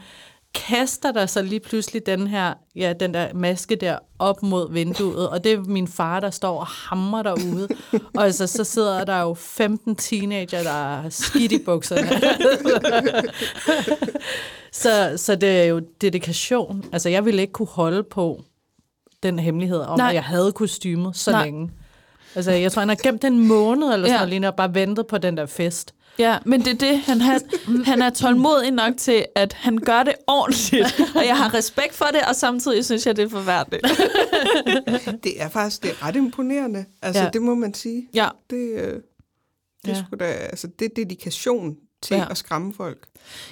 kaster 0.55 1.13
der 1.13 1.27
så 1.27 1.43
lige 1.43 1.61
pludselig 1.61 2.07
den 2.07 2.27
her, 2.27 2.55
ja, 2.77 2.93
den 3.01 3.15
der 3.15 3.35
maske 3.35 3.77
der 3.77 3.99
op 4.19 4.43
mod 4.43 4.73
vinduet, 4.73 5.29
og 5.29 5.45
det 5.45 5.53
er 5.53 5.61
min 5.61 5.89
far, 5.89 6.21
der 6.21 6.31
står 6.31 6.61
og 6.61 6.67
hammer 6.67 7.23
derude. 7.23 7.69
Og 8.17 8.25
altså, 8.25 8.47
så 8.47 8.65
sidder 8.65 9.05
der 9.05 9.21
jo 9.21 9.35
15 9.35 9.97
teenager, 9.97 10.63
der 10.63 10.71
er 11.03 11.09
skidt 11.09 11.53
i 11.53 11.59
bukserne. 11.65 12.09
så, 14.73 15.13
så 15.17 15.35
det 15.37 15.61
er 15.61 15.65
jo 15.65 15.81
dedikation. 16.01 16.85
Altså, 16.93 17.09
jeg 17.09 17.25
ville 17.25 17.41
ikke 17.41 17.53
kunne 17.53 17.69
holde 17.69 18.03
på 18.03 18.43
den 19.23 19.39
hemmelighed 19.39 19.79
om, 19.81 19.99
Nej. 19.99 20.09
at 20.09 20.15
jeg 20.15 20.25
havde 20.25 20.53
kostymet 20.53 21.17
så 21.17 21.31
Nej. 21.31 21.45
længe. 21.45 21.71
Altså, 22.35 22.51
jeg 22.53 22.73
tror, 22.73 22.81
han 22.81 22.89
har 22.89 22.97
gemt 23.03 23.25
en 23.25 23.49
måned 23.49 23.93
eller 23.93 24.09
sådan 24.09 24.29
Ja. 24.29 24.39
noget, 24.39 24.45
og 24.53 24.57
bare 24.57 24.75
ventet 24.75 25.07
på 25.07 25.19
den 25.19 25.37
der 25.37 25.47
fest. 25.47 25.95
Ja, 26.21 26.39
men 26.47 26.61
det 26.61 26.69
er 26.69 26.79
det, 26.91 26.99
han, 26.99 27.21
har, 27.21 27.41
han 27.91 28.03
er 28.03 28.11
tålmodig 28.11 28.71
nok 28.71 28.97
til, 28.97 29.25
at 29.35 29.53
han 29.53 29.79
gør 29.79 30.03
det 30.03 30.15
ordentligt. 30.27 31.01
Og 31.15 31.27
jeg 31.27 31.37
har 31.37 31.55
respekt 31.55 31.95
for 31.95 32.05
det, 32.05 32.21
og 32.29 32.37
samtidig 32.37 32.85
synes 32.85 33.07
jeg, 33.07 33.17
det 33.17 33.25
er 33.25 33.29
forfærdeligt. 33.29 33.87
Det 35.25 35.43
er 35.43 35.49
faktisk 35.49 35.83
det 35.83 35.91
er 35.91 36.07
ret 36.07 36.17
imponerende. 36.17 36.85
Altså, 37.03 37.23
Ja. 37.23 37.29
det 37.33 37.43
må 37.43 37.55
man 37.55 37.75
sige. 37.75 38.09
Ja, 38.15 38.29
Det, 38.51 38.57
øh, 38.57 38.93
det, 38.95 39.03
Ja. 39.87 39.93
ja. 40.11 40.17
da, 40.21 40.25
altså, 40.25 40.69
det 40.79 40.85
er 40.85 40.89
dedikation 40.97 41.77
til 42.03 42.17
ja. 42.17 42.27
at 42.31 42.39
skræmme 42.39 42.75
folk. 42.75 43.07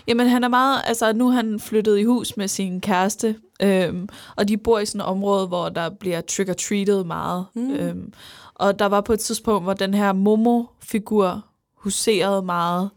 Jamen, 0.09 0.28
han 0.28 0.44
er 0.44 0.48
meget... 0.48 0.81
Altså, 0.87 1.12
nu 1.12 1.28
er 1.28 1.33
han 1.33 1.61
flyttet 1.61 1.98
i 1.98 2.04
hus 2.04 2.37
med 2.37 2.48
sin 2.48 2.81
kæreste, 2.81 3.37
øhm, 3.62 4.09
og 4.37 4.48
de 4.48 4.57
bor 4.57 4.78
i 4.78 4.87
sådan 4.87 5.00
et 5.00 5.07
område, 5.07 5.46
hvor 5.46 5.68
der 5.68 5.90
bliver 5.90 6.20
trick-or-treated 6.20 7.04
meget. 7.04 7.46
Mm. 7.54 7.70
Øhm, 7.72 8.12
og 8.54 8.78
der 8.78 8.87
var 8.87 9.00
på 9.00 9.12
et 9.12 9.20
tidspunkt, 9.20 9.62
hvor 9.64 9.72
den 9.74 9.94
her 9.94 10.12
Momo-figur 10.12 11.44
huserede 11.78 12.42
meget. 12.42 12.90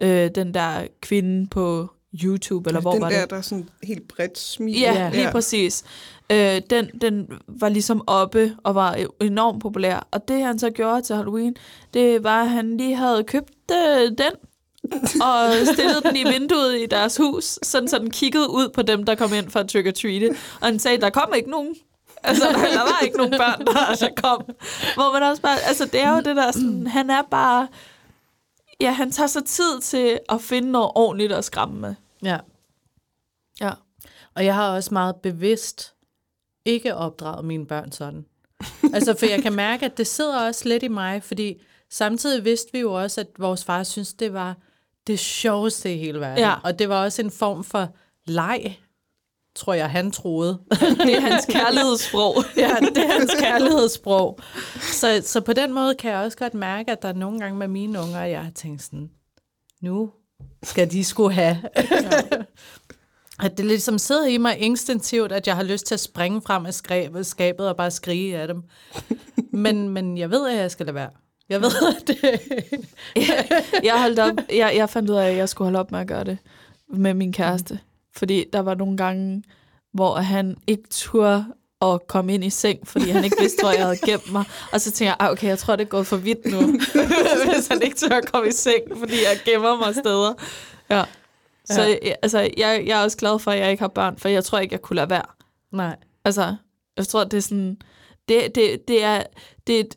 Øh, 0.00 0.30
den 0.34 0.54
der 0.54 0.86
kvinde 1.02 1.46
på 1.50 1.88
YouTube, 2.22 2.70
eller 2.70 2.80
hvor 2.80 2.92
den 2.92 3.00
var 3.00 3.08
der, 3.10 3.20
det? 3.20 3.30
der 3.30 3.36
er 3.36 3.40
sådan 3.40 3.68
helt 3.82 4.08
bredt 4.08 4.38
smil. 4.38 4.80
Ja, 4.80 4.92
Ja. 4.92 5.10
lige 5.10 5.30
præcis. 5.32 5.84
Øh, 6.32 6.60
den, 6.70 6.90
den 7.00 7.26
var 7.48 7.68
ligesom 7.68 8.02
oppe 8.06 8.56
og 8.64 8.74
var 8.74 8.96
enormt 9.20 9.62
populær. 9.62 10.08
Og 10.10 10.28
det 10.28 10.40
han 10.42 10.58
så 10.58 10.70
gjorde 10.70 11.02
til 11.02 11.16
Halloween, 11.16 11.56
det 11.94 12.24
var, 12.24 12.42
at 12.42 12.48
han 12.50 12.76
lige 12.76 12.96
havde 12.96 13.24
købt 13.24 13.50
øh, 13.72 14.02
den 14.02 14.32
og 15.28 15.50
stillede 15.74 16.00
den 16.02 16.16
i 16.16 16.24
vinduet 16.24 16.80
i 16.80 16.86
deres 16.86 17.16
hus, 17.16 17.58
sådan 17.62 17.88
så 17.88 17.98
den 17.98 18.10
kiggede 18.10 18.50
ud 18.50 18.68
på 18.74 18.82
dem, 18.82 19.04
der 19.04 19.14
kom 19.14 19.32
ind 19.34 19.50
for 19.50 19.60
at 19.60 19.68
trick 19.68 19.86
or 19.86 19.90
treat 19.90 20.22
Og 20.60 20.66
han 20.66 20.78
sagde, 20.78 21.00
der 21.00 21.10
kom 21.10 21.32
ikke 21.36 21.50
nogen. 21.50 21.74
Altså, 22.24 22.44
der, 22.44 22.52
der 22.58 22.78
var 22.80 23.00
ikke 23.04 23.16
nogen 23.16 23.32
børn, 23.32 23.66
der, 23.66 23.94
der 24.00 24.08
kom. 24.22 24.42
Hvor 24.94 25.12
man 25.12 25.22
også 25.22 25.42
bare, 25.42 25.56
altså 25.68 25.84
det 25.84 26.00
er 26.02 26.10
jo 26.10 26.16
det 26.16 26.36
der 26.36 26.52
sådan, 26.52 26.86
han 26.86 27.10
er 27.10 27.22
bare, 27.30 27.68
ja, 28.80 28.92
han 28.92 29.10
tager 29.10 29.26
sig 29.26 29.44
tid 29.44 29.80
til 29.80 30.18
at 30.28 30.40
finde 30.40 30.72
noget 30.72 30.90
ordentligt 30.94 31.32
at 31.32 31.44
skræmme 31.44 31.80
med. 31.80 31.94
Ja. 32.22 32.38
Ja. 33.60 33.70
Og 34.34 34.44
jeg 34.44 34.54
har 34.54 34.74
også 34.74 34.94
meget 34.94 35.16
bevidst 35.16 35.94
ikke 36.64 36.94
opdraget 36.94 37.44
mine 37.44 37.66
børn 37.66 37.92
sådan. 37.92 38.24
altså, 38.94 39.14
for 39.18 39.26
jeg 39.26 39.42
kan 39.42 39.52
mærke, 39.52 39.86
at 39.86 39.98
det 39.98 40.06
sidder 40.06 40.46
også 40.46 40.68
lidt 40.68 40.82
i 40.82 40.88
mig, 40.88 41.22
fordi 41.22 41.62
samtidig 41.90 42.44
vidste 42.44 42.72
vi 42.72 42.78
jo 42.78 42.92
også, 42.92 43.20
at 43.20 43.28
vores 43.38 43.64
far 43.64 43.82
synes, 43.82 44.12
det 44.12 44.32
var 44.32 44.56
det 45.06 45.18
sjoveste 45.18 45.94
i 45.94 45.98
hele 45.98 46.20
verden. 46.20 46.38
Ja. 46.38 46.54
Og 46.64 46.78
det 46.78 46.88
var 46.88 47.04
også 47.04 47.22
en 47.22 47.30
form 47.30 47.64
for 47.64 47.88
leg, 48.26 48.78
tror 49.54 49.74
jeg, 49.74 49.90
han 49.90 50.10
troede. 50.10 50.58
Det 50.70 51.14
er 51.16 51.20
hans 51.20 51.46
kærlighedssprog. 51.46 52.44
ja, 52.56 52.76
det 52.80 52.98
er 52.98 53.18
hans 53.18 53.34
kærlighedssprog. 53.40 54.38
Så, 54.80 55.22
så 55.24 55.40
på 55.40 55.52
den 55.52 55.72
måde 55.72 55.94
kan 55.94 56.10
jeg 56.10 56.20
også 56.20 56.36
godt 56.36 56.54
mærke, 56.54 56.92
at 56.92 57.02
der 57.02 57.08
er 57.08 57.12
nogle 57.12 57.40
gange 57.40 57.58
med 57.58 57.68
mine 57.68 58.00
unger, 58.00 58.24
jeg 58.24 58.42
har 58.42 58.50
tænkt 58.50 58.82
sådan, 58.82 59.10
nu 59.82 60.10
skal 60.62 60.90
de 60.90 61.04
skulle 61.04 61.34
have. 61.34 61.58
at 63.44 63.58
det 63.58 63.64
ligesom 63.64 63.98
sidder 63.98 64.26
i 64.26 64.38
mig 64.38 64.58
instinktivt, 64.58 65.32
at 65.32 65.46
jeg 65.46 65.56
har 65.56 65.62
lyst 65.62 65.86
til 65.86 65.94
at 65.94 66.00
springe 66.00 66.42
frem 66.42 66.66
af 66.66 66.74
skabet, 67.24 67.68
og 67.68 67.76
bare 67.76 67.90
skrige 67.90 68.38
af 68.38 68.48
dem. 68.48 68.62
Men, 69.52 69.88
men 69.88 70.18
jeg 70.18 70.30
ved, 70.30 70.48
at 70.48 70.56
jeg 70.56 70.70
skal 70.70 70.86
lade 70.86 70.94
være. 70.94 71.10
Jeg 71.48 71.60
ved, 71.60 71.70
at 71.96 72.06
det... 72.06 72.18
jeg, 73.84 74.00
holdt 74.00 74.18
op, 74.18 74.34
jeg, 74.52 74.72
jeg 74.76 74.90
fandt 74.90 75.10
ud 75.10 75.16
af, 75.16 75.30
at 75.30 75.36
jeg 75.36 75.48
skulle 75.48 75.66
holde 75.66 75.78
op 75.78 75.90
med 75.90 76.00
at 76.00 76.06
gøre 76.06 76.24
det 76.24 76.38
med 76.88 77.14
min 77.14 77.32
kæreste. 77.32 77.78
Fordi 78.16 78.44
der 78.52 78.60
var 78.60 78.74
nogle 78.74 78.96
gange, 78.96 79.42
hvor 79.92 80.14
han 80.16 80.56
ikke 80.66 80.82
turde 80.90 81.44
at 81.82 82.06
komme 82.08 82.34
ind 82.34 82.44
i 82.44 82.50
seng, 82.50 82.88
fordi 82.88 83.10
han 83.10 83.24
ikke 83.24 83.36
vidste, 83.40 83.62
hvor 83.62 83.70
jeg 83.70 83.82
havde 83.84 83.96
gemt 84.06 84.32
mig. 84.32 84.44
Og 84.72 84.80
så 84.80 84.90
tænkte 84.90 85.04
jeg, 85.04 85.16
"Ej, 85.20 85.28
okay, 85.30 85.48
jeg 85.48 85.58
tror, 85.58 85.76
det 85.76 85.84
er 85.84 85.88
gået 85.88 86.06
for 86.06 86.16
vidt 86.16 86.46
nu, 86.46 86.60
hvis 87.54 87.68
han 87.68 87.82
ikke 87.82 87.96
tør 87.96 88.16
at 88.16 88.32
komme 88.32 88.48
i 88.48 88.52
seng, 88.52 88.82
fordi 88.98 89.12
jeg 89.12 89.38
gemmer 89.44 89.76
mig 89.76 89.94
steder. 89.94 90.34
Ja. 90.90 91.04
Så 91.64 91.82
ja. 91.82 92.12
altså, 92.22 92.38
jeg, 92.38 92.84
jeg 92.86 93.00
er 93.00 93.04
også 93.04 93.16
glad 93.16 93.38
for, 93.38 93.50
at 93.50 93.58
jeg 93.58 93.70
ikke 93.70 93.80
har 93.82 93.88
børn, 93.88 94.18
for 94.18 94.28
jeg 94.28 94.44
tror 94.44 94.58
ikke, 94.58 94.72
jeg 94.72 94.82
kunne 94.82 94.96
lade 94.96 95.10
være. 95.10 95.24
Nej. 95.72 95.96
Altså, 96.24 96.56
jeg 96.96 97.06
tror, 97.06 97.24
det 97.24 97.36
er 97.36 97.40
sådan... 97.40 97.76
Det, 98.28 98.54
det, 98.54 98.88
det 98.88 99.04
er, 99.04 99.22
det, 99.66 99.76
er 99.76 99.80
et- 99.80 99.96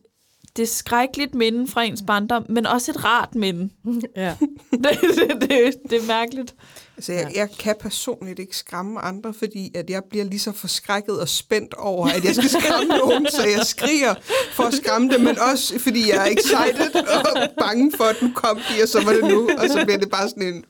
det 0.56 0.64
er 0.64 0.68
skrækkeligt 0.68 1.36
minde 1.36 1.68
fra 1.68 1.84
ens 1.84 2.04
barndom, 2.08 2.46
men 2.50 2.66
også 2.66 2.92
et 2.92 3.06
rart 3.06 3.36
minde. 3.36 3.70
Ja. 4.16 4.36
Det, 4.72 4.82
det, 4.92 5.42
det, 5.50 5.74
det 5.90 6.04
er 6.04 6.08
mærkeligt. 6.08 6.56
Altså, 6.98 7.14
jeg, 7.14 7.32
jeg 7.36 7.50
kan 7.60 7.76
personligt 7.80 8.40
ikke 8.40 8.58
skræmme 8.58 9.00
andre, 9.00 9.34
fordi 9.34 9.72
at 9.76 9.90
jeg 9.90 10.02
bliver 10.10 10.26
lige 10.26 10.40
så 10.40 10.52
forskrækket 10.52 11.20
og 11.20 11.30
spændt 11.30 11.74
over, 11.74 12.08
at 12.08 12.24
jeg 12.26 12.36
skal 12.36 12.50
skræmme 12.50 12.98
nogen, 13.04 13.28
så 13.32 13.44
jeg 13.44 13.66
skriger 13.66 14.16
for 14.54 14.64
at 14.64 14.74
skræmme 14.74 15.14
dem, 15.14 15.22
men 15.22 15.40
også 15.40 15.80
fordi 15.80 16.10
jeg 16.10 16.18
er 16.28 16.32
excited 16.32 16.96
og 16.96 17.50
bange 17.60 17.92
for, 17.98 18.04
at 18.04 18.22
nu 18.22 18.32
kom 18.36 18.58
de, 18.58 18.84
og 18.84 18.90
så 18.90 19.02
var 19.04 19.14
det 19.14 19.24
nu, 19.24 19.50
og 19.58 19.68
så 19.70 19.86
bliver 19.86 19.98
det 19.98 20.10
bare 20.10 20.30
sådan 20.30 20.44
en... 20.44 20.64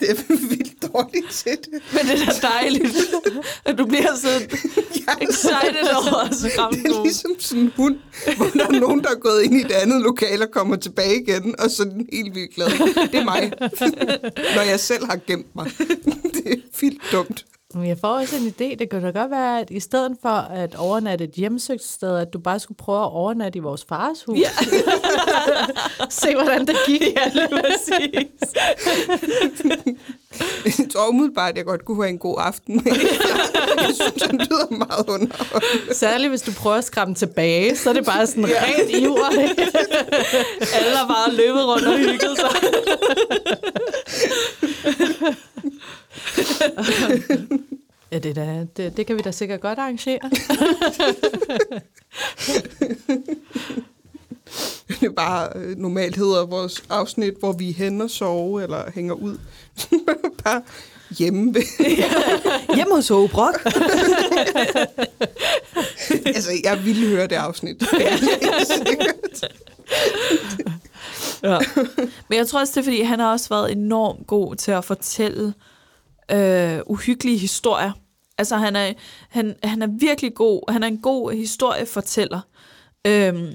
Det 0.00 0.10
er 0.10 0.48
vildt 0.48 0.82
dårligt 0.92 1.30
til 1.30 1.52
det. 1.64 1.82
Men 1.92 2.00
det 2.06 2.22
er 2.22 2.32
da 2.32 2.46
dejligt, 2.48 2.96
at 3.64 3.78
du 3.78 3.86
bliver 3.86 4.14
sådan 4.16 4.50
Jeg, 5.06 5.16
excited 5.28 5.88
over 5.96 6.16
at 6.28 6.34
skræmme 6.34 6.78
det 6.78 6.86
er 6.86 6.90
nogen. 6.90 7.02
ligesom 7.06 7.30
sådan 7.38 7.62
en 7.64 7.72
hund, 7.76 7.96
hvor 8.36 8.46
der 8.46 8.66
er 8.66 8.80
nogen, 8.80 9.02
der 9.02 9.10
er 9.10 9.18
gået 9.20 9.42
ind 9.42 9.54
i 9.54 9.60
et 9.60 9.70
andet 9.70 10.02
lokale 10.02 10.44
og 10.44 10.50
kommer 10.50 10.76
tilbage 10.76 11.22
igen, 11.22 11.54
og 11.58 11.70
så 11.70 11.82
er 11.82 11.86
den 11.86 12.06
helt 12.12 12.34
vildt 12.34 12.54
glad. 12.54 12.66
Det 13.12 13.20
er 13.20 13.24
mig, 13.24 13.52
når 14.56 14.62
jeg 14.62 14.71
selv 14.80 15.06
har 15.06 15.20
gemt 15.26 15.54
mig. 15.54 15.70
Det 16.34 16.52
er 16.52 16.56
vildt 16.80 17.02
dumt. 17.12 17.46
Men 17.74 17.88
jeg 17.88 17.98
får 17.98 18.08
også 18.08 18.36
en 18.36 18.42
idé. 18.46 18.74
Det 18.78 18.90
kunne 18.90 19.06
da 19.06 19.10
godt 19.20 19.30
være, 19.30 19.60
at 19.60 19.70
i 19.70 19.80
stedet 19.80 20.16
for 20.22 20.28
at 20.28 20.74
overnatte 20.74 21.24
et 21.24 21.30
hjemsøgt 21.30 21.84
sted, 21.84 22.16
at 22.18 22.32
du 22.32 22.38
bare 22.38 22.58
skulle 22.60 22.78
prøve 22.78 22.98
at 23.04 23.10
overnatte 23.12 23.56
i 23.56 23.60
vores 23.60 23.84
fars 23.88 24.24
hus. 24.26 24.38
Ja. 24.38 24.48
Se, 26.10 26.34
hvordan 26.34 26.66
det 26.66 26.76
gik. 26.86 27.02
Ja, 27.16 27.30
lige 27.34 27.48
præcis. 27.48 28.54
Jeg 30.78 30.86
tror 30.92 31.08
umiddelbart, 31.08 31.50
at 31.50 31.56
jeg 31.56 31.64
godt 31.64 31.84
kunne 31.84 32.02
have 32.02 32.08
en 32.08 32.18
god 32.18 32.36
aften. 32.38 32.82
Jeg 32.86 33.94
synes, 33.94 34.22
han 34.22 34.38
lyder 34.38 34.70
meget 34.70 35.08
underholdende. 35.08 35.94
Særligt, 35.94 36.30
hvis 36.30 36.42
du 36.42 36.52
prøver 36.52 36.76
at 36.76 36.84
skræmme 36.84 37.14
tilbage, 37.14 37.76
så 37.76 37.90
er 37.90 37.94
det 37.94 38.04
bare 38.04 38.26
sådan 38.26 38.46
ja. 38.48 38.64
rent 38.64 38.90
iver. 38.90 39.30
Alle 40.74 40.96
har 40.96 41.06
bare 41.06 41.32
løbet 41.32 41.66
rundt 41.66 41.86
og 41.86 41.98
hygget 41.98 42.38
sig. 42.38 42.50
Ja, 48.12 48.18
det, 48.18 48.38
er 48.38 48.44
da, 48.44 48.66
det, 48.76 48.96
det 48.96 49.06
kan 49.06 49.16
vi 49.16 49.22
da 49.22 49.30
sikkert 49.30 49.60
godt 49.60 49.78
arrangere. 49.78 50.20
det 55.00 55.14
bare 55.16 55.48
øh, 55.54 55.78
normalt 55.78 56.16
hedder 56.16 56.46
vores 56.46 56.82
afsnit, 56.90 57.34
hvor 57.40 57.52
vi 57.52 57.72
hænder 57.72 58.06
sove 58.06 58.62
eller 58.62 58.90
hænger 58.94 59.14
ud. 59.14 59.38
bare 60.44 60.62
hjemme 61.18 61.54
ved. 61.54 61.62
Hjemme 62.76 62.94
hos 62.94 63.10
Obrok. 63.10 63.64
altså, 66.26 66.50
jeg 66.64 66.84
ville 66.84 67.08
høre 67.08 67.26
det 67.26 67.36
afsnit. 67.36 67.82
Er 67.82 67.88
ja. 71.42 71.58
Men 72.28 72.38
jeg 72.38 72.46
tror 72.46 72.60
også, 72.60 72.72
det 72.74 72.80
er, 72.80 72.84
fordi 72.84 73.02
han 73.02 73.20
har 73.20 73.32
også 73.32 73.48
været 73.48 73.72
enormt 73.72 74.26
god 74.26 74.54
til 74.56 74.70
at 74.70 74.84
fortælle 74.84 75.46
øh, 75.46 75.52
uhyggelige 76.86 77.38
historier. 77.38 77.92
Altså, 78.38 78.56
han 78.56 78.76
er, 78.76 78.92
han, 79.28 79.56
han 79.64 79.82
er 79.82 79.86
virkelig 79.86 80.34
god. 80.34 80.72
Han 80.72 80.82
er 80.82 80.86
en 80.86 80.98
god 80.98 81.32
historiefortæller. 81.32 82.40
Øhm, 83.06 83.54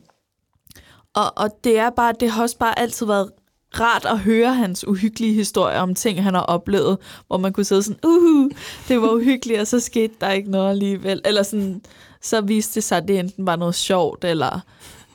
og, 1.13 1.37
og 1.37 1.49
det 1.63 1.79
er 1.79 1.89
bare, 1.89 2.13
det 2.19 2.31
har 2.31 2.41
også 2.41 2.57
bare 2.57 2.79
altid 2.79 3.05
været 3.05 3.31
rart 3.79 4.05
at 4.05 4.19
høre 4.19 4.53
hans 4.53 4.87
uhyggelige 4.87 5.33
historier 5.33 5.79
om 5.79 5.95
ting, 5.95 6.23
han 6.23 6.33
har 6.33 6.41
oplevet, 6.41 6.97
hvor 7.27 7.37
man 7.37 7.53
kunne 7.53 7.63
sidde 7.63 7.83
sådan, 7.83 7.99
uhu, 8.03 8.49
det 8.87 9.01
var 9.01 9.09
uhyggeligt, 9.09 9.59
og 9.59 9.67
så 9.67 9.79
skete 9.79 10.13
der 10.21 10.31
ikke 10.31 10.51
noget 10.51 10.69
alligevel. 10.69 11.21
Eller 11.25 11.43
sådan, 11.43 11.81
så 12.21 12.41
viste 12.41 12.75
det 12.75 12.83
sig, 12.83 12.97
at 12.97 13.07
det 13.07 13.19
enten 13.19 13.45
var 13.45 13.55
noget 13.55 13.75
sjovt, 13.75 14.23
eller 14.23 14.59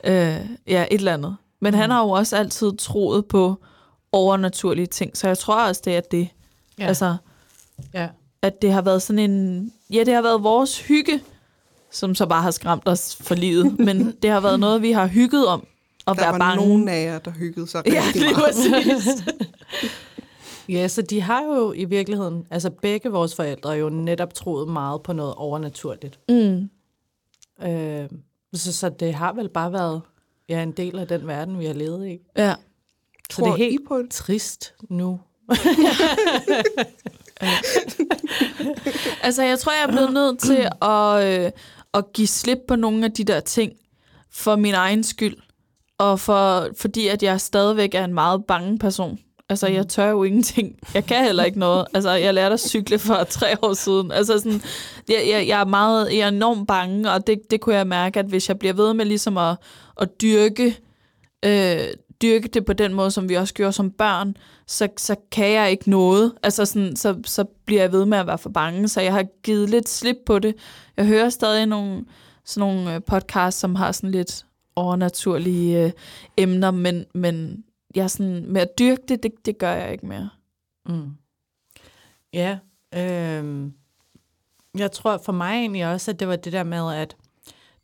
øh, 0.03 0.39
ja, 0.67 0.85
et 0.91 0.97
eller 0.97 1.13
andet. 1.13 1.35
Men 1.59 1.73
mm. 1.73 1.79
han 1.79 1.89
har 1.89 2.03
jo 2.03 2.09
også 2.09 2.37
altid 2.37 2.77
troet 2.77 3.25
på 3.25 3.55
overnaturlige 4.11 4.87
ting, 4.87 5.17
så 5.17 5.27
jeg 5.27 5.37
tror 5.37 5.67
også, 5.67 5.81
det 5.85 5.97
er 5.97 6.01
det. 6.01 6.27
Ja. 6.79 6.87
Altså, 6.87 7.15
ja. 7.93 8.09
at 8.41 8.61
det 8.61 8.71
har 8.71 8.81
været 8.81 9.01
sådan 9.01 9.31
en, 9.31 9.71
ja, 9.89 10.03
det 10.03 10.13
har 10.13 10.21
været 10.21 10.43
vores 10.43 10.81
hygge, 10.81 11.21
som 11.91 12.15
så 12.15 12.25
bare 12.25 12.41
har 12.41 12.51
skræmt 12.51 12.87
os 12.87 13.15
for 13.15 13.35
livet, 13.35 13.79
men 13.85 14.15
det 14.21 14.29
har 14.29 14.39
været 14.39 14.59
noget, 14.59 14.81
vi 14.81 14.91
har 14.91 15.07
hygget 15.07 15.47
om, 15.47 15.67
at 16.07 16.15
der 16.15 16.21
være 16.21 16.39
bange. 16.39 16.61
Var 16.61 16.67
nogen 16.67 16.87
af 16.87 17.03
jer, 17.05 17.19
der 17.19 17.31
hyggede 17.31 17.67
sig 17.67 17.83
rigtig 17.85 18.21
ja, 18.21 18.31
meget. 18.31 18.35
Præcis. 18.35 19.23
ja, 20.75 20.87
så 20.87 21.01
de 21.01 21.21
har 21.21 21.43
jo 21.43 21.73
i 21.73 21.85
virkeligheden, 21.85 22.47
altså 22.49 22.69
begge 22.69 23.09
vores 23.09 23.35
forældre 23.35 23.71
jo 23.71 23.89
netop 23.89 24.33
troet 24.33 24.67
meget 24.67 25.03
på 25.03 25.13
noget 25.13 25.33
overnaturligt. 25.33 26.19
Mm. 26.29 26.69
Øh, 27.67 28.09
så, 28.53 28.73
så 28.73 28.89
det 28.89 29.13
har 29.13 29.33
vel 29.33 29.49
bare 29.49 29.73
været 29.73 30.01
ja, 30.49 30.63
en 30.63 30.71
del 30.71 30.99
af 30.99 31.07
den 31.07 31.27
verden, 31.27 31.59
vi 31.59 31.65
har 31.65 31.73
levet 31.73 32.07
i. 32.07 32.19
Ja. 32.37 32.55
Så 33.29 33.37
Tror 33.37 33.45
det 33.45 33.53
er 33.53 33.57
helt 33.57 33.81
I 33.81 33.85
på 33.87 33.97
det? 33.97 34.09
trist 34.09 34.73
nu. 34.89 35.19
Øh. 37.43 37.49
altså, 39.25 39.43
jeg 39.43 39.59
tror, 39.59 39.71
jeg 39.71 39.83
er 39.83 39.91
blevet 39.91 40.13
nødt 40.13 40.39
til 40.39 40.67
at, 40.81 41.43
øh, 41.45 41.51
at 41.93 42.13
give 42.13 42.27
slip 42.27 42.59
på 42.67 42.75
nogle 42.75 43.05
af 43.05 43.11
de 43.11 43.23
der 43.23 43.39
ting 43.39 43.73
for 44.31 44.55
min 44.55 44.73
egen 44.73 45.03
skyld 45.03 45.35
og 45.97 46.19
for, 46.19 46.67
fordi 46.77 47.07
at 47.07 47.23
jeg 47.23 47.41
stadigvæk 47.41 47.95
er 47.95 48.03
en 48.03 48.13
meget 48.13 48.45
bange 48.45 48.79
person. 48.79 49.19
Altså, 49.49 49.67
jeg 49.67 49.87
tør 49.87 50.09
jo 50.09 50.23
ingenting. 50.23 50.75
Jeg 50.93 51.05
kan 51.05 51.23
heller 51.23 51.43
ikke 51.43 51.59
noget. 51.59 51.85
Altså, 51.93 52.11
jeg 52.11 52.33
lærte 52.33 52.53
at 52.53 52.59
cykle 52.59 52.99
for 52.99 53.23
tre 53.39 53.63
år 53.63 53.73
siden. 53.73 54.11
Altså, 54.11 54.37
sådan, 54.37 54.61
jeg, 55.09 55.23
jeg, 55.29 55.47
jeg 55.47 55.61
er 55.61 55.65
meget, 55.65 56.13
jeg 56.13 56.19
er 56.19 56.27
enormt 56.27 56.67
bange, 56.67 57.11
og 57.11 57.27
det, 57.27 57.39
det 57.51 57.61
kunne 57.61 57.75
jeg 57.75 57.87
mærke, 57.87 58.19
at 58.19 58.25
hvis 58.25 58.49
jeg 58.49 58.59
bliver 58.59 58.73
ved 58.73 58.93
med 58.93 59.05
ligesom 59.05 59.37
at, 59.37 59.57
at 60.01 60.21
dyrke, 60.21 60.77
øh, 61.45 61.87
dyrke 62.21 62.47
det 62.47 62.65
på 62.65 62.73
den 62.73 62.93
måde, 62.93 63.11
som 63.11 63.29
vi 63.29 63.35
også 63.35 63.53
gjorde 63.53 63.73
som 63.73 63.91
børn, 63.91 64.37
så, 64.67 64.87
så 64.97 65.15
kan 65.31 65.51
jeg 65.51 65.71
ikke 65.71 65.89
noget. 65.89 66.33
Altså, 66.43 66.65
sådan, 66.65 66.95
så, 66.95 67.21
så 67.25 67.45
bliver 67.65 67.81
jeg 67.81 67.91
ved 67.91 68.05
med 68.05 68.17
at 68.17 68.27
være 68.27 68.37
for 68.37 68.49
bange, 68.49 68.87
så 68.87 69.01
jeg 69.01 69.13
har 69.13 69.23
givet 69.43 69.69
lidt 69.69 69.89
slip 69.89 70.17
på 70.25 70.39
det. 70.39 70.55
Jeg 70.97 71.05
hører 71.05 71.29
stadig 71.29 71.65
nogle, 71.65 72.05
sådan 72.45 72.59
nogle 72.59 72.95
øh, 72.95 73.01
podcasts, 73.07 73.59
som 73.59 73.75
har 73.75 73.91
sådan 73.91 74.11
lidt 74.11 74.45
overnaturlige 74.75 75.85
øh, 75.85 75.91
emner, 76.37 76.71
men, 76.71 77.05
men 77.13 77.63
jeg 77.95 78.09
sådan, 78.09 78.45
med 78.47 78.61
at 78.61 78.79
dyrke 78.79 79.01
det, 79.07 79.23
det, 79.23 79.31
det 79.45 79.57
gør 79.57 79.71
jeg 79.71 79.91
ikke 79.91 80.05
mere. 80.05 80.29
Mm. 80.85 81.11
Ja, 82.33 82.57
øh, 82.95 83.71
jeg 84.77 84.91
tror 84.91 85.17
for 85.17 85.31
mig 85.31 85.53
egentlig 85.53 85.87
også, 85.87 86.11
at 86.11 86.19
det 86.19 86.27
var 86.27 86.35
det 86.35 86.53
der 86.53 86.63
med, 86.63 86.93
at 86.93 87.15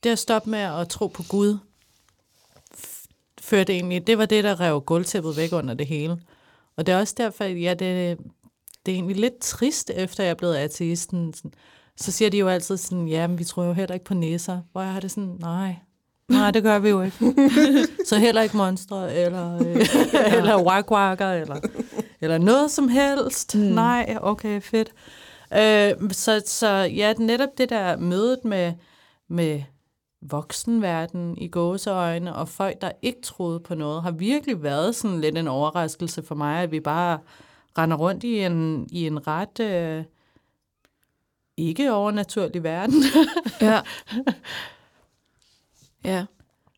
det 0.04 0.10
at 0.10 0.20
stoppe 0.20 0.50
med 0.50 0.60
at 0.60 0.90
tro 0.90 1.08
på 1.08 1.24
Gud, 1.30 1.58
førte 3.50 3.74
egentlig, 3.74 4.08
det 4.08 4.18
var 4.18 4.26
det, 4.26 4.44
der 4.44 4.60
rev 4.60 4.82
gulvtæppet 4.82 5.38
væk 5.38 5.54
under 5.54 5.74
det 5.74 5.88
hele. 5.88 6.18
Og 6.78 6.86
det 6.86 6.94
er 6.94 7.00
også 7.00 7.16
derfor, 7.18 7.44
at 7.44 7.62
ja, 7.62 7.70
det, 7.74 8.18
det 8.86 8.92
er 8.92 8.96
egentlig 8.96 9.18
lidt 9.18 9.40
trist, 9.42 9.92
efter 9.96 10.24
jeg 10.24 10.32
er 10.32 10.36
blevet 10.36 10.56
ateisten. 10.56 11.34
Så 11.98 12.12
siger 12.12 12.30
de 12.30 12.38
jo 12.38 12.48
altid 12.48 12.78
sådan, 12.78 13.08
ja, 13.08 13.28
men 13.28 13.40
vi 13.40 13.44
tror 13.44 13.64
jo 13.64 13.74
heller 13.74 13.94
ikke 13.94 14.06
på 14.06 14.14
næser. 14.14 14.62
Hvor 14.72 14.82
jeg 14.82 14.94
har 14.94 15.00
det 15.00 15.12
sådan, 15.12 15.38
nej, 15.40 15.76
Nej, 16.30 16.52
det 16.52 16.64
gør 16.64 16.80
vi 16.80 16.90
jo 16.90 17.02
ikke. 17.02 17.18
Så 18.10 18.18
heller 18.18 18.42
ikke 18.42 18.58
monstre, 18.58 19.16
eller, 19.16 19.56
øh, 19.56 20.36
eller 20.38 20.64
wagwakker, 20.64 21.32
eller, 21.32 21.60
eller 22.22 22.38
noget 22.38 22.72
som 22.72 22.88
helst. 22.88 23.56
Mm. 23.56 23.62
Nej, 23.62 24.18
okay, 24.22 24.62
fedt. 24.62 24.94
Øh, 25.54 26.12
så, 26.12 26.42
så 26.46 26.68
ja, 26.68 27.14
netop 27.14 27.50
det 27.58 27.70
der 27.70 27.98
mødet 27.98 28.40
med, 28.46 28.74
med 29.30 29.62
voksenverden 30.22 31.38
i 31.38 31.48
gåseøjne, 31.48 32.36
og 32.36 32.50
folk, 32.50 32.82
der 32.82 32.92
ikke 33.02 33.22
troede 33.22 33.60
på 33.60 33.76
noget, 33.76 34.04
har 34.04 34.12
virkelig 34.12 34.64
været 34.64 34.96
sådan 34.96 35.22
lidt 35.22 35.38
en 35.38 35.48
overraskelse 35.48 36.24
for 36.24 36.36
mig, 36.36 36.64
at 36.64 36.72
vi 36.72 36.80
bare 36.80 37.20
render 37.78 37.98
rundt 37.98 38.24
i 38.24 38.40
en, 38.40 38.88
i 38.92 39.08
en 39.08 39.28
ret 39.28 39.60
øh, 39.60 40.04
ikke 41.58 41.94
overnaturlig 41.94 42.64
verden. 42.64 43.04
ja. 43.62 43.82
Ja. 46.04 46.26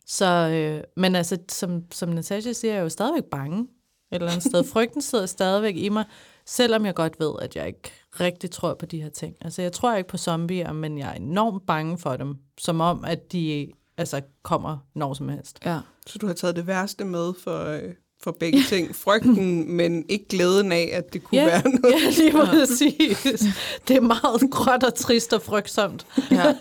Så, 0.05 0.25
øh, 0.25 0.83
men 0.97 1.15
altså, 1.15 1.37
som, 1.49 1.91
som 1.91 2.09
Natasha 2.09 2.53
siger, 2.53 2.73
jeg 2.73 2.79
er 2.79 2.83
jo 2.83 2.89
stadigvæk 2.89 3.23
bange 3.23 3.61
et 3.61 3.67
eller 4.11 4.27
andet 4.27 4.43
sted. 4.43 4.63
Frygten 4.63 5.01
sidder 5.01 5.25
stadigvæk 5.25 5.75
i 5.75 5.89
mig, 5.89 6.05
selvom 6.45 6.85
jeg 6.85 6.95
godt 6.95 7.19
ved, 7.19 7.33
at 7.41 7.55
jeg 7.55 7.67
ikke 7.67 7.91
rigtig 8.19 8.51
tror 8.51 8.73
på 8.73 8.85
de 8.85 9.01
her 9.01 9.09
ting. 9.09 9.35
Altså, 9.41 9.61
jeg 9.61 9.71
tror 9.71 9.95
ikke 9.95 10.09
på 10.09 10.17
zombier, 10.17 10.73
men 10.73 10.97
jeg 10.97 11.09
er 11.09 11.13
enormt 11.13 11.65
bange 11.65 11.97
for 11.97 12.15
dem, 12.15 12.35
som 12.57 12.81
om, 12.81 13.05
at 13.05 13.31
de 13.31 13.71
altså, 13.97 14.21
kommer 14.43 14.77
når 14.95 15.13
som 15.13 15.29
helst. 15.29 15.59
Ja. 15.65 15.79
Så 16.07 16.17
du 16.17 16.27
har 16.27 16.33
taget 16.33 16.55
det 16.55 16.67
værste 16.67 17.05
med 17.05 17.33
for, 17.43 17.65
øh, 17.65 17.81
for 18.23 18.31
begge 18.31 18.63
ting. 18.69 18.95
Frygten, 18.95 19.71
men 19.71 20.05
ikke 20.09 20.27
glæden 20.27 20.71
af, 20.71 20.89
at 20.93 21.13
det 21.13 21.23
kunne 21.23 21.41
ja, 21.41 21.45
være 21.45 21.69
noget. 21.69 21.95
Ja, 22.03 22.09
lige 22.23 22.31
præcis. 22.31 23.43
Det 23.87 23.95
er 23.95 24.01
meget 24.01 24.51
gråt 24.51 24.83
og 24.83 24.95
trist 24.95 25.33
og 25.33 25.41
frygtsomt. 25.41 26.07
Ja. 26.31 26.55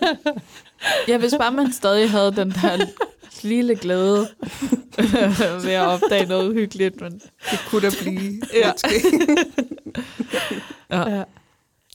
ja, 1.07 1.17
hvis 1.17 1.33
bare 1.37 1.51
man 1.51 1.73
stadig 1.73 2.11
havde 2.11 2.35
den 2.35 2.51
der 2.51 2.85
lille 3.43 3.75
glæde 3.75 4.27
ved 5.63 5.71
at 5.71 5.85
opdage 5.87 6.25
noget 6.25 6.53
hyggeligt. 6.53 7.01
Men... 7.01 7.21
Det 7.51 7.59
kunne 7.69 7.81
da 7.81 7.89
blive. 8.01 8.41
Ja. 8.53 8.71
ja. 10.89 11.09
ja. 11.09 11.23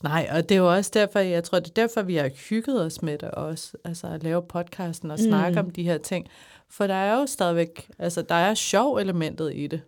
Nej, 0.03 0.29
og 0.31 0.49
det 0.49 0.55
er 0.55 0.59
jo 0.59 0.73
også 0.73 0.91
derfor, 0.93 1.19
jeg 1.19 1.43
tror, 1.43 1.59
det 1.59 1.69
er 1.69 1.73
derfor, 1.73 2.01
vi 2.01 2.15
har 2.15 2.29
hygget 2.49 2.81
os 2.85 3.01
med 3.01 3.17
det 3.17 3.31
også. 3.31 3.77
Altså 3.83 4.07
at 4.07 4.23
lave 4.23 4.41
podcasten 4.41 5.11
og 5.11 5.19
snakke 5.19 5.61
mm. 5.61 5.67
om 5.67 5.71
de 5.71 5.83
her 5.83 5.97
ting. 5.97 6.27
For 6.69 6.87
der 6.87 6.93
er 6.93 7.19
jo 7.19 7.25
stadigvæk, 7.25 7.89
altså 7.99 8.21
der 8.21 8.35
er 8.35 8.53
sjov 8.53 8.97
elementet 8.97 9.51
i 9.55 9.67
det. 9.67 9.81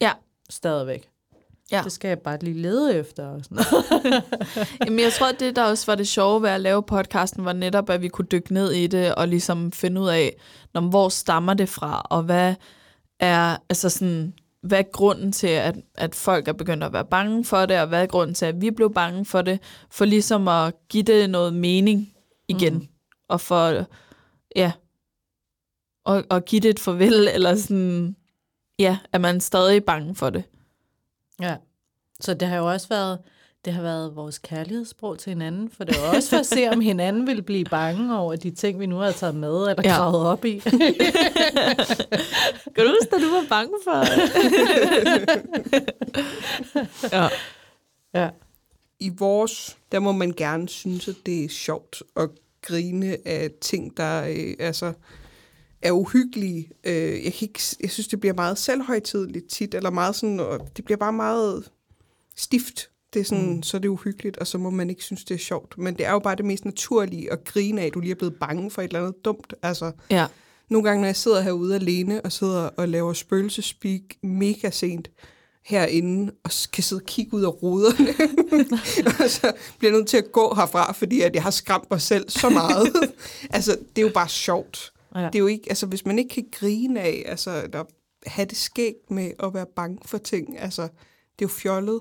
Ja. 0.00 0.12
Stadigvæk. 0.50 1.08
Ja. 1.72 1.80
Det 1.84 1.92
skal 1.92 2.08
jeg 2.08 2.18
bare 2.18 2.38
lige 2.38 2.62
lede 2.62 2.94
efter. 2.94 3.26
Og 3.26 3.44
sådan 3.44 3.64
Jamen, 4.86 5.00
jeg 5.00 5.12
tror, 5.12 5.26
at 5.26 5.40
det, 5.40 5.56
der 5.56 5.64
også 5.64 5.86
var 5.86 5.94
det 5.94 6.08
sjove 6.08 6.42
ved 6.42 6.50
at 6.50 6.60
lave 6.60 6.82
podcasten, 6.82 7.44
var 7.44 7.52
netop, 7.52 7.90
at 7.90 8.02
vi 8.02 8.08
kunne 8.08 8.28
dykke 8.32 8.54
ned 8.54 8.70
i 8.70 8.86
det 8.86 9.14
og 9.14 9.28
ligesom 9.28 9.72
finde 9.72 10.00
ud 10.00 10.08
af, 10.08 10.36
når, 10.74 10.80
hvor 10.80 11.08
stammer 11.08 11.54
det 11.54 11.68
fra, 11.68 12.06
og 12.10 12.22
hvad 12.22 12.54
er, 13.20 13.56
altså 13.68 13.88
sådan, 13.88 14.34
hvad 14.64 14.78
er 14.78 14.82
grunden 14.92 15.32
til, 15.32 15.46
at, 15.46 15.76
at 15.94 16.14
folk 16.14 16.48
er 16.48 16.52
begyndt 16.52 16.84
at 16.84 16.92
være 16.92 17.04
bange 17.04 17.44
for 17.44 17.66
det, 17.66 17.80
og 17.80 17.86
hvad 17.86 18.02
er 18.02 18.06
grunden 18.06 18.34
til, 18.34 18.46
at 18.46 18.60
vi 18.60 18.70
blev 18.70 18.94
bange 18.94 19.24
for 19.24 19.42
det, 19.42 19.60
for 19.90 20.04
ligesom 20.04 20.48
at 20.48 20.74
give 20.88 21.02
det 21.02 21.30
noget 21.30 21.54
mening 21.54 22.14
igen, 22.48 22.74
mm. 22.74 22.88
og 23.28 23.40
for, 23.40 23.86
ja, 24.56 24.72
og, 26.04 26.24
og 26.30 26.44
give 26.44 26.60
det 26.60 26.70
et 26.70 26.80
farvel, 26.80 27.28
eller 27.28 27.54
sådan, 27.54 28.16
ja, 28.78 28.98
er 29.12 29.18
man 29.18 29.40
stadig 29.40 29.84
bange 29.84 30.14
for 30.14 30.30
det. 30.30 30.44
Ja, 31.40 31.56
så 32.20 32.34
det 32.34 32.48
har 32.48 32.56
jo 32.56 32.70
også 32.70 32.88
været, 32.88 33.18
det 33.64 33.72
har 33.72 33.82
været 33.82 34.16
vores 34.16 34.38
kærlighedssprog 34.38 35.18
til 35.18 35.30
hinanden, 35.30 35.70
for 35.70 35.84
det 35.84 35.96
var 36.00 36.16
også 36.16 36.30
for 36.30 36.36
at 36.36 36.46
se, 36.46 36.68
om 36.68 36.80
hinanden 36.80 37.26
ville 37.26 37.42
blive 37.42 37.64
bange 37.64 38.18
over 38.18 38.36
de 38.36 38.50
ting, 38.50 38.80
vi 38.80 38.86
nu 38.86 38.96
har 38.96 39.12
taget 39.12 39.34
med 39.34 39.68
eller 39.68 39.82
ja. 39.84 39.96
gravet 39.96 40.26
op 40.26 40.44
i. 40.44 40.58
kan 42.74 42.84
du 42.84 42.88
huske, 43.00 43.16
at 43.16 43.22
du 43.22 43.30
var 43.30 43.46
bange 43.48 43.74
for? 43.84 44.04
ja. 47.16 47.28
ja. 48.14 48.30
I 49.00 49.08
vores, 49.18 49.78
der 49.92 49.98
må 49.98 50.12
man 50.12 50.32
gerne 50.36 50.68
synes, 50.68 51.08
at 51.08 51.16
det 51.26 51.44
er 51.44 51.48
sjovt 51.48 52.02
at 52.16 52.30
grine 52.62 53.16
af 53.24 53.50
ting, 53.60 53.96
der 53.96 54.24
øh, 54.24 54.54
altså, 54.58 54.92
er 55.82 55.92
uhyggelige. 55.92 56.70
Øh, 56.84 57.24
jeg, 57.24 57.32
kan 57.32 57.48
ikke, 57.48 57.60
jeg 57.80 57.90
synes, 57.90 58.08
det 58.08 58.20
bliver 58.20 58.34
meget 58.34 58.58
selvhøjtidligt 58.58 59.48
tit, 59.48 59.74
eller 59.74 59.90
meget 59.90 60.16
sådan, 60.16 60.40
og 60.40 60.76
det 60.76 60.84
bliver 60.84 60.98
bare 60.98 61.12
meget 61.12 61.70
stift. 62.36 62.88
Det 63.14 63.20
er 63.20 63.24
sådan, 63.24 63.56
mm. 63.56 63.62
så 63.62 63.76
er 63.76 63.80
det 63.80 63.88
uhyggeligt, 63.88 64.36
og 64.36 64.46
så 64.46 64.58
må 64.58 64.70
man 64.70 64.90
ikke 64.90 65.04
synes, 65.04 65.24
det 65.24 65.34
er 65.34 65.38
sjovt. 65.38 65.78
Men 65.78 65.94
det 65.94 66.06
er 66.06 66.12
jo 66.12 66.18
bare 66.18 66.36
det 66.36 66.44
mest 66.44 66.64
naturlige 66.64 67.32
at 67.32 67.44
grine 67.44 67.80
af, 67.80 67.86
at 67.86 67.94
du 67.94 68.00
lige 68.00 68.10
er 68.10 68.14
blevet 68.14 68.34
bange 68.40 68.70
for 68.70 68.82
et 68.82 68.86
eller 68.86 69.00
andet 69.00 69.24
dumt. 69.24 69.54
Altså, 69.62 69.92
ja. 70.10 70.26
nogle 70.70 70.88
gange, 70.88 71.00
når 71.00 71.08
jeg 71.08 71.16
sidder 71.16 71.40
herude 71.40 71.74
alene 71.74 72.20
og 72.20 72.32
sidder 72.32 72.70
og 72.76 72.88
laver 72.88 73.12
spøgelsespeak 73.12 74.00
mega 74.22 74.70
sent 74.70 75.10
herinde, 75.64 76.32
og 76.44 76.50
kan 76.72 76.84
sidde 76.84 77.00
og 77.00 77.06
kigge 77.06 77.34
ud 77.34 77.42
af 77.42 77.62
ruderne, 77.62 78.14
og 79.22 79.30
så 79.40 79.52
bliver 79.78 79.92
jeg 79.92 79.98
nødt 79.98 80.08
til 80.08 80.16
at 80.16 80.32
gå 80.32 80.54
herfra, 80.54 80.92
fordi 80.92 81.20
at 81.20 81.34
jeg 81.34 81.42
har 81.42 81.50
skræmt 81.50 81.90
mig 81.90 82.00
selv 82.00 82.30
så 82.30 82.48
meget. 82.48 82.92
altså, 83.50 83.76
det 83.96 84.02
er 84.02 84.06
jo 84.06 84.12
bare 84.14 84.28
sjovt. 84.28 84.92
Ja. 85.14 85.26
Det 85.26 85.34
er 85.34 85.38
jo 85.38 85.46
ikke, 85.46 85.64
altså 85.68 85.86
hvis 85.86 86.06
man 86.06 86.18
ikke 86.18 86.34
kan 86.34 86.46
grine 86.52 87.00
af, 87.00 87.22
altså 87.26 87.66
der, 87.72 87.84
have 88.26 88.46
det 88.46 88.56
skægt 88.56 89.10
med 89.10 89.30
at 89.42 89.54
være 89.54 89.66
bange 89.76 89.98
for 90.04 90.18
ting, 90.18 90.58
altså 90.58 90.82
det 90.82 90.90
er 91.38 91.42
jo 91.42 91.48
fjollet. 91.48 92.00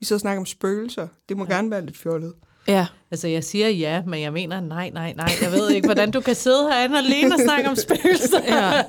Vi 0.00 0.14
og 0.14 0.20
snakker 0.20 0.40
om 0.40 0.46
spøgelser. 0.46 1.08
Det 1.28 1.36
må 1.36 1.46
ja. 1.48 1.54
gerne 1.54 1.70
være 1.70 1.84
lidt 1.84 1.98
fjollet. 1.98 2.32
Ja. 2.68 2.86
Altså, 3.10 3.28
jeg 3.28 3.44
siger 3.44 3.68
ja, 3.68 4.02
men 4.06 4.20
jeg 4.20 4.32
mener 4.32 4.60
nej, 4.60 4.90
nej, 4.90 5.12
nej. 5.16 5.30
Jeg 5.42 5.52
ved 5.52 5.70
ikke, 5.70 5.86
hvordan 5.86 6.10
du 6.10 6.20
kan 6.20 6.34
sidde 6.34 6.68
herinde 6.72 6.98
alene 6.98 7.34
og 7.34 7.40
snakke 7.40 7.68
om 7.68 7.76
spøgelser. 7.76 8.40
Ja. 8.44 8.82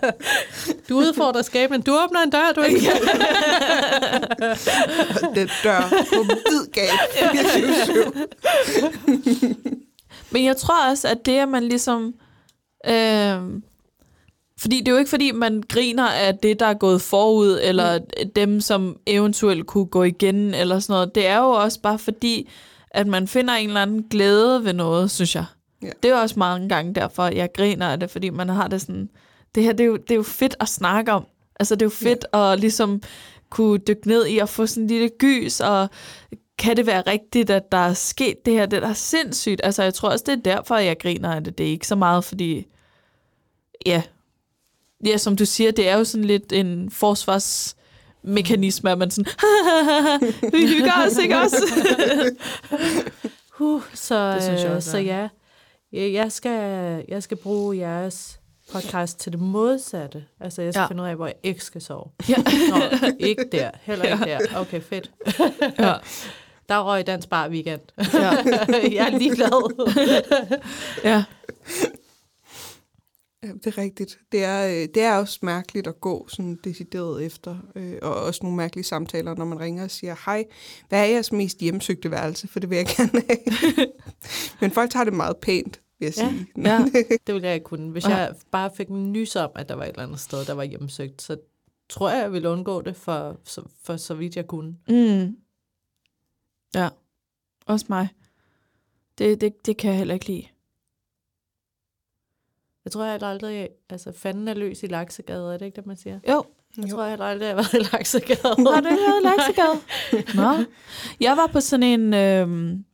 Du 0.89 0.97
udfordrer 0.97 1.41
skabene. 1.41 1.83
Du 1.83 1.97
åbner 2.03 2.23
en 2.23 2.29
dør, 2.29 2.51
du 2.55 2.61
ikke 2.61 2.79
kan. 2.79 2.95
Den 5.35 5.49
dør 5.63 5.89
på 5.89 6.23
vid 6.23 6.71
gab. 6.71 6.89
24/7. 6.89 6.99
Men 10.31 10.45
jeg 10.45 10.57
tror 10.57 10.89
også, 10.89 11.07
at 11.07 11.25
det, 11.25 11.39
at 11.39 11.49
man 11.49 11.63
ligesom... 11.63 12.13
Øh, 12.85 13.41
fordi 14.59 14.79
det 14.79 14.87
er 14.87 14.91
jo 14.91 14.97
ikke, 14.97 15.09
fordi 15.09 15.31
man 15.31 15.63
griner 15.69 16.07
af 16.07 16.37
det, 16.37 16.59
der 16.59 16.65
er 16.65 16.73
gået 16.73 17.01
forud, 17.01 17.59
eller 17.63 17.99
dem, 18.35 18.61
som 18.61 18.97
eventuelt 19.05 19.67
kunne 19.67 19.85
gå 19.85 20.03
igen, 20.03 20.53
eller 20.53 20.79
sådan 20.79 20.93
noget. 20.93 21.15
Det 21.15 21.27
er 21.27 21.37
jo 21.37 21.49
også 21.49 21.81
bare 21.81 21.99
fordi, 21.99 22.49
at 22.91 23.07
man 23.07 23.27
finder 23.27 23.53
en 23.53 23.67
eller 23.67 23.81
anden 23.81 24.03
glæde 24.03 24.65
ved 24.65 24.73
noget, 24.73 25.11
synes 25.11 25.35
jeg. 25.35 25.45
Ja. 25.81 25.89
Det 26.03 26.11
er 26.11 26.15
også 26.15 26.39
mange 26.39 26.69
gange 26.69 26.95
derfor, 26.95 27.27
jeg 27.27 27.49
griner 27.53 27.87
af 27.87 27.99
det, 27.99 28.11
fordi 28.11 28.29
man 28.29 28.49
har 28.49 28.67
det 28.67 28.81
sådan... 28.81 29.09
Det 29.55 29.63
her, 29.63 29.71
det 29.71 29.83
er 29.83 29.87
jo, 29.87 29.97
det 29.97 30.11
er 30.11 30.15
jo 30.15 30.23
fedt 30.23 30.55
at 30.59 30.67
snakke 30.67 31.11
om. 31.11 31.25
Altså, 31.59 31.75
det 31.75 31.81
er 31.81 31.85
jo 31.85 31.89
fedt 31.89 32.25
ja. 32.33 32.53
at 32.53 32.59
ligesom 32.59 33.01
kunne 33.49 33.77
dykke 33.77 34.07
ned 34.07 34.25
i 34.29 34.37
og 34.37 34.49
få 34.49 34.65
sådan 34.65 34.83
en 34.83 34.87
lille 34.87 35.09
gys, 35.19 35.59
og 35.59 35.89
kan 36.57 36.77
det 36.77 36.85
være 36.85 37.03
rigtigt, 37.07 37.49
at 37.49 37.71
der 37.71 37.77
er 37.77 37.93
sket 37.93 38.45
det 38.45 38.53
her? 38.53 38.65
Det 38.65 38.83
er 38.83 38.87
da 38.87 38.93
sindssygt. 38.93 39.61
Altså, 39.63 39.83
jeg 39.83 39.93
tror 39.93 40.09
også, 40.09 40.23
det 40.27 40.33
er 40.33 40.55
derfor, 40.55 40.77
jeg 40.77 40.99
griner 40.99 41.35
af 41.35 41.43
det. 41.43 41.57
Det 41.57 41.65
er 41.65 41.71
ikke 41.71 41.87
så 41.87 41.95
meget, 41.95 42.23
fordi... 42.23 42.65
Ja, 43.85 44.01
ja 45.05 45.17
som 45.17 45.35
du 45.35 45.45
siger, 45.45 45.71
det 45.71 45.89
er 45.89 45.97
jo 45.97 46.03
sådan 46.03 46.25
lidt 46.25 46.53
en 46.53 46.91
forsvarsmekanisme, 46.91 48.91
at 48.91 48.97
man 48.97 49.11
sådan... 49.11 49.31
vi 50.53 50.67
hygger 50.67 50.91
os, 51.07 51.17
ikke 51.17 51.37
også? 51.37 51.63
Uh, 53.61 53.81
så, 53.93 54.31
Det 54.33 54.43
synes 54.43 54.61
jeg 54.61 54.69
øh, 54.69 54.75
også 54.75 54.91
så 54.91 54.97
ja, 54.97 55.27
jeg 55.93 56.13
jeg 56.13 56.31
skal, 56.31 57.03
jeg 57.07 57.23
skal 57.23 57.37
bruge 57.37 57.77
jeres 57.77 58.39
podcast 58.71 59.19
til 59.19 59.31
det 59.31 59.41
modsatte. 59.41 60.23
Altså, 60.39 60.61
jeg 60.61 60.73
skal 60.73 60.79
Ja. 60.79 60.83
ja. 60.83 60.87
finde 60.87 61.03
ud 61.03 61.07
af, 61.07 61.15
hvor 61.15 61.25
jeg 61.25 61.35
ikke 61.43 61.63
skal 61.65 61.81
sove. 61.81 62.05
Ja. 62.29 62.35
Nå, 62.69 62.75
ikke 63.19 63.45
der. 63.51 63.69
Heller 63.81 64.05
ikke 64.05 64.25
der. 64.31 64.39
Okay, 64.59 64.81
fedt. 64.81 65.11
ja. 65.79 65.93
Der 66.69 66.79
røg 66.83 67.07
dansk 67.07 67.29
bar 67.29 67.49
weekend. 67.49 67.81
Ja. 68.13 68.29
jeg 68.97 69.07
er 69.13 69.17
ligeglad. 69.17 69.87
ja. 71.03 71.23
Ja, 73.43 73.47
det 73.47 73.67
er 73.67 73.77
rigtigt. 73.77 74.19
Det 74.31 74.43
er, 74.43 74.67
øh, 74.67 74.87
det 74.93 74.97
er 75.03 75.17
også 75.17 75.39
mærkeligt 75.41 75.87
at 75.87 76.01
gå 76.01 76.27
sådan 76.27 76.59
decideret 76.63 77.25
efter, 77.25 77.57
øh, 77.75 77.97
og 78.01 78.15
også 78.15 78.39
nogle 78.43 78.57
mærkelige 78.57 78.83
samtaler, 78.85 79.35
når 79.35 79.45
man 79.45 79.59
ringer 79.59 79.83
og 79.83 79.91
siger, 79.91 80.15
hej, 80.25 80.45
hvad 80.89 80.99
er 80.99 81.05
jeres 81.05 81.31
mest 81.31 81.59
hjemsøgte 81.59 82.11
værelse? 82.11 82.47
For 82.47 82.59
det 82.59 82.69
vil 82.69 82.75
jeg 82.75 82.85
gerne 82.97 83.23
have. 83.29 83.87
Men 84.61 84.71
folk 84.71 84.91
tager 84.91 85.03
det 85.03 85.13
meget 85.13 85.37
pænt, 85.37 85.81
vil 85.99 86.05
jeg 86.05 86.17
Ja. 86.17 86.29
sige. 86.29 86.47
Ja. 86.69 86.85
Det 87.27 87.33
ville 87.33 87.47
jeg 87.47 87.55
ikke 87.55 87.63
kunne. 87.63 87.91
Hvis 87.91 88.05
Ja. 88.07 88.15
jeg 88.15 88.35
bare 88.51 88.71
fik 88.77 88.87
en 88.87 89.11
nys 89.11 89.35
om, 89.35 89.49
at 89.55 89.69
der 89.69 89.75
var 89.75 89.83
et 89.83 89.89
eller 89.89 90.03
andet 90.03 90.19
sted, 90.19 90.45
der 90.45 90.53
var 90.53 90.63
hjemsøgt, 90.63 91.21
så 91.21 91.37
tror 91.89 92.09
jeg, 92.09 92.21
jeg 92.21 92.31
ville 92.31 92.49
undgå 92.49 92.81
det 92.81 92.95
for, 92.95 93.37
så, 93.43 93.61
for 93.83 93.97
så 93.97 94.13
vidt 94.13 94.35
jeg 94.35 94.47
kunne. 94.47 94.75
Mm. 94.89 95.37
Ja. 96.75 96.89
Også 97.65 97.85
mig. 97.89 98.07
Det, 99.17 99.41
det, 99.41 99.65
det 99.65 99.77
kan 99.77 99.89
jeg 99.89 99.97
heller 99.97 100.13
ikke 100.13 100.27
lide. 100.27 100.45
Jeg 102.85 102.91
tror 102.91 103.05
jeg 103.05 103.23
aldrig, 103.23 103.69
altså 103.89 104.11
fanden 104.17 104.47
er 104.47 104.53
løs 104.53 104.83
i 104.83 104.87
Laksegade, 104.87 105.53
er 105.53 105.57
det 105.57 105.65
ikke 105.65 105.75
det, 105.75 105.85
man 105.85 105.97
siger? 105.97 106.19
Jo. 106.29 106.43
Jeg 106.77 106.85
Jo. 106.85 106.95
tror 106.95 107.03
jeg 107.05 107.19
aldrig, 107.21 107.47
jeg 107.47 107.55
har 107.55 107.55
været 107.55 107.73
i 107.73 107.95
Laksegade. 107.95 108.39
Har 108.43 108.81
du 108.81 108.87
ikke 108.87 109.01
været 109.01 109.21
i 109.21 109.27
Laksegade? 109.29 109.77
Nå. 110.35 110.65
Jeg 111.19 111.37
var 111.37 111.47
på 111.47 111.59
sådan 111.59 111.83
en 111.83 112.13
øhm, 112.13 112.85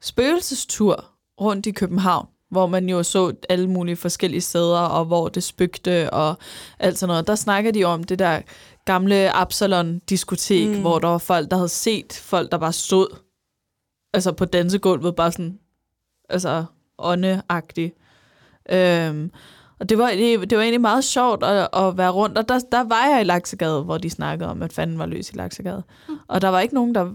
spøgelsestur 0.00 1.04
rundt 1.40 1.66
i 1.66 1.70
København, 1.70 2.26
hvor 2.50 2.66
man 2.66 2.88
jo 2.88 3.02
så 3.02 3.32
alle 3.48 3.70
mulige 3.70 3.96
forskellige 3.96 4.40
steder, 4.40 4.78
og 4.80 5.04
hvor 5.04 5.28
det 5.28 5.42
spøgte 5.42 6.10
og 6.10 6.34
alt 6.78 6.98
sådan 6.98 7.10
noget. 7.10 7.26
Der 7.26 7.34
snakker 7.34 7.70
de 7.70 7.84
om 7.84 8.04
det 8.04 8.18
der 8.18 8.40
gamle 8.84 9.30
Absalon-diskotek, 9.36 10.68
mm. 10.68 10.80
hvor 10.80 10.98
der 10.98 11.08
var 11.08 11.18
folk, 11.18 11.50
der 11.50 11.56
havde 11.56 11.68
set 11.68 12.12
folk, 12.12 12.52
der 12.52 12.58
bare 12.58 12.72
stod 12.72 13.16
altså 14.14 14.32
på 14.32 14.44
dansegulvet, 14.44 15.16
bare 15.16 15.32
sådan, 15.32 15.58
altså 16.28 16.64
åndeagtigt. 16.98 17.94
Øhm, 18.72 19.30
og 19.78 19.88
det 19.88 19.98
var, 19.98 20.10
det, 20.10 20.50
det 20.50 20.58
var 20.58 20.62
egentlig 20.62 20.80
meget 20.80 21.04
sjovt 21.04 21.44
at, 21.44 21.68
at 21.72 21.98
være 21.98 22.10
rundt, 22.10 22.38
og 22.38 22.48
der, 22.48 22.58
der 22.72 22.84
var 22.84 23.06
jeg 23.06 23.20
i 23.20 23.24
Laksegade, 23.24 23.82
hvor 23.82 23.98
de 23.98 24.10
snakkede 24.10 24.50
om, 24.50 24.62
at 24.62 24.72
fanden 24.72 24.98
var 24.98 25.06
løs 25.06 25.30
i 25.30 25.36
Laksegade. 25.36 25.82
Mm. 26.08 26.14
Og 26.28 26.40
der 26.40 26.48
var 26.48 26.60
ikke 26.60 26.74
nogen, 26.74 26.94
der, 26.94 27.14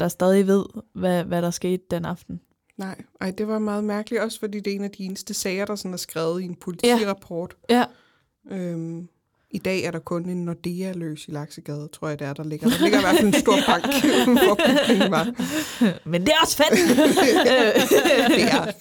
der 0.00 0.08
stadig 0.08 0.46
ved, 0.46 0.64
hvad, 0.94 1.24
hvad 1.24 1.42
der 1.42 1.50
skete 1.50 1.82
den 1.90 2.04
aften. 2.04 2.40
Nej, 2.78 3.02
ej, 3.20 3.30
det 3.30 3.48
var 3.48 3.58
meget 3.58 3.84
mærkeligt, 3.84 4.22
også 4.22 4.40
fordi 4.40 4.60
det 4.60 4.72
er 4.72 4.76
en 4.76 4.84
af 4.84 4.90
de 4.90 5.04
eneste 5.04 5.34
sager, 5.34 5.64
der 5.64 5.74
sådan 5.74 5.92
er 5.92 5.96
skrevet 5.96 6.42
i 6.42 6.44
en 6.44 6.54
politirapport. 6.54 7.56
Ja, 7.70 7.84
Øhm, 8.50 9.08
I 9.54 9.58
dag 9.58 9.84
er 9.84 9.90
der 9.90 9.98
kun 9.98 10.28
en 10.28 10.44
Nordea 10.44 10.92
løs 10.92 11.28
i 11.28 11.30
Laksegade, 11.30 11.88
tror 11.92 12.08
jeg 12.08 12.18
det 12.18 12.26
er, 12.26 12.32
der 12.32 12.44
ligger. 12.44 12.68
Der 12.68 12.78
ligger 12.82 12.98
i 12.98 13.02
hvert 13.02 13.16
fald 13.16 13.26
en 13.26 13.40
stor 13.40 13.56
bank, 13.66 13.84
hvor 14.44 14.58
bygningen 14.66 15.10
var. 15.10 15.32
men 16.10 16.20
det 16.20 16.28
er 16.28 16.36
også 16.42 16.56
fedt! 16.56 16.70
Det 18.36 18.42
er. 18.42 18.72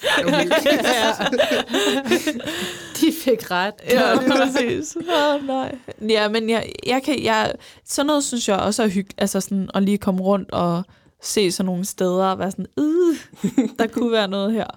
De 3.02 3.14
fik 3.24 3.52
ret. 3.52 3.74
ja, 3.90 4.14
lige 4.14 4.32
præcis. 4.32 4.96
Åh, 4.96 5.36
oh, 5.36 5.48
nej. 5.48 5.76
Ja, 6.10 6.30
men 6.30 6.50
jeg, 6.50 6.72
jeg 6.88 7.04
kan, 7.04 7.24
jeg, 7.24 7.54
sådan 7.86 8.08
noget 8.08 8.24
synes 8.24 8.50
jeg 8.50 8.58
også 8.58 8.84
er 8.84 8.88
hyggeligt, 8.88 9.22
altså 9.22 9.42
sådan 9.42 9.70
at 9.74 9.84
lige 9.84 9.98
komme 9.98 10.22
rundt 10.22 10.52
og 10.52 10.84
se 11.22 11.52
sådan 11.52 11.66
nogle 11.66 11.86
steder 11.86 12.26
og 12.26 12.40
være 12.40 12.52
sådan, 12.52 12.66
øh, 12.80 13.16
der 13.80 13.88
kunne 13.88 14.12
være 14.12 14.28
noget 14.28 14.54
her. 14.54 14.68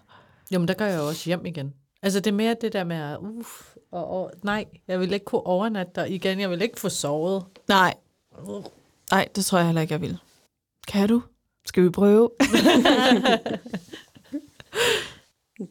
Jo, 0.51 0.59
men 0.59 0.69
der 0.69 0.75
går 0.75 0.85
jeg 0.85 0.99
jo 0.99 1.07
også 1.07 1.25
hjem 1.27 1.47
igen. 1.47 1.73
Altså, 2.03 2.21
det 2.21 2.27
er 2.31 2.35
mere 2.35 2.57
det 2.61 2.73
der 2.73 2.85
med, 2.85 3.17
uff, 3.21 3.74
og, 3.95 4.11
og, 4.11 4.31
nej, 4.43 4.65
jeg 4.89 5.01
vil 5.01 5.13
ikke 5.13 5.25
kunne 5.25 5.47
overnatte 5.47 5.93
der 5.95 6.05
igen. 6.05 6.41
Jeg 6.41 6.51
vil 6.51 6.63
ikke 6.63 6.81
få 6.81 6.89
sovet. 6.89 7.45
Nej. 7.69 7.95
Nej, 9.11 9.29
det 9.37 9.45
tror 9.45 9.59
jeg 9.59 9.67
heller 9.67 9.81
ikke, 9.83 9.93
jeg 9.93 10.01
vil. 10.01 10.19
Kan 10.89 11.09
du? 11.09 11.23
Skal 11.67 11.83
vi 11.83 11.91
prøve? 11.91 12.31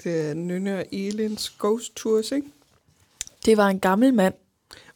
Det 0.03 0.29
er 0.29 0.33
Nynne 0.33 0.77
og 0.77 0.85
Elins 0.91 1.49
Ghost 1.59 1.95
Tours, 1.95 2.31
ikke? 2.31 2.47
Det 3.45 3.57
var 3.57 3.67
en 3.67 3.79
gammel 3.79 4.13
mand, 4.13 4.33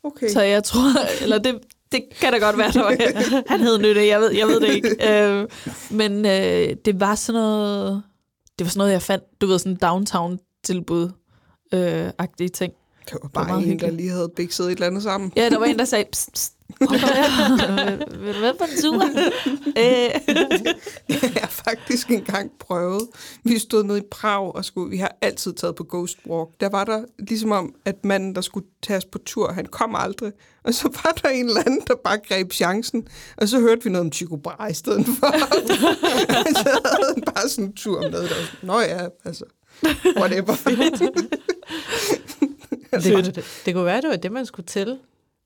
Okay. 0.03 0.30
så 0.30 0.41
jeg 0.41 0.63
tror, 0.63 1.21
eller 1.23 1.38
det, 1.38 1.59
det 1.91 2.03
kan 2.19 2.34
da 2.34 2.39
godt 2.39 2.57
være, 2.57 2.71
der 2.71 2.82
var, 2.82 2.95
han 3.51 3.59
hed 3.59 3.78
Nytte, 3.78 4.07
jeg 4.07 4.19
ved, 4.19 4.32
jeg 4.32 4.47
ved 4.47 4.59
det 4.61 4.69
ikke. 4.69 5.11
Øh, 5.11 5.47
men 5.91 6.25
øh, 6.25 6.75
det 6.86 6.99
var 6.99 7.15
sådan 7.15 7.41
noget, 7.41 8.03
det 8.59 8.65
var 8.65 8.69
sådan 8.69 8.80
noget, 8.80 8.91
jeg 8.91 9.01
fandt, 9.01 9.41
du 9.41 9.47
ved, 9.47 9.59
sådan 9.59 9.75
downtown-tilbud, 9.75 11.09
øh, 11.71 12.09
agtige 12.17 12.49
ting. 12.49 12.73
Det 13.12 13.14
var 13.14 13.20
var 13.22 13.30
bare 13.30 13.47
meget 13.47 13.58
en, 13.60 13.66
der 13.66 13.72
hyggeligt. 13.74 13.95
lige 13.95 14.10
havde 14.10 14.30
bikset 14.36 14.66
et 14.66 14.72
eller 14.72 14.88
andet 14.88 15.03
sammen. 15.03 15.32
Ja, 15.36 15.49
der 15.49 15.60
var 15.60 15.66
en, 15.66 15.80
der 15.80 15.86
sagde, 15.86 16.05
pst, 16.12 16.30
pst. 16.34 16.53
Vil- 16.82 18.34
du 18.36 18.39
med 18.39 18.53
på 18.58 18.64
en 18.64 18.82
tur? 18.82 19.03
øh, 19.84 20.10
Jeg 21.10 21.41
har 21.41 21.47
faktisk 21.47 22.12
engang 22.12 22.51
prøvet. 22.60 23.08
Vi 23.43 23.60
stod 23.60 23.84
nede 23.84 23.99
i 23.99 24.01
Prag, 24.12 24.55
og 24.55 24.66
skulle, 24.66 24.89
vi 24.89 24.97
har 24.97 25.18
altid 25.22 25.53
taget 25.53 25.76
på 25.76 25.86
Ghost 25.89 26.18
Walk. 26.30 26.49
Der 26.60 26.70
var 26.70 26.84
der 26.84 27.03
ligesom 27.20 27.51
om, 27.51 27.74
at 27.86 28.05
manden, 28.05 28.36
der 28.36 28.41
skulle 28.41 28.68
tage 28.84 28.97
os 28.97 29.05
på 29.05 29.18
tur, 29.26 29.51
han 29.51 29.66
kom 29.66 29.95
aldrig. 29.95 30.32
Og 30.64 30.74
så 30.74 30.89
var 31.03 31.12
der 31.24 31.30
en 31.30 31.45
eller 31.47 31.62
anden, 31.66 31.82
der 31.88 31.93
bare 32.03 32.18
greb 32.28 32.53
chancen. 32.53 33.08
Og 33.38 33.47
så 33.47 33.60
hørte 33.60 33.84
vi 33.84 33.89
noget 33.89 34.05
om 34.05 34.12
Tycho 34.12 34.36
Brahe 34.36 34.72
i 34.72 34.74
stedet 34.74 35.05
for. 35.05 35.32
Så 36.64 36.80
havde 36.86 37.14
han 37.16 37.24
bare 37.36 37.49
sådan 37.49 37.66
en 37.66 37.74
tur 37.74 38.01
med. 38.01 38.12
Der. 38.12 38.20
var 38.20 38.58
Nå 38.64 38.80
ja, 38.80 39.08
altså, 39.26 39.43
whatever. 40.20 40.53
Det, 42.91 43.13
kunne- 43.13 43.23
det, 43.31 43.45
det 43.65 43.73
kunne 43.73 43.85
være, 43.85 44.01
det 44.01 44.09
var 44.09 44.15
det, 44.15 44.31
man 44.31 44.45
skulle 44.45 44.65
til. 44.67 44.97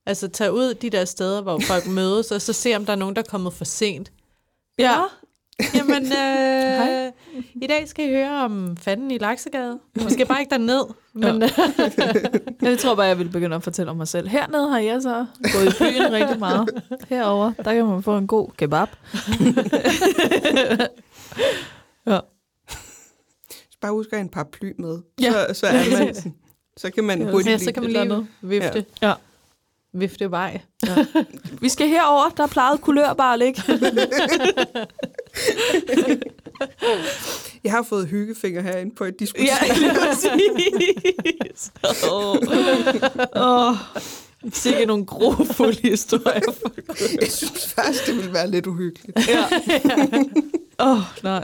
Altså, 0.05 0.27
tage 0.27 0.53
ud 0.53 0.73
de 0.73 0.89
der 0.89 1.05
steder, 1.05 1.41
hvor 1.41 1.59
folk 1.67 1.87
mødes, 1.87 2.31
og 2.31 2.41
så 2.41 2.53
se, 2.53 2.75
om 2.75 2.85
der 2.85 2.93
er 2.93 2.97
nogen, 2.97 3.15
der 3.15 3.21
er 3.21 3.25
kommet 3.29 3.53
for 3.53 3.65
sent. 3.65 4.11
ja. 4.79 5.01
Jamen, 5.75 6.05
øh, 6.05 7.11
i 7.63 7.67
dag 7.67 7.87
skal 7.87 8.05
I 8.05 8.09
høre 8.09 8.43
om 8.45 8.77
fanden 8.77 9.11
i 9.11 9.17
Laksegade. 9.17 9.79
Måske 10.03 10.25
bare 10.25 10.39
ikke 10.39 10.49
derned, 10.49 10.83
men 11.13 11.41
Jeg 12.61 12.79
tror 12.79 12.95
bare, 12.95 13.05
jeg 13.05 13.19
vil 13.19 13.29
begynde 13.29 13.55
at 13.55 13.63
fortælle 13.63 13.91
om 13.91 13.97
mig 13.97 14.07
selv. 14.07 14.27
Hernede 14.27 14.69
har 14.69 14.79
jeg 14.79 15.01
så 15.01 15.25
gået 15.41 15.65
i 15.65 15.77
byen 15.79 16.11
rigtig 16.11 16.39
meget. 16.39 16.69
Herover 17.09 17.51
der 17.65 17.73
kan 17.73 17.85
man 17.85 18.03
få 18.03 18.17
en 18.17 18.27
god 18.27 18.47
kebab. 18.57 18.87
ja. 22.07 22.19
Bare 23.81 23.91
husk 23.91 24.09
at 24.13 24.17
have 24.17 24.21
en 24.23 24.29
paraply 24.29 24.71
med. 24.79 24.99
Ja. 25.21 25.31
Så, 25.31 25.59
så 25.59 25.67
er 25.67 25.73
man 26.05 26.15
sådan, 26.15 26.33
Så 26.77 26.91
kan 26.91 27.03
man 27.03 27.21
Ja, 27.21 27.31
hurtigt 27.31 27.51
Ja, 27.51 27.57
så 27.57 27.71
kan 27.71 27.83
man 27.83 27.91
lige 27.91 28.01
andet. 28.01 28.27
vifte, 28.41 28.85
Ja. 29.01 29.07
ja. 29.07 29.13
vifte 29.93 30.31
vej. 30.31 30.61
Vi 31.61 31.69
skal 31.69 31.87
herover, 31.87 32.29
der 32.29 32.47
plejede 32.47 32.77
kulør 32.77 33.13
bare 33.13 33.33
at 33.33 33.39
ligge. 33.45 33.61
Jeg 37.63 37.71
har 37.71 37.83
fået 37.83 38.07
hyggefinger 38.07 38.61
herinde 38.61 38.95
på 38.95 39.03
et 39.03 39.19
diskotek. 39.19 39.47
ja, 39.47 39.73
lige 39.75 39.93
præcis. 39.99 41.71
Åh, 42.11 42.29
oh. 42.29 42.37
oh. 43.69 43.75
Sikke 44.53 44.85
nogle 44.85 45.05
grofulde 45.05 45.81
historier. 45.81 46.41
Jeg 47.21 47.31
synes 47.31 47.73
faktisk, 47.73 48.05
det 48.07 48.15
ville 48.15 48.33
være 48.33 48.49
lidt 48.51 48.67
uhyggeligt. 48.67 49.27
Ja. 49.27 49.45
Åh, 50.79 50.91
oh, 50.97 51.01
nej. 51.23 51.43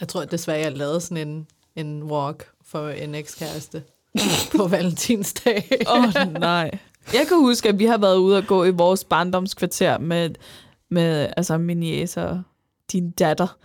Jeg 0.00 0.08
tror 0.08 0.24
desværre, 0.24 0.58
jeg 0.58 0.72
lavede 0.72 1.00
sådan 1.00 1.28
en, 1.28 1.46
en 1.76 2.02
walk 2.02 2.46
for 2.74 2.88
en 2.88 3.14
ekskæreste 3.14 3.82
på 4.56 4.66
valentinsdag. 4.76 5.70
Åh, 5.88 6.04
oh, 6.04 6.32
nej. 6.32 6.70
Jeg 7.12 7.26
kan 7.28 7.36
huske, 7.36 7.68
at 7.68 7.78
vi 7.78 7.84
har 7.84 7.98
været 7.98 8.16
ude 8.16 8.36
og 8.38 8.44
gå 8.46 8.64
i 8.64 8.70
vores 8.70 9.04
barndomskvarter 9.04 9.98
med, 9.98 10.30
med 10.90 11.28
altså 11.36 11.58
min 11.58 11.82
jæse 11.82 12.22
og 12.22 12.42
din 12.92 13.10
datter. 13.10 13.56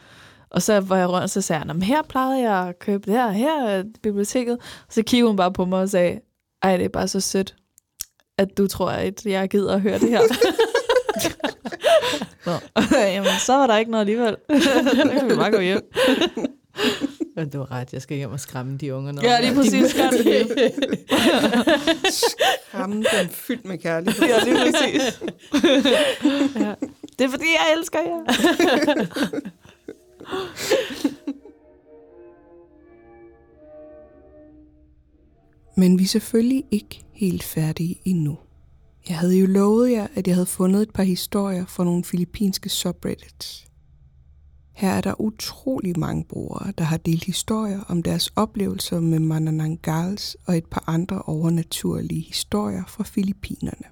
Og 0.49 0.61
så 0.61 0.79
var 0.79 0.97
jeg 0.97 1.09
rundt, 1.09 1.23
og 1.23 1.29
så 1.29 1.41
sagde 1.41 1.57
han, 1.57 1.67
"Nå, 1.67 1.73
men 1.73 1.81
her 1.83 2.01
plejede 2.01 2.41
jeg 2.51 2.67
at 2.69 2.79
købe 2.79 3.05
det 3.05 3.13
her, 3.13 3.31
her 3.31 3.65
er 3.67 3.83
biblioteket. 4.03 4.53
Og 4.87 4.93
så 4.93 5.03
kiggede 5.03 5.27
hun 5.27 5.37
bare 5.37 5.53
på 5.53 5.65
mig 5.65 5.79
og 5.79 5.89
sagde, 5.89 6.19
ej, 6.61 6.77
det 6.77 6.85
er 6.85 6.89
bare 6.89 7.07
så 7.07 7.19
sødt, 7.19 7.55
at 8.37 8.57
du 8.57 8.67
tror, 8.67 8.89
at 8.89 9.25
jeg 9.25 9.49
gider 9.49 9.73
at 9.73 9.81
høre 9.81 9.99
det 9.99 10.09
her. 10.09 10.21
Nå, 12.45 12.51
jamen, 13.13 13.29
så 13.39 13.53
var 13.53 13.67
der 13.67 13.77
ikke 13.77 13.91
noget 13.91 14.01
alligevel. 14.01 14.35
så 14.61 15.09
kan 15.19 15.29
vi 15.29 15.35
bare 15.35 15.51
gå 15.51 15.59
hjem. 15.59 15.81
Men 17.39 17.49
du 17.49 17.57
har 17.57 17.71
ret, 17.71 17.93
jeg 17.93 18.01
skal 18.01 18.17
hjem 18.17 18.31
og 18.31 18.39
skræmme 18.39 18.77
de 18.77 18.95
unge. 18.95 19.13
Noget 19.13 19.29
Ja, 19.29 19.41
lige 19.41 19.55
præcis. 19.55 19.91
Hele. 20.23 20.71
Skræmme 22.69 22.95
dem 22.95 23.29
fyldt 23.29 23.65
med 23.65 23.77
kærlighed. 23.77 24.27
Ja, 24.27 24.43
lige 24.43 24.55
præcis. 24.55 25.21
ja. 26.55 26.73
Det 27.19 27.25
er 27.25 27.29
fordi, 27.29 27.45
jeg 27.45 27.75
elsker 27.77 27.99
jer. 27.99 28.23
Men 35.77 35.99
vi 35.99 36.03
er 36.03 36.07
selvfølgelig 36.07 36.63
ikke 36.71 37.01
helt 37.13 37.43
færdige 37.43 38.01
endnu. 38.05 38.37
Jeg 39.09 39.17
havde 39.17 39.37
jo 39.37 39.45
lovet 39.45 39.91
jer, 39.91 40.07
at 40.15 40.27
jeg 40.27 40.35
havde 40.35 40.45
fundet 40.45 40.81
et 40.81 40.91
par 40.93 41.03
historier 41.03 41.65
fra 41.65 41.83
nogle 41.83 42.03
filippinske 42.03 42.69
subreddits. 42.69 43.68
Her 44.79 44.89
er 44.89 45.01
der 45.01 45.21
utrolig 45.21 45.99
mange 45.99 46.23
brugere, 46.23 46.73
der 46.77 46.83
har 46.83 46.97
delt 46.97 47.23
historier 47.23 47.81
om 47.87 48.03
deres 48.03 48.27
oplevelser 48.35 48.99
med 48.99 49.19
Mananangals 49.19 50.37
og 50.45 50.57
et 50.57 50.65
par 50.65 50.83
andre 50.87 51.21
overnaturlige 51.21 52.21
historier 52.21 52.83
fra 52.87 53.03
Filippinerne. 53.03 53.85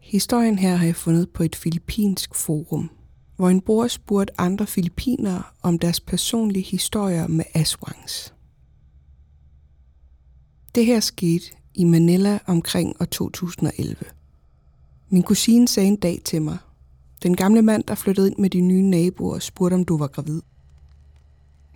Historien 0.00 0.58
her 0.58 0.76
har 0.76 0.86
jeg 0.86 0.96
fundet 0.96 1.30
på 1.30 1.42
et 1.42 1.56
filippinsk 1.56 2.34
forum, 2.34 2.90
hvor 3.36 3.48
en 3.48 3.60
bruger 3.60 3.88
spurgte 3.88 4.40
andre 4.40 4.66
filippinere 4.66 5.42
om 5.62 5.78
deres 5.78 6.00
personlige 6.00 6.70
historier 6.70 7.26
med 7.26 7.44
aswangs. 7.54 8.34
Det 10.74 10.86
her 10.86 11.00
skete 11.00 11.44
i 11.74 11.84
Manila 11.84 12.38
omkring 12.46 12.96
år 13.00 13.04
2011. 13.04 13.96
Min 15.08 15.22
kusine 15.22 15.68
sagde 15.68 15.88
en 15.88 15.96
dag 15.96 16.20
til 16.24 16.42
mig, 16.42 16.58
den 17.22 17.36
gamle 17.36 17.62
mand, 17.62 17.84
der 17.84 17.94
flyttede 17.94 18.30
ind 18.30 18.38
med 18.38 18.50
de 18.50 18.60
nye 18.60 18.82
naboer, 18.82 19.38
spurgte, 19.38 19.74
om 19.74 19.84
du 19.84 19.96
var 19.96 20.06
gravid. 20.06 20.42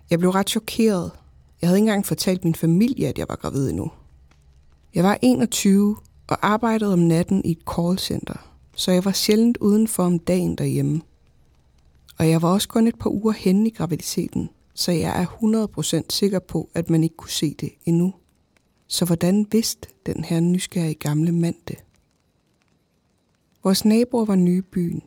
Jeg 0.09 0.19
blev 0.19 0.31
ret 0.31 0.49
chokeret. 0.49 1.11
Jeg 1.61 1.69
havde 1.69 1.77
ikke 1.77 1.83
engang 1.83 2.05
fortalt 2.05 2.43
min 2.43 2.55
familie, 2.55 3.07
at 3.07 3.17
jeg 3.17 3.25
var 3.29 3.35
gravid 3.35 3.69
endnu. 3.69 3.91
Jeg 4.95 5.03
var 5.03 5.19
21 5.21 5.97
og 6.27 6.37
arbejdede 6.41 6.93
om 6.93 6.99
natten 6.99 7.41
i 7.45 7.51
et 7.51 7.59
callcenter, 7.75 8.55
så 8.75 8.91
jeg 8.91 9.05
var 9.05 9.11
sjældent 9.11 9.57
udenfor 9.57 10.03
om 10.03 10.19
dagen 10.19 10.55
derhjemme. 10.55 11.01
Og 12.19 12.29
jeg 12.29 12.41
var 12.41 12.49
også 12.49 12.67
kun 12.67 12.87
et 12.87 12.99
par 12.99 13.09
uger 13.09 13.31
henne 13.31 13.67
i 13.67 13.73
graviditeten, 13.73 14.49
så 14.73 14.91
jeg 14.91 15.21
er 15.21 15.25
100% 16.05 16.05
sikker 16.09 16.39
på, 16.39 16.69
at 16.73 16.89
man 16.89 17.03
ikke 17.03 17.15
kunne 17.15 17.29
se 17.29 17.53
det 17.53 17.69
endnu. 17.85 18.13
Så 18.87 19.05
hvordan 19.05 19.47
vidste 19.51 19.89
den 20.05 20.23
her 20.23 20.39
nysgerrige 20.39 20.93
gamle 20.93 21.31
mand 21.31 21.55
det? 21.67 21.77
Vores 23.63 23.85
naboer 23.85 24.25
var 24.25 24.35
nye 24.35 24.57
i 24.57 24.61
byen, 24.61 25.03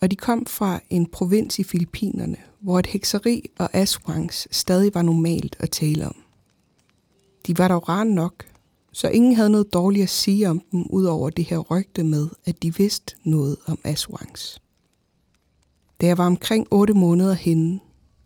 og 0.00 0.10
de 0.10 0.16
kom 0.16 0.46
fra 0.46 0.80
en 0.90 1.06
provins 1.06 1.58
i 1.58 1.62
Filippinerne, 1.62 2.36
hvor 2.60 2.78
et 2.78 2.86
hekseri 2.86 3.50
og 3.58 3.70
aswangs 3.72 4.48
stadig 4.50 4.94
var 4.94 5.02
normalt 5.02 5.56
at 5.58 5.70
tale 5.70 6.06
om. 6.06 6.16
De 7.46 7.58
var 7.58 7.68
dog 7.68 7.88
rare 7.88 8.04
nok, 8.04 8.44
så 8.92 9.08
ingen 9.08 9.34
havde 9.34 9.50
noget 9.50 9.72
dårligt 9.72 10.02
at 10.02 10.08
sige 10.08 10.50
om 10.50 10.62
dem, 10.72 10.86
udover 10.90 11.30
det 11.30 11.44
her 11.44 11.58
rygte 11.58 12.04
med, 12.04 12.28
at 12.44 12.62
de 12.62 12.76
vidste 12.76 13.16
noget 13.24 13.56
om 13.66 13.78
aswangs. 13.84 14.62
Da 16.00 16.06
jeg 16.06 16.18
var 16.18 16.26
omkring 16.26 16.66
8 16.70 16.94
måneder 16.94 17.34
henne, 17.34 17.80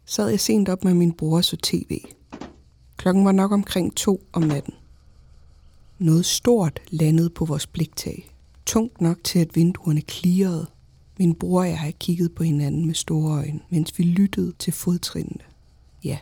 sad 0.06 0.28
jeg 0.28 0.40
sent 0.40 0.68
op 0.68 0.84
med 0.84 0.94
min 0.94 1.12
bror 1.12 1.36
og 1.36 1.44
så 1.44 1.56
tv. 1.56 2.00
Klokken 2.96 3.24
var 3.24 3.32
nok 3.32 3.52
omkring 3.52 3.96
to 3.96 4.20
om 4.32 4.42
natten. 4.42 4.74
Noget 5.98 6.26
stort 6.26 6.80
landede 6.90 7.30
på 7.30 7.44
vores 7.44 7.66
bliktag. 7.66 8.30
Tungt 8.66 9.00
nok 9.00 9.24
til, 9.24 9.38
at 9.38 9.56
vinduerne 9.56 10.00
klirrede. 10.00 10.66
Min 11.20 11.34
bror 11.34 11.60
og 11.60 11.68
jeg 11.68 11.94
kiggede 11.98 12.28
på 12.28 12.42
hinanden 12.42 12.86
med 12.86 12.94
store 12.94 13.32
øjne, 13.32 13.60
mens 13.70 13.98
vi 13.98 14.04
lyttede 14.04 14.52
til 14.58 14.72
fodtrinene. 14.72 15.40
Ja, 16.04 16.18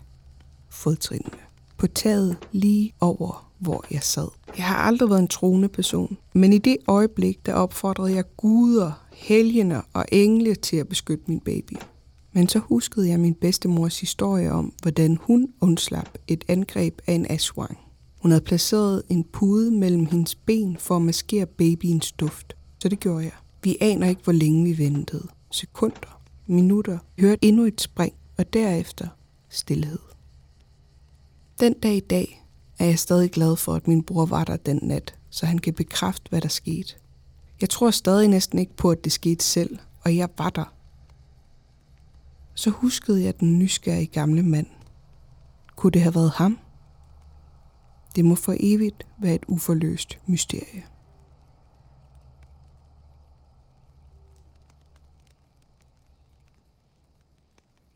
fodtrinene. 0.68 1.38
På 1.76 1.86
taget 1.86 2.36
lige 2.52 2.92
over, 3.00 3.52
hvor 3.58 3.84
jeg 3.90 4.02
sad. 4.02 4.28
Jeg 4.56 4.64
har 4.64 4.76
aldrig 4.76 5.10
været 5.10 5.20
en 5.20 5.28
troende 5.28 5.68
person, 5.68 6.16
men 6.32 6.52
i 6.52 6.58
det 6.58 6.76
øjeblik, 6.86 7.46
der 7.46 7.54
opfordrede 7.54 8.14
jeg 8.14 8.24
guder, 8.36 9.06
helgener 9.12 9.82
og 9.92 10.04
engle 10.12 10.54
til 10.54 10.76
at 10.76 10.88
beskytte 10.88 11.24
min 11.28 11.40
baby. 11.40 11.74
Men 12.32 12.48
så 12.48 12.58
huskede 12.58 13.08
jeg 13.08 13.20
min 13.20 13.34
bedstemors 13.34 14.00
historie 14.00 14.52
om, 14.52 14.72
hvordan 14.82 15.18
hun 15.20 15.48
undslap 15.60 16.18
et 16.26 16.44
angreb 16.48 17.00
af 17.06 17.12
en 17.12 17.26
aswang. 17.30 17.78
Hun 18.22 18.30
havde 18.30 18.44
placeret 18.44 19.02
en 19.08 19.24
pude 19.24 19.70
mellem 19.70 20.06
hendes 20.06 20.34
ben 20.34 20.76
for 20.76 20.96
at 20.96 21.02
maskere 21.02 21.46
babyens 21.46 22.12
duft. 22.12 22.56
Så 22.78 22.88
det 22.88 23.00
gjorde 23.00 23.24
jeg. 23.24 23.32
Vi 23.62 23.76
aner 23.80 24.08
ikke, 24.08 24.22
hvor 24.24 24.32
længe 24.32 24.64
vi 24.64 24.84
ventede. 24.84 25.28
Sekunder, 25.50 26.20
minutter, 26.46 26.98
hørte 27.20 27.44
endnu 27.44 27.64
et 27.64 27.80
spring, 27.80 28.14
og 28.38 28.52
derefter 28.52 29.08
stillhed. 29.48 29.98
Den 31.60 31.72
dag 31.72 31.96
i 31.96 32.00
dag 32.00 32.44
er 32.78 32.84
jeg 32.84 32.98
stadig 32.98 33.30
glad 33.30 33.56
for, 33.56 33.74
at 33.74 33.88
min 33.88 34.02
bror 34.02 34.26
var 34.26 34.44
der 34.44 34.56
den 34.56 34.80
nat, 34.82 35.14
så 35.30 35.46
han 35.46 35.58
kan 35.58 35.74
bekræfte, 35.74 36.28
hvad 36.28 36.40
der 36.40 36.48
skete. 36.48 36.94
Jeg 37.60 37.70
tror 37.70 37.90
stadig 37.90 38.28
næsten 38.28 38.58
ikke 38.58 38.76
på, 38.76 38.90
at 38.90 39.04
det 39.04 39.12
skete 39.12 39.44
selv, 39.44 39.78
og 40.04 40.16
jeg 40.16 40.28
var 40.38 40.50
der. 40.50 40.74
Så 42.54 42.70
huskede 42.70 43.24
jeg 43.24 43.40
den 43.40 43.58
nysgerrige 43.58 44.06
gamle 44.06 44.42
mand. 44.42 44.66
Kunne 45.76 45.90
det 45.90 46.02
have 46.02 46.14
været 46.14 46.30
ham? 46.30 46.58
Det 48.16 48.24
må 48.24 48.34
for 48.34 48.56
evigt 48.60 49.06
være 49.20 49.34
et 49.34 49.44
uforløst 49.48 50.18
mysterie. 50.26 50.84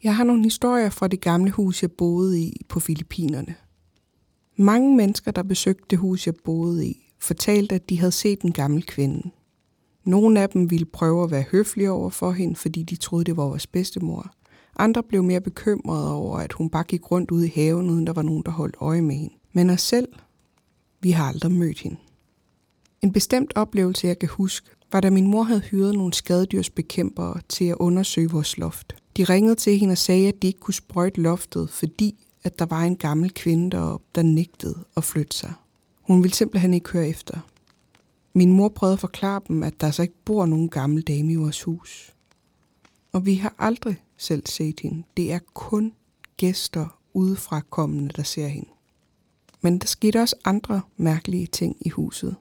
Jeg 0.02 0.16
har 0.16 0.24
nogle 0.24 0.42
historier 0.42 0.90
fra 0.90 1.08
det 1.08 1.20
gamle 1.20 1.50
hus, 1.50 1.82
jeg 1.82 1.92
boede 1.92 2.40
i 2.40 2.60
på 2.68 2.80
Filippinerne. 2.80 3.54
Mange 4.56 4.96
mennesker, 4.96 5.30
der 5.30 5.42
besøgte 5.42 5.84
det 5.90 5.98
hus, 5.98 6.26
jeg 6.26 6.34
boede 6.44 6.86
i, 6.86 7.12
fortalte, 7.18 7.74
at 7.74 7.88
de 7.88 7.98
havde 7.98 8.12
set 8.12 8.40
en 8.40 8.52
gammel 8.52 8.86
kvinde. 8.86 9.30
Nogle 10.04 10.40
af 10.40 10.48
dem 10.48 10.70
ville 10.70 10.86
prøve 10.86 11.24
at 11.24 11.30
være 11.30 11.44
høflige 11.52 11.90
over 11.90 12.10
for 12.10 12.32
hende, 12.32 12.56
fordi 12.56 12.82
de 12.82 12.96
troede, 12.96 13.24
det 13.24 13.36
var 13.36 13.44
vores 13.44 13.66
bedstemor. 13.66 14.34
Andre 14.78 15.02
blev 15.02 15.22
mere 15.22 15.40
bekymrede 15.40 16.14
over, 16.14 16.38
at 16.38 16.52
hun 16.52 16.70
bare 16.70 16.84
gik 16.84 17.10
rundt 17.10 17.30
ude 17.30 17.46
i 17.46 17.52
haven, 17.54 17.90
uden 17.90 18.06
der 18.06 18.12
var 18.12 18.22
nogen, 18.22 18.42
der 18.46 18.50
holdt 18.50 18.76
øje 18.80 19.02
med 19.02 19.14
hende. 19.14 19.34
Men 19.52 19.70
os 19.70 19.80
selv, 19.80 20.08
vi 21.00 21.10
har 21.10 21.24
aldrig 21.24 21.52
mødt 21.52 21.80
hende. 21.80 21.96
En 23.02 23.12
bestemt 23.12 23.52
oplevelse, 23.56 24.06
jeg 24.06 24.18
kan 24.18 24.28
huske, 24.28 24.70
var 24.92 25.00
da 25.00 25.10
min 25.10 25.26
mor 25.26 25.42
havde 25.42 25.60
hyret 25.60 25.94
nogle 25.94 26.12
skadedyrsbekæmpere 26.12 27.40
til 27.48 27.64
at 27.64 27.76
undersøge 27.80 28.30
vores 28.30 28.58
loft. 28.58 29.01
De 29.16 29.24
ringede 29.24 29.54
til 29.54 29.78
hende 29.78 29.92
og 29.92 29.98
sagde, 29.98 30.28
at 30.28 30.42
de 30.42 30.46
ikke 30.46 30.60
kunne 30.60 30.74
sprøjte 30.74 31.20
loftet, 31.20 31.70
fordi 31.70 32.26
at 32.44 32.58
der 32.58 32.66
var 32.66 32.82
en 32.82 32.96
gammel 32.96 33.34
kvinde 33.34 33.70
deroppe, 33.70 34.06
der 34.14 34.22
nægtede 34.22 34.84
at 34.96 35.04
flytte 35.04 35.36
sig. 35.36 35.52
Hun 36.02 36.22
ville 36.22 36.34
simpelthen 36.34 36.74
ikke 36.74 36.90
høre 36.90 37.08
efter. 37.08 37.40
Min 38.34 38.52
mor 38.52 38.68
prøvede 38.68 38.92
at 38.92 39.00
forklare 39.00 39.40
dem, 39.48 39.62
at 39.62 39.80
der 39.80 39.90
så 39.90 40.02
ikke 40.02 40.24
bor 40.24 40.46
nogen 40.46 40.68
gammel 40.68 41.02
dame 41.02 41.32
i 41.32 41.36
vores 41.36 41.62
hus. 41.62 42.14
Og 43.12 43.26
vi 43.26 43.34
har 43.34 43.54
aldrig 43.58 44.02
selv 44.16 44.46
set 44.46 44.80
hende. 44.80 45.02
Det 45.16 45.32
er 45.32 45.38
kun 45.54 45.92
gæster 46.36 46.98
udefra 47.14 47.60
kommende, 47.70 48.08
der 48.16 48.22
ser 48.22 48.46
hende. 48.46 48.68
Men 49.60 49.78
der 49.78 49.86
skete 49.86 50.20
også 50.20 50.36
andre 50.44 50.80
mærkelige 50.96 51.46
ting 51.46 51.76
i 51.80 51.88
huset. 51.88 52.36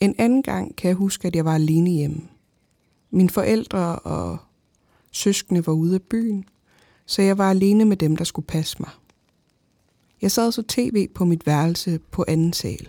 En 0.00 0.14
anden 0.18 0.42
gang 0.42 0.76
kan 0.76 0.88
jeg 0.88 0.96
huske, 0.96 1.28
at 1.28 1.36
jeg 1.36 1.44
var 1.44 1.54
alene 1.54 1.90
hjemme. 1.90 2.28
Mine 3.10 3.30
forældre 3.30 3.98
og 3.98 4.38
søskende 5.16 5.66
var 5.66 5.72
ude 5.72 5.94
af 5.94 6.02
byen, 6.02 6.44
så 7.06 7.22
jeg 7.22 7.38
var 7.38 7.50
alene 7.50 7.84
med 7.84 7.96
dem, 7.96 8.16
der 8.16 8.24
skulle 8.24 8.46
passe 8.46 8.76
mig. 8.80 8.90
Jeg 10.22 10.30
sad 10.30 10.52
så 10.52 10.62
tv 10.68 11.08
på 11.08 11.24
mit 11.24 11.46
værelse 11.46 12.00
på 12.10 12.24
anden 12.28 12.52
sal. 12.52 12.88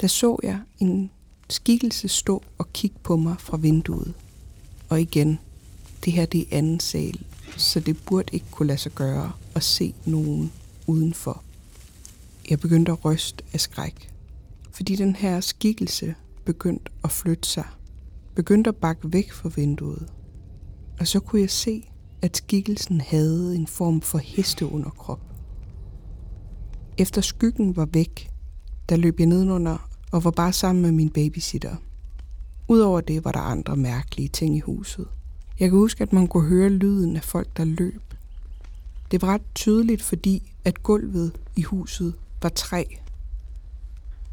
Der 0.00 0.06
så 0.06 0.38
jeg 0.42 0.60
en 0.78 1.10
skikkelse 1.50 2.08
stå 2.08 2.42
og 2.58 2.72
kigge 2.72 2.96
på 3.02 3.16
mig 3.16 3.36
fra 3.38 3.56
vinduet. 3.56 4.14
Og 4.88 5.00
igen, 5.00 5.38
det 6.04 6.12
her 6.12 6.26
det 6.26 6.40
er 6.40 6.58
anden 6.58 6.80
sal, 6.80 7.20
så 7.56 7.80
det 7.80 8.04
burde 8.06 8.34
ikke 8.34 8.46
kunne 8.50 8.66
lade 8.66 8.78
sig 8.78 8.92
gøre 8.92 9.32
at 9.54 9.62
se 9.62 9.94
nogen 10.06 10.52
udenfor. 10.86 11.42
Jeg 12.50 12.60
begyndte 12.60 12.92
at 12.92 13.04
ryste 13.04 13.44
af 13.52 13.60
skræk, 13.60 14.10
fordi 14.72 14.96
den 14.96 15.16
her 15.16 15.40
skikkelse 15.40 16.14
begyndte 16.44 16.90
at 17.04 17.12
flytte 17.12 17.48
sig, 17.48 17.64
begyndte 18.34 18.68
at 18.68 18.76
bakke 18.76 19.12
væk 19.12 19.32
fra 19.32 19.50
vinduet. 19.56 20.08
Og 21.00 21.06
så 21.06 21.20
kunne 21.20 21.40
jeg 21.40 21.50
se, 21.50 21.88
at 22.22 22.36
skikkelsen 22.36 23.00
havde 23.00 23.56
en 23.56 23.66
form 23.66 24.00
for 24.00 24.18
hesteunderkrop. 24.18 25.20
Efter 26.98 27.20
skyggen 27.20 27.76
var 27.76 27.88
væk, 27.92 28.30
der 28.88 28.96
løb 28.96 29.18
jeg 29.18 29.26
nedenunder 29.26 29.88
og 30.12 30.24
var 30.24 30.30
bare 30.30 30.52
sammen 30.52 30.82
med 30.82 30.92
min 30.92 31.10
babysitter. 31.10 31.76
Udover 32.68 33.00
det 33.00 33.24
var 33.24 33.32
der 33.32 33.40
andre 33.40 33.76
mærkelige 33.76 34.28
ting 34.28 34.56
i 34.56 34.60
huset. 34.60 35.06
Jeg 35.60 35.70
kan 35.70 35.78
huske, 35.78 36.02
at 36.02 36.12
man 36.12 36.26
kunne 36.26 36.48
høre 36.48 36.68
lyden 36.68 37.16
af 37.16 37.24
folk, 37.24 37.56
der 37.56 37.64
løb. 37.64 38.02
Det 39.10 39.22
var 39.22 39.28
ret 39.28 39.42
tydeligt, 39.54 40.02
fordi 40.02 40.52
at 40.64 40.82
gulvet 40.82 41.32
i 41.56 41.62
huset 41.62 42.14
var 42.42 42.48
træ. 42.48 42.84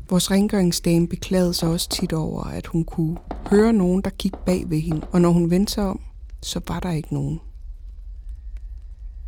Vores 0.09 0.31
rengøringsdame 0.31 1.07
beklagede 1.07 1.53
sig 1.53 1.69
også 1.69 1.89
tit 1.89 2.13
over, 2.13 2.43
at 2.43 2.67
hun 2.67 2.83
kunne 2.83 3.17
høre 3.47 3.73
nogen, 3.73 4.01
der 4.01 4.09
kiggede 4.09 4.43
bag 4.45 4.69
ved 4.69 4.79
hende, 4.79 5.07
og 5.11 5.21
når 5.21 5.29
hun 5.29 5.49
vendte 5.49 5.73
sig 5.73 5.83
om, 5.83 5.99
så 6.41 6.61
var 6.67 6.79
der 6.79 6.91
ikke 6.91 7.13
nogen. 7.13 7.39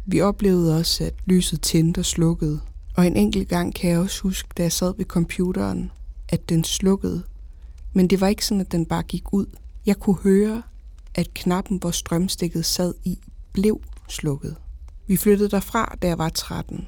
Vi 0.05 0.21
oplevede 0.21 0.77
også, 0.77 1.03
at 1.03 1.13
lyset 1.25 1.61
tændte 1.61 1.99
og 1.99 2.05
slukkede, 2.05 2.59
og 2.95 3.07
en 3.07 3.15
enkelt 3.15 3.49
gang 3.49 3.75
kan 3.75 3.89
jeg 3.89 3.99
også 3.99 4.21
huske, 4.21 4.49
da 4.57 4.63
jeg 4.63 4.71
sad 4.71 4.93
ved 4.97 5.05
computeren, 5.05 5.91
at 6.29 6.49
den 6.49 6.63
slukkede. 6.63 7.23
Men 7.93 8.07
det 8.07 8.21
var 8.21 8.27
ikke 8.27 8.45
sådan, 8.45 8.61
at 8.61 8.71
den 8.71 8.85
bare 8.85 9.03
gik 9.03 9.33
ud. 9.33 9.45
Jeg 9.85 9.99
kunne 9.99 10.17
høre, 10.23 10.61
at 11.15 11.33
knappen, 11.33 11.77
hvor 11.77 11.91
strømstikket 11.91 12.65
sad 12.65 12.93
i, 13.03 13.19
blev 13.53 13.81
slukket. 14.07 14.55
Vi 15.07 15.17
flyttede 15.17 15.49
derfra, 15.49 15.95
da 16.01 16.07
jeg 16.07 16.17
var 16.17 16.29
13. 16.29 16.87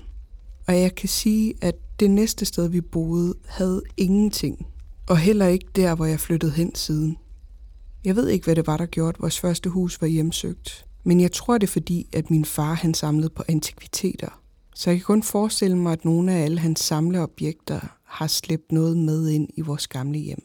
Og 0.67 0.79
jeg 0.79 0.95
kan 0.95 1.09
sige, 1.09 1.53
at 1.61 1.75
det 1.99 2.11
næste 2.11 2.45
sted, 2.45 2.67
vi 2.67 2.81
boede, 2.81 3.33
havde 3.47 3.81
ingenting. 3.97 4.67
Og 5.07 5.17
heller 5.17 5.47
ikke 5.47 5.67
der, 5.75 5.95
hvor 5.95 6.05
jeg 6.05 6.19
flyttede 6.19 6.51
hen 6.51 6.75
siden. 6.75 7.17
Jeg 8.05 8.15
ved 8.15 8.27
ikke, 8.27 8.45
hvad 8.45 8.55
det 8.55 8.67
var, 8.67 8.77
der 8.77 8.85
gjorde, 8.85 9.09
at 9.09 9.21
vores 9.21 9.39
første 9.39 9.69
hus 9.69 10.01
var 10.01 10.07
hjemsøgt. 10.07 10.85
Men 11.03 11.19
jeg 11.19 11.31
tror, 11.31 11.57
det 11.57 11.67
er 11.67 11.71
fordi, 11.71 12.07
at 12.13 12.29
min 12.29 12.45
far 12.45 12.73
han 12.73 12.93
samlede 12.93 13.29
på 13.29 13.43
antikviteter. 13.47 14.41
Så 14.75 14.89
jeg 14.89 14.99
kan 14.99 15.05
kun 15.05 15.23
forestille 15.23 15.77
mig, 15.77 15.93
at 15.93 16.05
nogle 16.05 16.33
af 16.33 16.43
alle 16.43 16.59
hans 16.59 16.79
samleobjekter 16.79 17.79
har 18.03 18.27
slæbt 18.27 18.71
noget 18.71 18.97
med 18.97 19.29
ind 19.29 19.49
i 19.53 19.61
vores 19.61 19.87
gamle 19.87 20.19
hjem. 20.19 20.43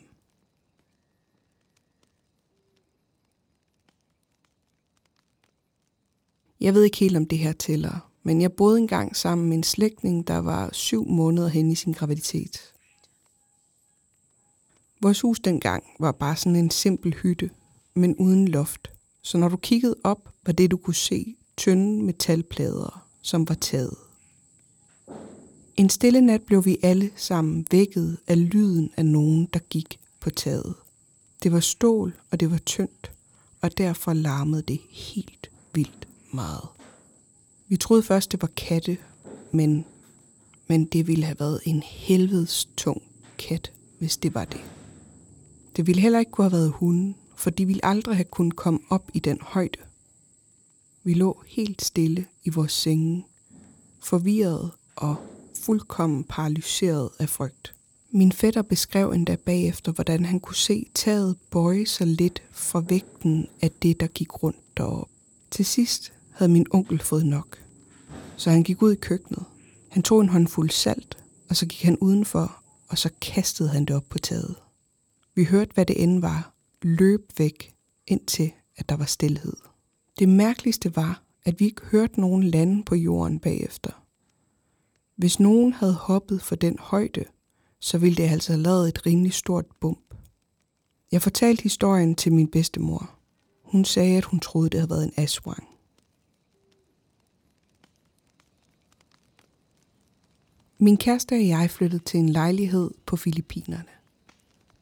Jeg 6.61 6.75
ved 6.75 6.83
ikke 6.83 6.99
helt, 6.99 7.17
om 7.17 7.27
det 7.27 7.39
her 7.39 7.53
tæller, 7.53 8.11
men 8.23 8.41
jeg 8.41 8.53
boede 8.53 8.79
engang 8.79 9.17
sammen 9.17 9.49
med 9.49 9.57
en 9.57 9.63
slægtning, 9.63 10.27
der 10.27 10.39
var 10.39 10.71
syv 10.73 11.09
måneder 11.09 11.49
hen 11.49 11.71
i 11.71 11.75
sin 11.75 11.93
graviditet. 11.93 12.74
Vores 15.05 15.21
hus 15.21 15.41
dengang 15.41 15.85
var 16.01 16.13
bare 16.13 16.37
sådan 16.37 16.57
en 16.57 16.71
simpel 16.71 17.15
hytte, 17.15 17.51
men 17.95 18.17
uden 18.17 18.49
loft. 18.49 18.91
Så 19.23 19.39
når 19.39 19.49
du 19.49 19.57
kiggede 19.57 19.97
op, 20.05 20.29
var 20.47 20.53
det 20.53 20.71
du 20.71 20.77
kunne 20.77 20.95
se 20.95 21.37
tynde 21.57 22.03
metalplader, 22.03 23.07
som 23.23 23.49
var 23.49 23.55
taget. 23.55 23.97
En 25.77 25.91
stille 25.91 26.21
nat 26.21 26.43
blev 26.43 26.65
vi 26.65 26.77
alle 26.83 27.11
sammen 27.17 27.67
vækket 27.71 28.19
af 28.27 28.51
lyden 28.51 28.91
af 28.97 29.07
nogen, 29.07 29.49
der 29.53 29.59
gik 29.59 29.99
på 30.21 30.31
taget. 30.31 30.75
Det 31.43 31.53
var 31.53 31.61
stål, 31.61 32.15
og 32.31 32.41
det 32.41 32.51
var 32.51 32.59
tyndt, 32.59 33.13
og 33.61 33.79
derfor 33.79 34.13
larmede 34.13 34.63
det 34.63 34.81
helt 34.91 35.51
vildt 35.75 36.09
meget. 36.33 36.69
Vi 37.69 37.77
troede 37.77 38.03
først, 38.03 38.33
det 38.33 38.43
var 38.43 38.51
katte, 38.57 38.99
men, 39.53 39.85
men 40.67 40.85
det 40.85 41.07
ville 41.07 41.25
have 41.25 41.41
været 41.41 41.61
en 41.65 41.83
helvedes 41.83 42.69
tung 42.77 43.03
kat, 43.39 43.73
hvis 43.99 44.17
det 44.17 44.35
var 44.35 44.45
det. 44.45 44.61
Det 45.77 45.87
ville 45.87 46.03
heller 46.03 46.19
ikke 46.19 46.31
kunne 46.31 46.45
have 46.51 46.59
været 46.59 46.73
hunden, 46.73 47.17
for 47.37 47.51
de 47.51 47.67
ville 47.67 47.85
aldrig 47.85 48.17
have 48.17 48.25
kunnet 48.25 48.57
komme 48.57 48.81
op 48.91 49.11
i 49.15 49.19
den 49.19 49.39
højde. 49.43 49.79
Vi 51.05 51.15
lå 51.15 51.43
helt 51.47 51.85
stille 51.85 52.27
i 52.45 52.51
vores 52.51 52.73
senge, 52.73 53.27
forvirret 54.03 54.71
og 54.97 55.17
fuldkommen 55.63 56.25
paralyseret 56.25 57.11
af 57.19 57.29
frygt. 57.29 57.75
Min 58.11 58.33
fætter 58.33 58.63
beskrev 58.63 59.11
endda 59.11 59.37
bagefter, 59.37 59.93
hvordan 59.93 60.25
han 60.25 60.41
kunne 60.41 60.57
se 60.57 60.87
taget 60.95 61.37
bøje 61.51 61.87
sig 61.87 62.07
lidt 62.07 62.43
fra 62.53 62.81
vægten 62.81 63.49
af 63.63 63.71
det, 63.71 64.01
der 64.01 64.07
gik 64.07 64.43
rundt 64.43 64.77
deroppe. 64.77 65.13
Til 65.51 65.65
sidst 65.65 66.13
havde 66.31 66.53
min 66.53 66.67
onkel 66.71 67.01
fået 67.01 67.27
nok, 67.27 67.59
så 68.37 68.51
han 68.51 68.63
gik 68.63 68.83
ud 68.83 68.93
i 68.93 68.97
køkkenet. 68.97 69.45
Han 69.89 70.03
tog 70.03 70.21
en 70.21 70.29
håndfuld 70.29 70.71
salt, 70.71 71.19
og 71.49 71.57
så 71.57 71.67
gik 71.67 71.83
han 71.83 71.99
udenfor, 71.99 72.63
og 72.89 72.99
så 72.99 73.11
kastede 73.21 73.69
han 73.69 73.85
det 73.85 73.97
op 73.97 74.05
på 74.11 74.19
taget. 74.19 74.55
Vi 75.35 75.45
hørte, 75.45 75.75
hvad 75.75 75.87
det 75.87 76.03
end 76.03 76.21
var, 76.21 76.55
løb 76.83 77.33
væk, 77.39 77.75
indtil 78.07 78.53
at 78.77 78.89
der 78.89 78.97
var 78.97 79.05
stillhed. 79.05 79.57
Det 80.19 80.29
mærkeligste 80.29 80.97
var, 80.97 81.23
at 81.45 81.61
vi 81.61 81.65
ikke 81.65 81.83
hørte 81.83 82.21
nogen 82.21 82.45
lande 82.45 82.85
på 82.85 82.95
jorden 82.95 83.41
bagefter. 83.41 84.05
Hvis 85.17 85.41
nogen 85.41 85.73
havde 85.73 85.95
hoppet 85.95 86.43
for 86.43 86.55
den 86.55 86.79
højde, 86.79 87.25
så 87.81 87.99
ville 87.99 88.17
det 88.17 88.23
altså 88.23 88.53
have 88.53 88.63
lavet 88.63 88.89
et 88.89 89.07
rimelig 89.07 89.33
stort 89.33 89.67
bump. 89.81 90.15
Jeg 91.13 91.23
fortalte 91.23 91.63
historien 91.63 92.15
til 92.15 92.33
min 92.33 92.49
bedstemor. 92.49 93.19
Hun 93.63 93.85
sagde, 93.85 94.17
at 94.17 94.25
hun 94.25 94.41
troede, 94.41 94.71
det 94.71 94.81
havde 94.81 94.91
været 94.91 95.05
en 95.05 95.13
aswang. 95.17 95.69
Min 100.79 100.97
kæreste 100.97 101.33
og 101.35 101.49
jeg 101.49 101.71
flyttede 101.71 102.03
til 102.05 102.21
en 102.21 102.29
lejlighed 102.29 102.91
på 103.07 103.17
Filippinerne. 103.17 103.94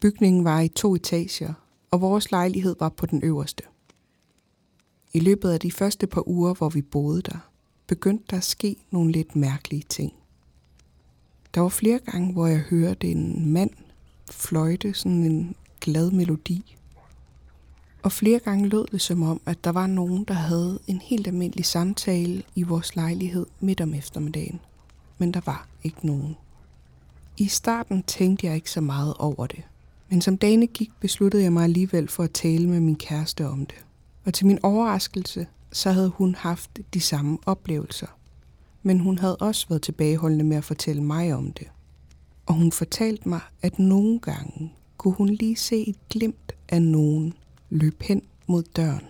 Bygningen 0.03 0.45
var 0.45 0.61
i 0.61 0.69
to 0.69 0.95
etager, 0.95 1.53
og 1.91 2.01
vores 2.01 2.31
lejlighed 2.31 2.77
var 2.79 2.89
på 2.89 3.07
den 3.07 3.23
øverste. 3.23 3.63
I 5.13 5.21
løbet 5.21 5.51
af 5.51 5.61
de 5.61 5.73
første 5.73 6.07
par 6.07 6.29
uger, 6.29 6.55
hvor 6.55 6.69
vi 6.69 6.83
boede 6.83 7.23
der, 7.23 7.51
begyndte 7.87 8.25
der 8.31 8.37
at 8.37 8.45
ske 8.45 8.77
nogle 8.91 9.13
lidt 9.13 9.37
mærkelige 9.37 9.85
ting. 9.89 10.13
Der 11.55 11.61
var 11.61 11.69
flere 11.69 11.99
gange, 11.99 12.33
hvor 12.33 12.47
jeg 12.47 12.59
hørte 12.59 13.11
en 13.11 13.53
mand 13.53 13.71
fløjte 14.31 14.95
sådan 14.95 15.25
en 15.25 15.57
glad 15.81 16.11
melodi. 16.11 16.77
Og 18.03 18.13
flere 18.13 18.39
gange 18.39 18.69
lød 18.69 18.87
det 18.87 19.01
som 19.01 19.23
om, 19.23 19.41
at 19.47 19.65
der 19.65 19.73
var 19.73 19.87
nogen, 19.87 20.25
der 20.25 20.35
havde 20.35 20.79
en 20.87 21.01
helt 21.01 21.27
almindelig 21.27 21.65
samtale 21.65 22.43
i 22.55 22.63
vores 22.63 22.97
lejlighed 22.97 23.47
midt 23.61 23.81
om 23.81 23.95
eftermiddagen. 23.95 24.61
Men 25.19 25.35
der 25.35 25.41
var 25.47 25.69
ikke 25.83 26.07
nogen. 26.07 26.37
I 27.37 27.47
starten 27.47 28.03
tænkte 28.03 28.47
jeg 28.47 28.55
ikke 28.55 28.71
så 28.71 28.81
meget 28.81 29.15
over 29.19 29.47
det. 29.47 29.63
Men 30.13 30.21
som 30.21 30.37
dagene 30.37 30.67
gik, 30.67 30.91
besluttede 31.01 31.43
jeg 31.43 31.53
mig 31.53 31.65
alligevel 31.65 32.09
for 32.09 32.23
at 32.23 32.31
tale 32.31 32.69
med 32.69 32.81
min 32.81 32.97
kæreste 32.97 33.47
om 33.47 33.67
det. 33.67 33.85
Og 34.25 34.35
til 34.35 34.47
min 34.47 34.59
overraskelse, 34.63 35.47
så 35.73 35.91
havde 35.91 36.09
hun 36.09 36.35
haft 36.35 36.81
de 36.95 37.01
samme 37.01 37.39
oplevelser. 37.47 38.07
Men 38.83 39.01
hun 39.01 39.19
havde 39.19 39.37
også 39.37 39.69
været 39.69 39.83
tilbageholdende 39.83 40.45
med 40.45 40.57
at 40.57 40.65
fortælle 40.65 41.03
mig 41.03 41.35
om 41.35 41.53
det. 41.53 41.67
Og 42.47 42.55
hun 42.55 42.73
fortalte 42.73 43.29
mig, 43.29 43.41
at 43.63 43.79
nogle 43.79 44.19
gange 44.19 44.73
kunne 44.97 45.15
hun 45.15 45.29
lige 45.29 45.57
se 45.57 45.89
et 45.89 46.09
glimt 46.09 46.53
af 46.69 46.83
nogen 46.83 47.35
løbe 47.71 48.05
hen 48.05 48.23
mod 48.47 48.63
døren. 48.63 49.07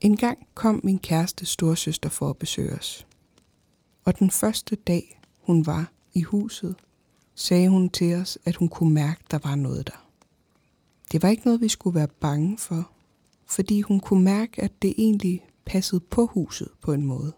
En 0.00 0.16
gang 0.16 0.38
kom 0.54 0.80
min 0.84 0.98
kæreste 0.98 1.46
storsøster 1.46 2.08
for 2.08 2.30
at 2.30 2.36
besøge 2.36 2.72
os. 2.72 3.06
Og 4.04 4.18
den 4.18 4.30
første 4.30 4.76
dag, 4.76 5.20
hun 5.40 5.66
var 5.66 5.92
i 6.14 6.22
huset, 6.22 6.74
sagde 7.40 7.68
hun 7.68 7.90
til 7.90 8.14
os, 8.14 8.38
at 8.44 8.56
hun 8.56 8.68
kunne 8.68 8.94
mærke, 8.94 9.20
at 9.24 9.30
der 9.30 9.48
var 9.48 9.54
noget 9.54 9.86
der. 9.86 10.06
Det 11.12 11.22
var 11.22 11.28
ikke 11.28 11.42
noget, 11.44 11.60
vi 11.60 11.68
skulle 11.68 11.94
være 11.94 12.08
bange 12.20 12.58
for, 12.58 12.90
fordi 13.46 13.80
hun 13.80 14.00
kunne 14.00 14.24
mærke, 14.24 14.62
at 14.62 14.72
det 14.82 14.94
egentlig 14.98 15.44
passede 15.64 16.00
på 16.00 16.26
huset 16.26 16.68
på 16.82 16.92
en 16.92 17.06
måde. 17.06 17.32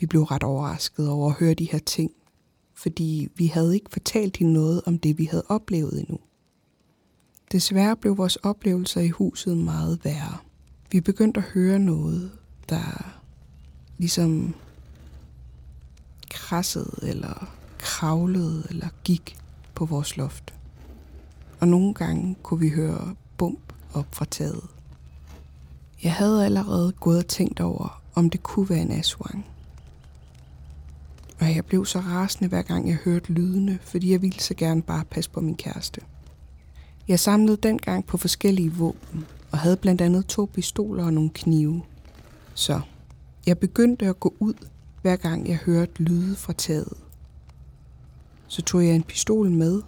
Vi 0.00 0.06
blev 0.06 0.22
ret 0.22 0.42
overrasket 0.42 1.08
over 1.08 1.30
at 1.30 1.36
høre 1.36 1.54
de 1.54 1.64
her 1.64 1.78
ting, 1.78 2.10
fordi 2.74 3.28
vi 3.36 3.46
havde 3.46 3.74
ikke 3.74 3.90
fortalt 3.90 4.36
hende 4.36 4.52
noget 4.52 4.82
om 4.86 4.98
det, 4.98 5.18
vi 5.18 5.24
havde 5.24 5.44
oplevet 5.48 6.00
endnu. 6.00 6.18
Desværre 7.52 7.96
blev 7.96 8.18
vores 8.18 8.36
oplevelser 8.36 9.00
i 9.00 9.08
huset 9.08 9.58
meget 9.58 10.04
værre. 10.04 10.38
Vi 10.92 11.00
begyndte 11.00 11.40
at 11.40 11.46
høre 11.46 11.78
noget, 11.78 12.30
der 12.68 13.14
ligesom 13.98 14.54
krassede 16.30 16.98
eller 17.02 17.63
kravlede 17.84 18.66
eller 18.70 18.88
gik 19.04 19.36
på 19.74 19.84
vores 19.84 20.16
loft. 20.16 20.54
Og 21.60 21.68
nogle 21.68 21.94
gange 21.94 22.36
kunne 22.42 22.60
vi 22.60 22.68
høre 22.68 23.14
bump 23.36 23.72
op 23.92 24.06
fra 24.12 24.24
taget. 24.24 24.64
Jeg 26.02 26.12
havde 26.12 26.44
allerede 26.44 26.92
gået 26.92 27.18
og 27.18 27.26
tænkt 27.26 27.60
over, 27.60 28.02
om 28.14 28.30
det 28.30 28.42
kunne 28.42 28.70
være 28.70 28.80
en 28.80 28.90
aswang. 28.90 29.46
Og 31.40 31.44
Og 31.44 31.54
jeg 31.54 31.64
blev 31.64 31.86
så 31.86 32.00
rasende 32.00 32.48
hver 32.48 32.62
gang 32.62 32.88
jeg 32.88 32.96
hørte 33.04 33.32
lydene, 33.32 33.78
fordi 33.82 34.12
jeg 34.12 34.22
ville 34.22 34.40
så 34.40 34.54
gerne 34.54 34.82
bare 34.82 35.04
passe 35.04 35.30
på 35.30 35.40
min 35.40 35.56
kæreste. 35.56 36.00
Jeg 37.08 37.20
samlede 37.20 37.56
dengang 37.56 38.06
på 38.06 38.16
forskellige 38.16 38.72
våben, 38.72 39.24
og 39.50 39.58
havde 39.58 39.76
blandt 39.76 40.00
andet 40.00 40.26
to 40.26 40.50
pistoler 40.54 41.04
og 41.04 41.12
nogle 41.12 41.30
knive. 41.34 41.82
Så 42.54 42.80
jeg 43.46 43.58
begyndte 43.58 44.06
at 44.06 44.20
gå 44.20 44.34
ud, 44.40 44.54
hver 45.02 45.16
gang 45.16 45.48
jeg 45.48 45.56
hørte 45.56 46.02
lyde 46.02 46.36
fra 46.36 46.52
taget. 46.52 47.03
Så 48.48 48.62
tog 48.62 48.86
jeg 48.86 48.94
en 48.94 49.02
pistol 49.02 49.50
med 49.50 49.82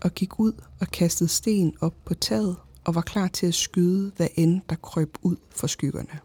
og 0.00 0.14
gik 0.14 0.40
ud 0.40 0.52
og 0.80 0.88
kastede 0.88 1.28
sten 1.28 1.74
op 1.80 1.94
på 2.04 2.14
taget 2.14 2.56
og 2.84 2.94
var 2.94 3.00
klar 3.00 3.28
til 3.28 3.46
at 3.46 3.54
skyde, 3.54 4.12
hvad 4.16 4.28
end 4.34 4.60
der 4.68 4.76
krøb 4.76 5.18
ud 5.22 5.36
for 5.50 5.66
skyggerne. 5.66 6.18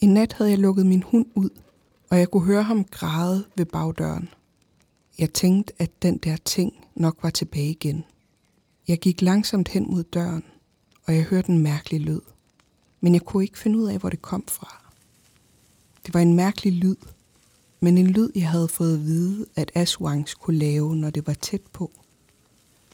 En 0.00 0.14
nat 0.14 0.32
havde 0.32 0.50
jeg 0.50 0.58
lukket 0.58 0.86
min 0.86 1.02
hund 1.02 1.26
ud, 1.34 1.50
og 2.10 2.18
jeg 2.18 2.30
kunne 2.30 2.44
høre 2.44 2.62
ham 2.62 2.84
græde 2.84 3.44
ved 3.56 3.64
bagdøren. 3.64 4.28
Jeg 5.18 5.32
tænkte, 5.32 5.72
at 5.78 6.02
den 6.02 6.18
der 6.18 6.36
ting 6.36 6.72
nok 6.94 7.18
var 7.22 7.30
tilbage 7.30 7.70
igen. 7.70 8.04
Jeg 8.88 8.98
gik 8.98 9.22
langsomt 9.22 9.68
hen 9.68 9.90
mod 9.90 10.02
døren, 10.02 10.44
og 11.06 11.14
jeg 11.14 11.22
hørte 11.24 11.52
en 11.52 11.58
mærkelig 11.58 12.00
lyd. 12.00 12.20
Men 13.00 13.14
jeg 13.14 13.22
kunne 13.22 13.44
ikke 13.44 13.58
finde 13.58 13.78
ud 13.78 13.88
af, 13.88 13.98
hvor 13.98 14.08
det 14.08 14.22
kom 14.22 14.44
fra. 14.48 14.92
Det 16.06 16.14
var 16.14 16.20
en 16.20 16.34
mærkelig 16.34 16.72
lyd, 16.72 16.96
men 17.84 17.98
en 17.98 18.06
lyd, 18.06 18.30
jeg 18.34 18.50
havde 18.50 18.68
fået 18.68 18.94
at 18.94 19.04
vide, 19.04 19.46
at 19.56 19.72
Aswangs 19.74 20.34
kunne 20.34 20.58
lave, 20.58 20.96
når 20.96 21.10
det 21.10 21.26
var 21.26 21.34
tæt 21.34 21.60
på. 21.72 21.90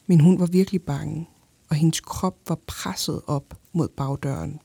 Min 0.07 0.19
hund 0.19 0.39
var 0.39 0.45
virkelig 0.45 0.81
bange, 0.81 1.29
og 1.69 1.75
hendes 1.75 1.99
krop 1.99 2.37
var 2.47 2.57
presset 2.67 3.21
op 3.27 3.59
mod 3.73 3.87
bagdøren. 3.87 4.59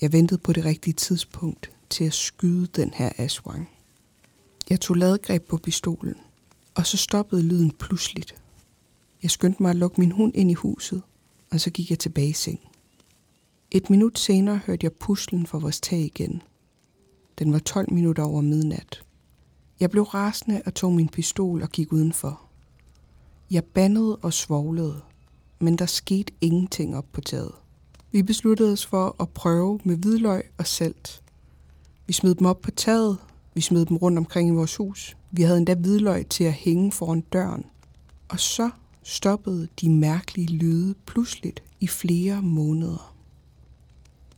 Jeg 0.00 0.12
ventede 0.12 0.40
på 0.40 0.52
det 0.52 0.64
rigtige 0.64 0.94
tidspunkt 0.94 1.70
til 1.90 2.04
at 2.04 2.14
skyde 2.14 2.66
den 2.66 2.92
her 2.94 3.10
Aswang. 3.18 3.68
Jeg 4.70 4.80
tog 4.80 4.96
ladegreb 4.96 5.48
på 5.48 5.56
pistolen, 5.56 6.14
og 6.74 6.86
så 6.86 6.96
stoppede 6.96 7.42
lyden 7.42 7.70
pludseligt. 7.70 8.34
Jeg 9.22 9.30
skyndte 9.30 9.62
mig 9.62 9.70
at 9.70 9.76
lukke 9.76 10.00
min 10.00 10.12
hund 10.12 10.32
ind 10.36 10.50
i 10.50 10.54
huset, 10.54 11.02
og 11.50 11.60
så 11.60 11.70
gik 11.70 11.90
jeg 11.90 11.98
tilbage 11.98 12.28
i 12.28 12.32
seng. 12.32 12.60
Et 13.70 13.90
minut 13.90 14.18
senere 14.18 14.60
hørte 14.66 14.84
jeg 14.84 14.92
puslen 14.92 15.46
fra 15.46 15.58
vores 15.58 15.80
tag 15.80 16.00
igen. 16.00 16.42
Den 17.38 17.52
var 17.52 17.58
12 17.58 17.92
minutter 17.92 18.22
over 18.22 18.40
midnat. 18.40 19.04
Jeg 19.80 19.90
blev 19.90 20.02
rasende 20.02 20.62
og 20.66 20.74
tog 20.74 20.92
min 20.92 21.08
pistol 21.08 21.62
og 21.62 21.68
gik 21.68 21.92
udenfor. 21.92 22.40
Jeg 23.50 23.64
bandede 23.64 24.16
og 24.16 24.32
svoglede, 24.32 25.00
men 25.58 25.78
der 25.78 25.86
skete 25.86 26.32
ingenting 26.40 26.96
op 26.96 27.06
på 27.12 27.20
taget. 27.20 27.52
Vi 28.12 28.22
besluttede 28.22 28.72
os 28.72 28.86
for 28.86 29.16
at 29.20 29.28
prøve 29.28 29.80
med 29.84 29.96
hvidløg 29.96 30.50
og 30.58 30.66
salt. 30.66 31.22
Vi 32.06 32.12
smed 32.12 32.34
dem 32.34 32.46
op 32.46 32.60
på 32.60 32.70
taget, 32.70 33.18
vi 33.54 33.60
smed 33.60 33.86
dem 33.86 33.96
rundt 33.96 34.18
omkring 34.18 34.48
i 34.48 34.52
vores 34.52 34.76
hus. 34.76 35.16
Vi 35.30 35.42
havde 35.42 35.58
endda 35.58 35.74
hvidløg 35.74 36.26
til 36.26 36.44
at 36.44 36.52
hænge 36.52 36.92
foran 36.92 37.20
døren. 37.20 37.64
Og 38.28 38.40
så 38.40 38.70
stoppede 39.02 39.68
de 39.80 39.90
mærkelige 39.90 40.48
lyde 40.48 40.94
pludseligt 41.06 41.62
i 41.80 41.86
flere 41.86 42.42
måneder. 42.42 43.14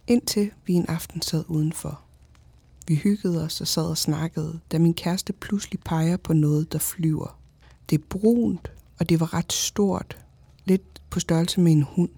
Indtil 0.06 0.50
vi 0.66 0.72
en 0.72 0.86
aften 0.88 1.22
sad 1.22 1.44
udenfor. 1.48 2.05
Vi 2.88 2.94
hyggede 2.94 3.44
os 3.44 3.60
og 3.60 3.66
sad 3.66 3.86
og 3.86 3.98
snakkede, 3.98 4.60
da 4.72 4.78
min 4.78 4.94
kæreste 4.94 5.32
pludselig 5.32 5.80
peger 5.80 6.16
på 6.16 6.32
noget, 6.32 6.72
der 6.72 6.78
flyver. 6.78 7.38
Det 7.90 7.98
er 7.98 8.04
brunt, 8.08 8.72
og 8.98 9.08
det 9.08 9.20
var 9.20 9.34
ret 9.34 9.52
stort, 9.52 10.18
lidt 10.64 11.02
på 11.10 11.20
størrelse 11.20 11.60
med 11.60 11.72
en 11.72 11.82
hund. 11.82 12.10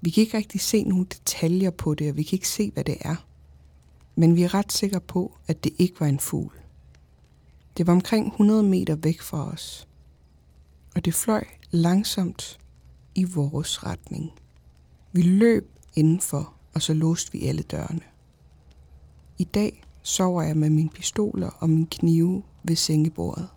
Vi 0.00 0.10
kan 0.10 0.20
ikke 0.20 0.36
rigtig 0.36 0.60
se 0.60 0.84
nogle 0.84 1.06
detaljer 1.06 1.70
på 1.70 1.94
det, 1.94 2.10
og 2.10 2.16
vi 2.16 2.22
kan 2.22 2.36
ikke 2.36 2.48
se, 2.48 2.70
hvad 2.70 2.84
det 2.84 2.96
er. 3.00 3.26
Men 4.14 4.36
vi 4.36 4.42
er 4.42 4.54
ret 4.54 4.72
sikre 4.72 5.00
på, 5.00 5.36
at 5.46 5.64
det 5.64 5.72
ikke 5.78 6.00
var 6.00 6.06
en 6.06 6.20
fugl. 6.20 6.52
Det 7.76 7.86
var 7.86 7.92
omkring 7.92 8.26
100 8.26 8.62
meter 8.62 8.94
væk 8.94 9.20
fra 9.20 9.52
os. 9.52 9.88
Og 10.94 11.04
det 11.04 11.14
fløj 11.14 11.44
langsomt 11.70 12.58
i 13.14 13.24
vores 13.24 13.84
retning. 13.84 14.32
Vi 15.12 15.22
løb 15.22 15.70
indenfor, 15.94 16.54
og 16.74 16.82
så 16.82 16.94
låste 16.94 17.32
vi 17.32 17.46
alle 17.46 17.62
dørene. 17.62 18.00
I 19.38 19.44
dag 19.44 19.84
sover 20.02 20.42
jeg 20.42 20.56
med 20.56 20.70
mine 20.70 20.88
pistoler 20.88 21.50
og 21.58 21.70
min 21.70 21.86
knive 21.86 22.42
ved 22.62 22.76
sengebordet. 22.76 23.48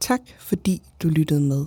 Tak 0.00 0.20
fordi 0.38 0.82
du 1.02 1.08
lyttede 1.08 1.40
med. 1.40 1.66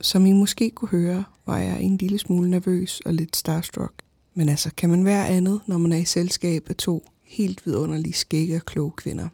Som 0.00 0.26
I 0.26 0.32
måske 0.32 0.70
kunne 0.70 0.88
høre, 0.88 1.24
var 1.46 1.58
jeg 1.58 1.82
en 1.82 1.96
lille 1.96 2.18
smule 2.18 2.50
nervøs 2.50 3.00
og 3.00 3.14
lidt 3.14 3.36
starstruck. 3.36 4.02
Men 4.34 4.48
altså, 4.48 4.70
kan 4.76 4.90
man 4.90 5.04
være 5.04 5.28
andet, 5.28 5.60
når 5.66 5.78
man 5.78 5.92
er 5.92 5.96
i 5.96 6.04
selskab 6.04 6.66
af 6.68 6.76
to 6.76 7.06
helt 7.22 7.66
vidunderlige 7.66 8.12
skægge 8.12 8.56
og 8.56 8.64
kloge 8.64 8.92
kvinder? 8.96 9.28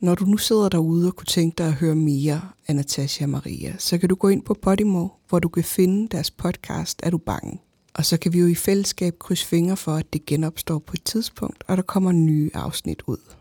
Når 0.00 0.14
du 0.14 0.24
nu 0.24 0.36
sidder 0.36 0.68
derude 0.68 1.06
og 1.06 1.16
kunne 1.16 1.26
tænke 1.26 1.54
dig 1.58 1.66
at 1.66 1.72
høre 1.72 1.94
mere 1.94 2.40
af 2.68 2.76
Natasha 2.76 3.24
og 3.24 3.30
Maria, 3.30 3.74
så 3.78 3.98
kan 3.98 4.08
du 4.08 4.14
gå 4.14 4.28
ind 4.28 4.42
på 4.42 4.54
Podimo, 4.62 5.08
hvor 5.28 5.38
du 5.38 5.48
kan 5.48 5.64
finde 5.64 6.08
deres 6.08 6.30
podcast 6.30 7.00
Er 7.02 7.10
du 7.10 7.18
bange? 7.18 7.58
Og 7.94 8.04
så 8.04 8.16
kan 8.16 8.32
vi 8.32 8.38
jo 8.38 8.46
i 8.46 8.54
fællesskab 8.54 9.18
krydse 9.18 9.46
fingre 9.46 9.76
for, 9.76 9.92
at 9.92 10.12
det 10.12 10.26
genopstår 10.26 10.78
på 10.78 10.92
et 10.94 11.04
tidspunkt, 11.04 11.64
og 11.66 11.76
der 11.76 11.82
kommer 11.82 12.12
nye 12.12 12.50
afsnit 12.54 13.02
ud. 13.06 13.34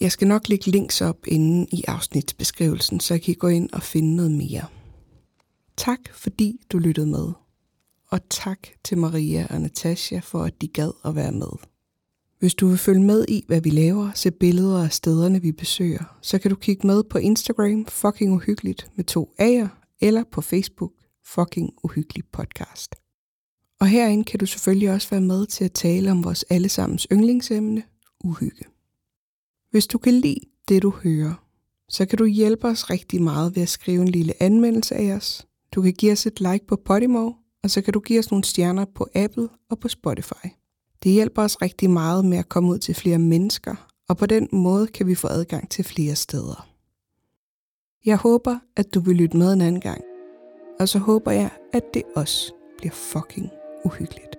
Jeg 0.00 0.12
skal 0.12 0.28
nok 0.28 0.48
lægge 0.48 0.70
links 0.70 1.00
op 1.00 1.26
inde 1.26 1.66
i 1.72 1.84
afsnitsbeskrivelsen, 1.88 3.00
så 3.00 3.14
I 3.14 3.18
kan 3.18 3.34
gå 3.34 3.48
ind 3.48 3.70
og 3.72 3.82
finde 3.82 4.16
noget 4.16 4.30
mere. 4.30 4.64
Tak 5.76 5.98
fordi 6.12 6.60
du 6.72 6.78
lyttede 6.78 7.06
med. 7.06 7.32
Og 8.10 8.20
tak 8.30 8.58
til 8.84 8.98
Maria 8.98 9.46
og 9.50 9.60
Natasha 9.60 10.18
for, 10.18 10.42
at 10.42 10.60
de 10.60 10.68
gad 10.68 10.90
at 11.04 11.14
være 11.14 11.32
med. 11.32 11.50
Hvis 12.38 12.54
du 12.54 12.68
vil 12.68 12.78
følge 12.78 13.02
med 13.02 13.24
i, 13.28 13.44
hvad 13.46 13.60
vi 13.60 13.70
laver, 13.70 14.10
se 14.14 14.30
billeder 14.30 14.84
af 14.84 14.92
stederne, 14.92 15.42
vi 15.42 15.52
besøger, 15.52 16.18
så 16.22 16.38
kan 16.38 16.50
du 16.50 16.56
kigge 16.56 16.86
med 16.86 17.02
på 17.04 17.18
Instagram 17.18 17.86
fucking 17.86 18.32
uhyggeligt 18.32 18.90
med 18.96 19.04
to 19.04 19.34
A'er, 19.40 19.68
eller 20.00 20.24
på 20.32 20.40
Facebook 20.40 20.92
fucking 21.24 21.70
uhyggelig 21.82 22.24
podcast. 22.32 23.05
Og 23.80 23.86
herinde 23.86 24.24
kan 24.24 24.40
du 24.40 24.46
selvfølgelig 24.46 24.92
også 24.92 25.10
være 25.10 25.20
med 25.20 25.46
til 25.46 25.64
at 25.64 25.72
tale 25.72 26.10
om 26.10 26.24
vores 26.24 26.44
allesammens 26.50 27.06
yndlingsemne, 27.12 27.82
uhygge. 28.24 28.64
Hvis 29.70 29.86
du 29.86 29.98
kan 29.98 30.14
lide 30.14 30.40
det, 30.68 30.82
du 30.82 30.90
hører, 30.90 31.34
så 31.88 32.06
kan 32.06 32.18
du 32.18 32.24
hjælpe 32.24 32.66
os 32.66 32.90
rigtig 32.90 33.22
meget 33.22 33.56
ved 33.56 33.62
at 33.62 33.68
skrive 33.68 34.02
en 34.02 34.08
lille 34.08 34.42
anmeldelse 34.42 34.94
af 34.94 35.12
os. 35.12 35.46
Du 35.72 35.82
kan 35.82 35.92
give 35.92 36.12
os 36.12 36.26
et 36.26 36.40
like 36.40 36.66
på 36.66 36.76
Podimo, 36.76 37.32
og 37.62 37.70
så 37.70 37.82
kan 37.82 37.92
du 37.92 38.00
give 38.00 38.18
os 38.18 38.30
nogle 38.30 38.44
stjerner 38.44 38.84
på 38.84 39.06
Apple 39.14 39.48
og 39.70 39.78
på 39.78 39.88
Spotify. 39.88 40.46
Det 41.02 41.12
hjælper 41.12 41.42
os 41.42 41.62
rigtig 41.62 41.90
meget 41.90 42.24
med 42.24 42.38
at 42.38 42.48
komme 42.48 42.70
ud 42.70 42.78
til 42.78 42.94
flere 42.94 43.18
mennesker, 43.18 43.88
og 44.08 44.16
på 44.16 44.26
den 44.26 44.48
måde 44.52 44.86
kan 44.86 45.06
vi 45.06 45.14
få 45.14 45.28
adgang 45.28 45.70
til 45.70 45.84
flere 45.84 46.16
steder. 46.16 46.68
Jeg 48.04 48.16
håber, 48.16 48.58
at 48.76 48.94
du 48.94 49.00
vil 49.00 49.16
lytte 49.16 49.36
med 49.36 49.52
en 49.52 49.60
anden 49.60 49.80
gang. 49.80 50.00
Og 50.80 50.88
så 50.88 50.98
håber 50.98 51.30
jeg, 51.30 51.50
at 51.72 51.82
det 51.94 52.02
også 52.16 52.52
bliver 52.78 52.92
fucking 52.92 53.50
uhyggeligt. 53.84 54.35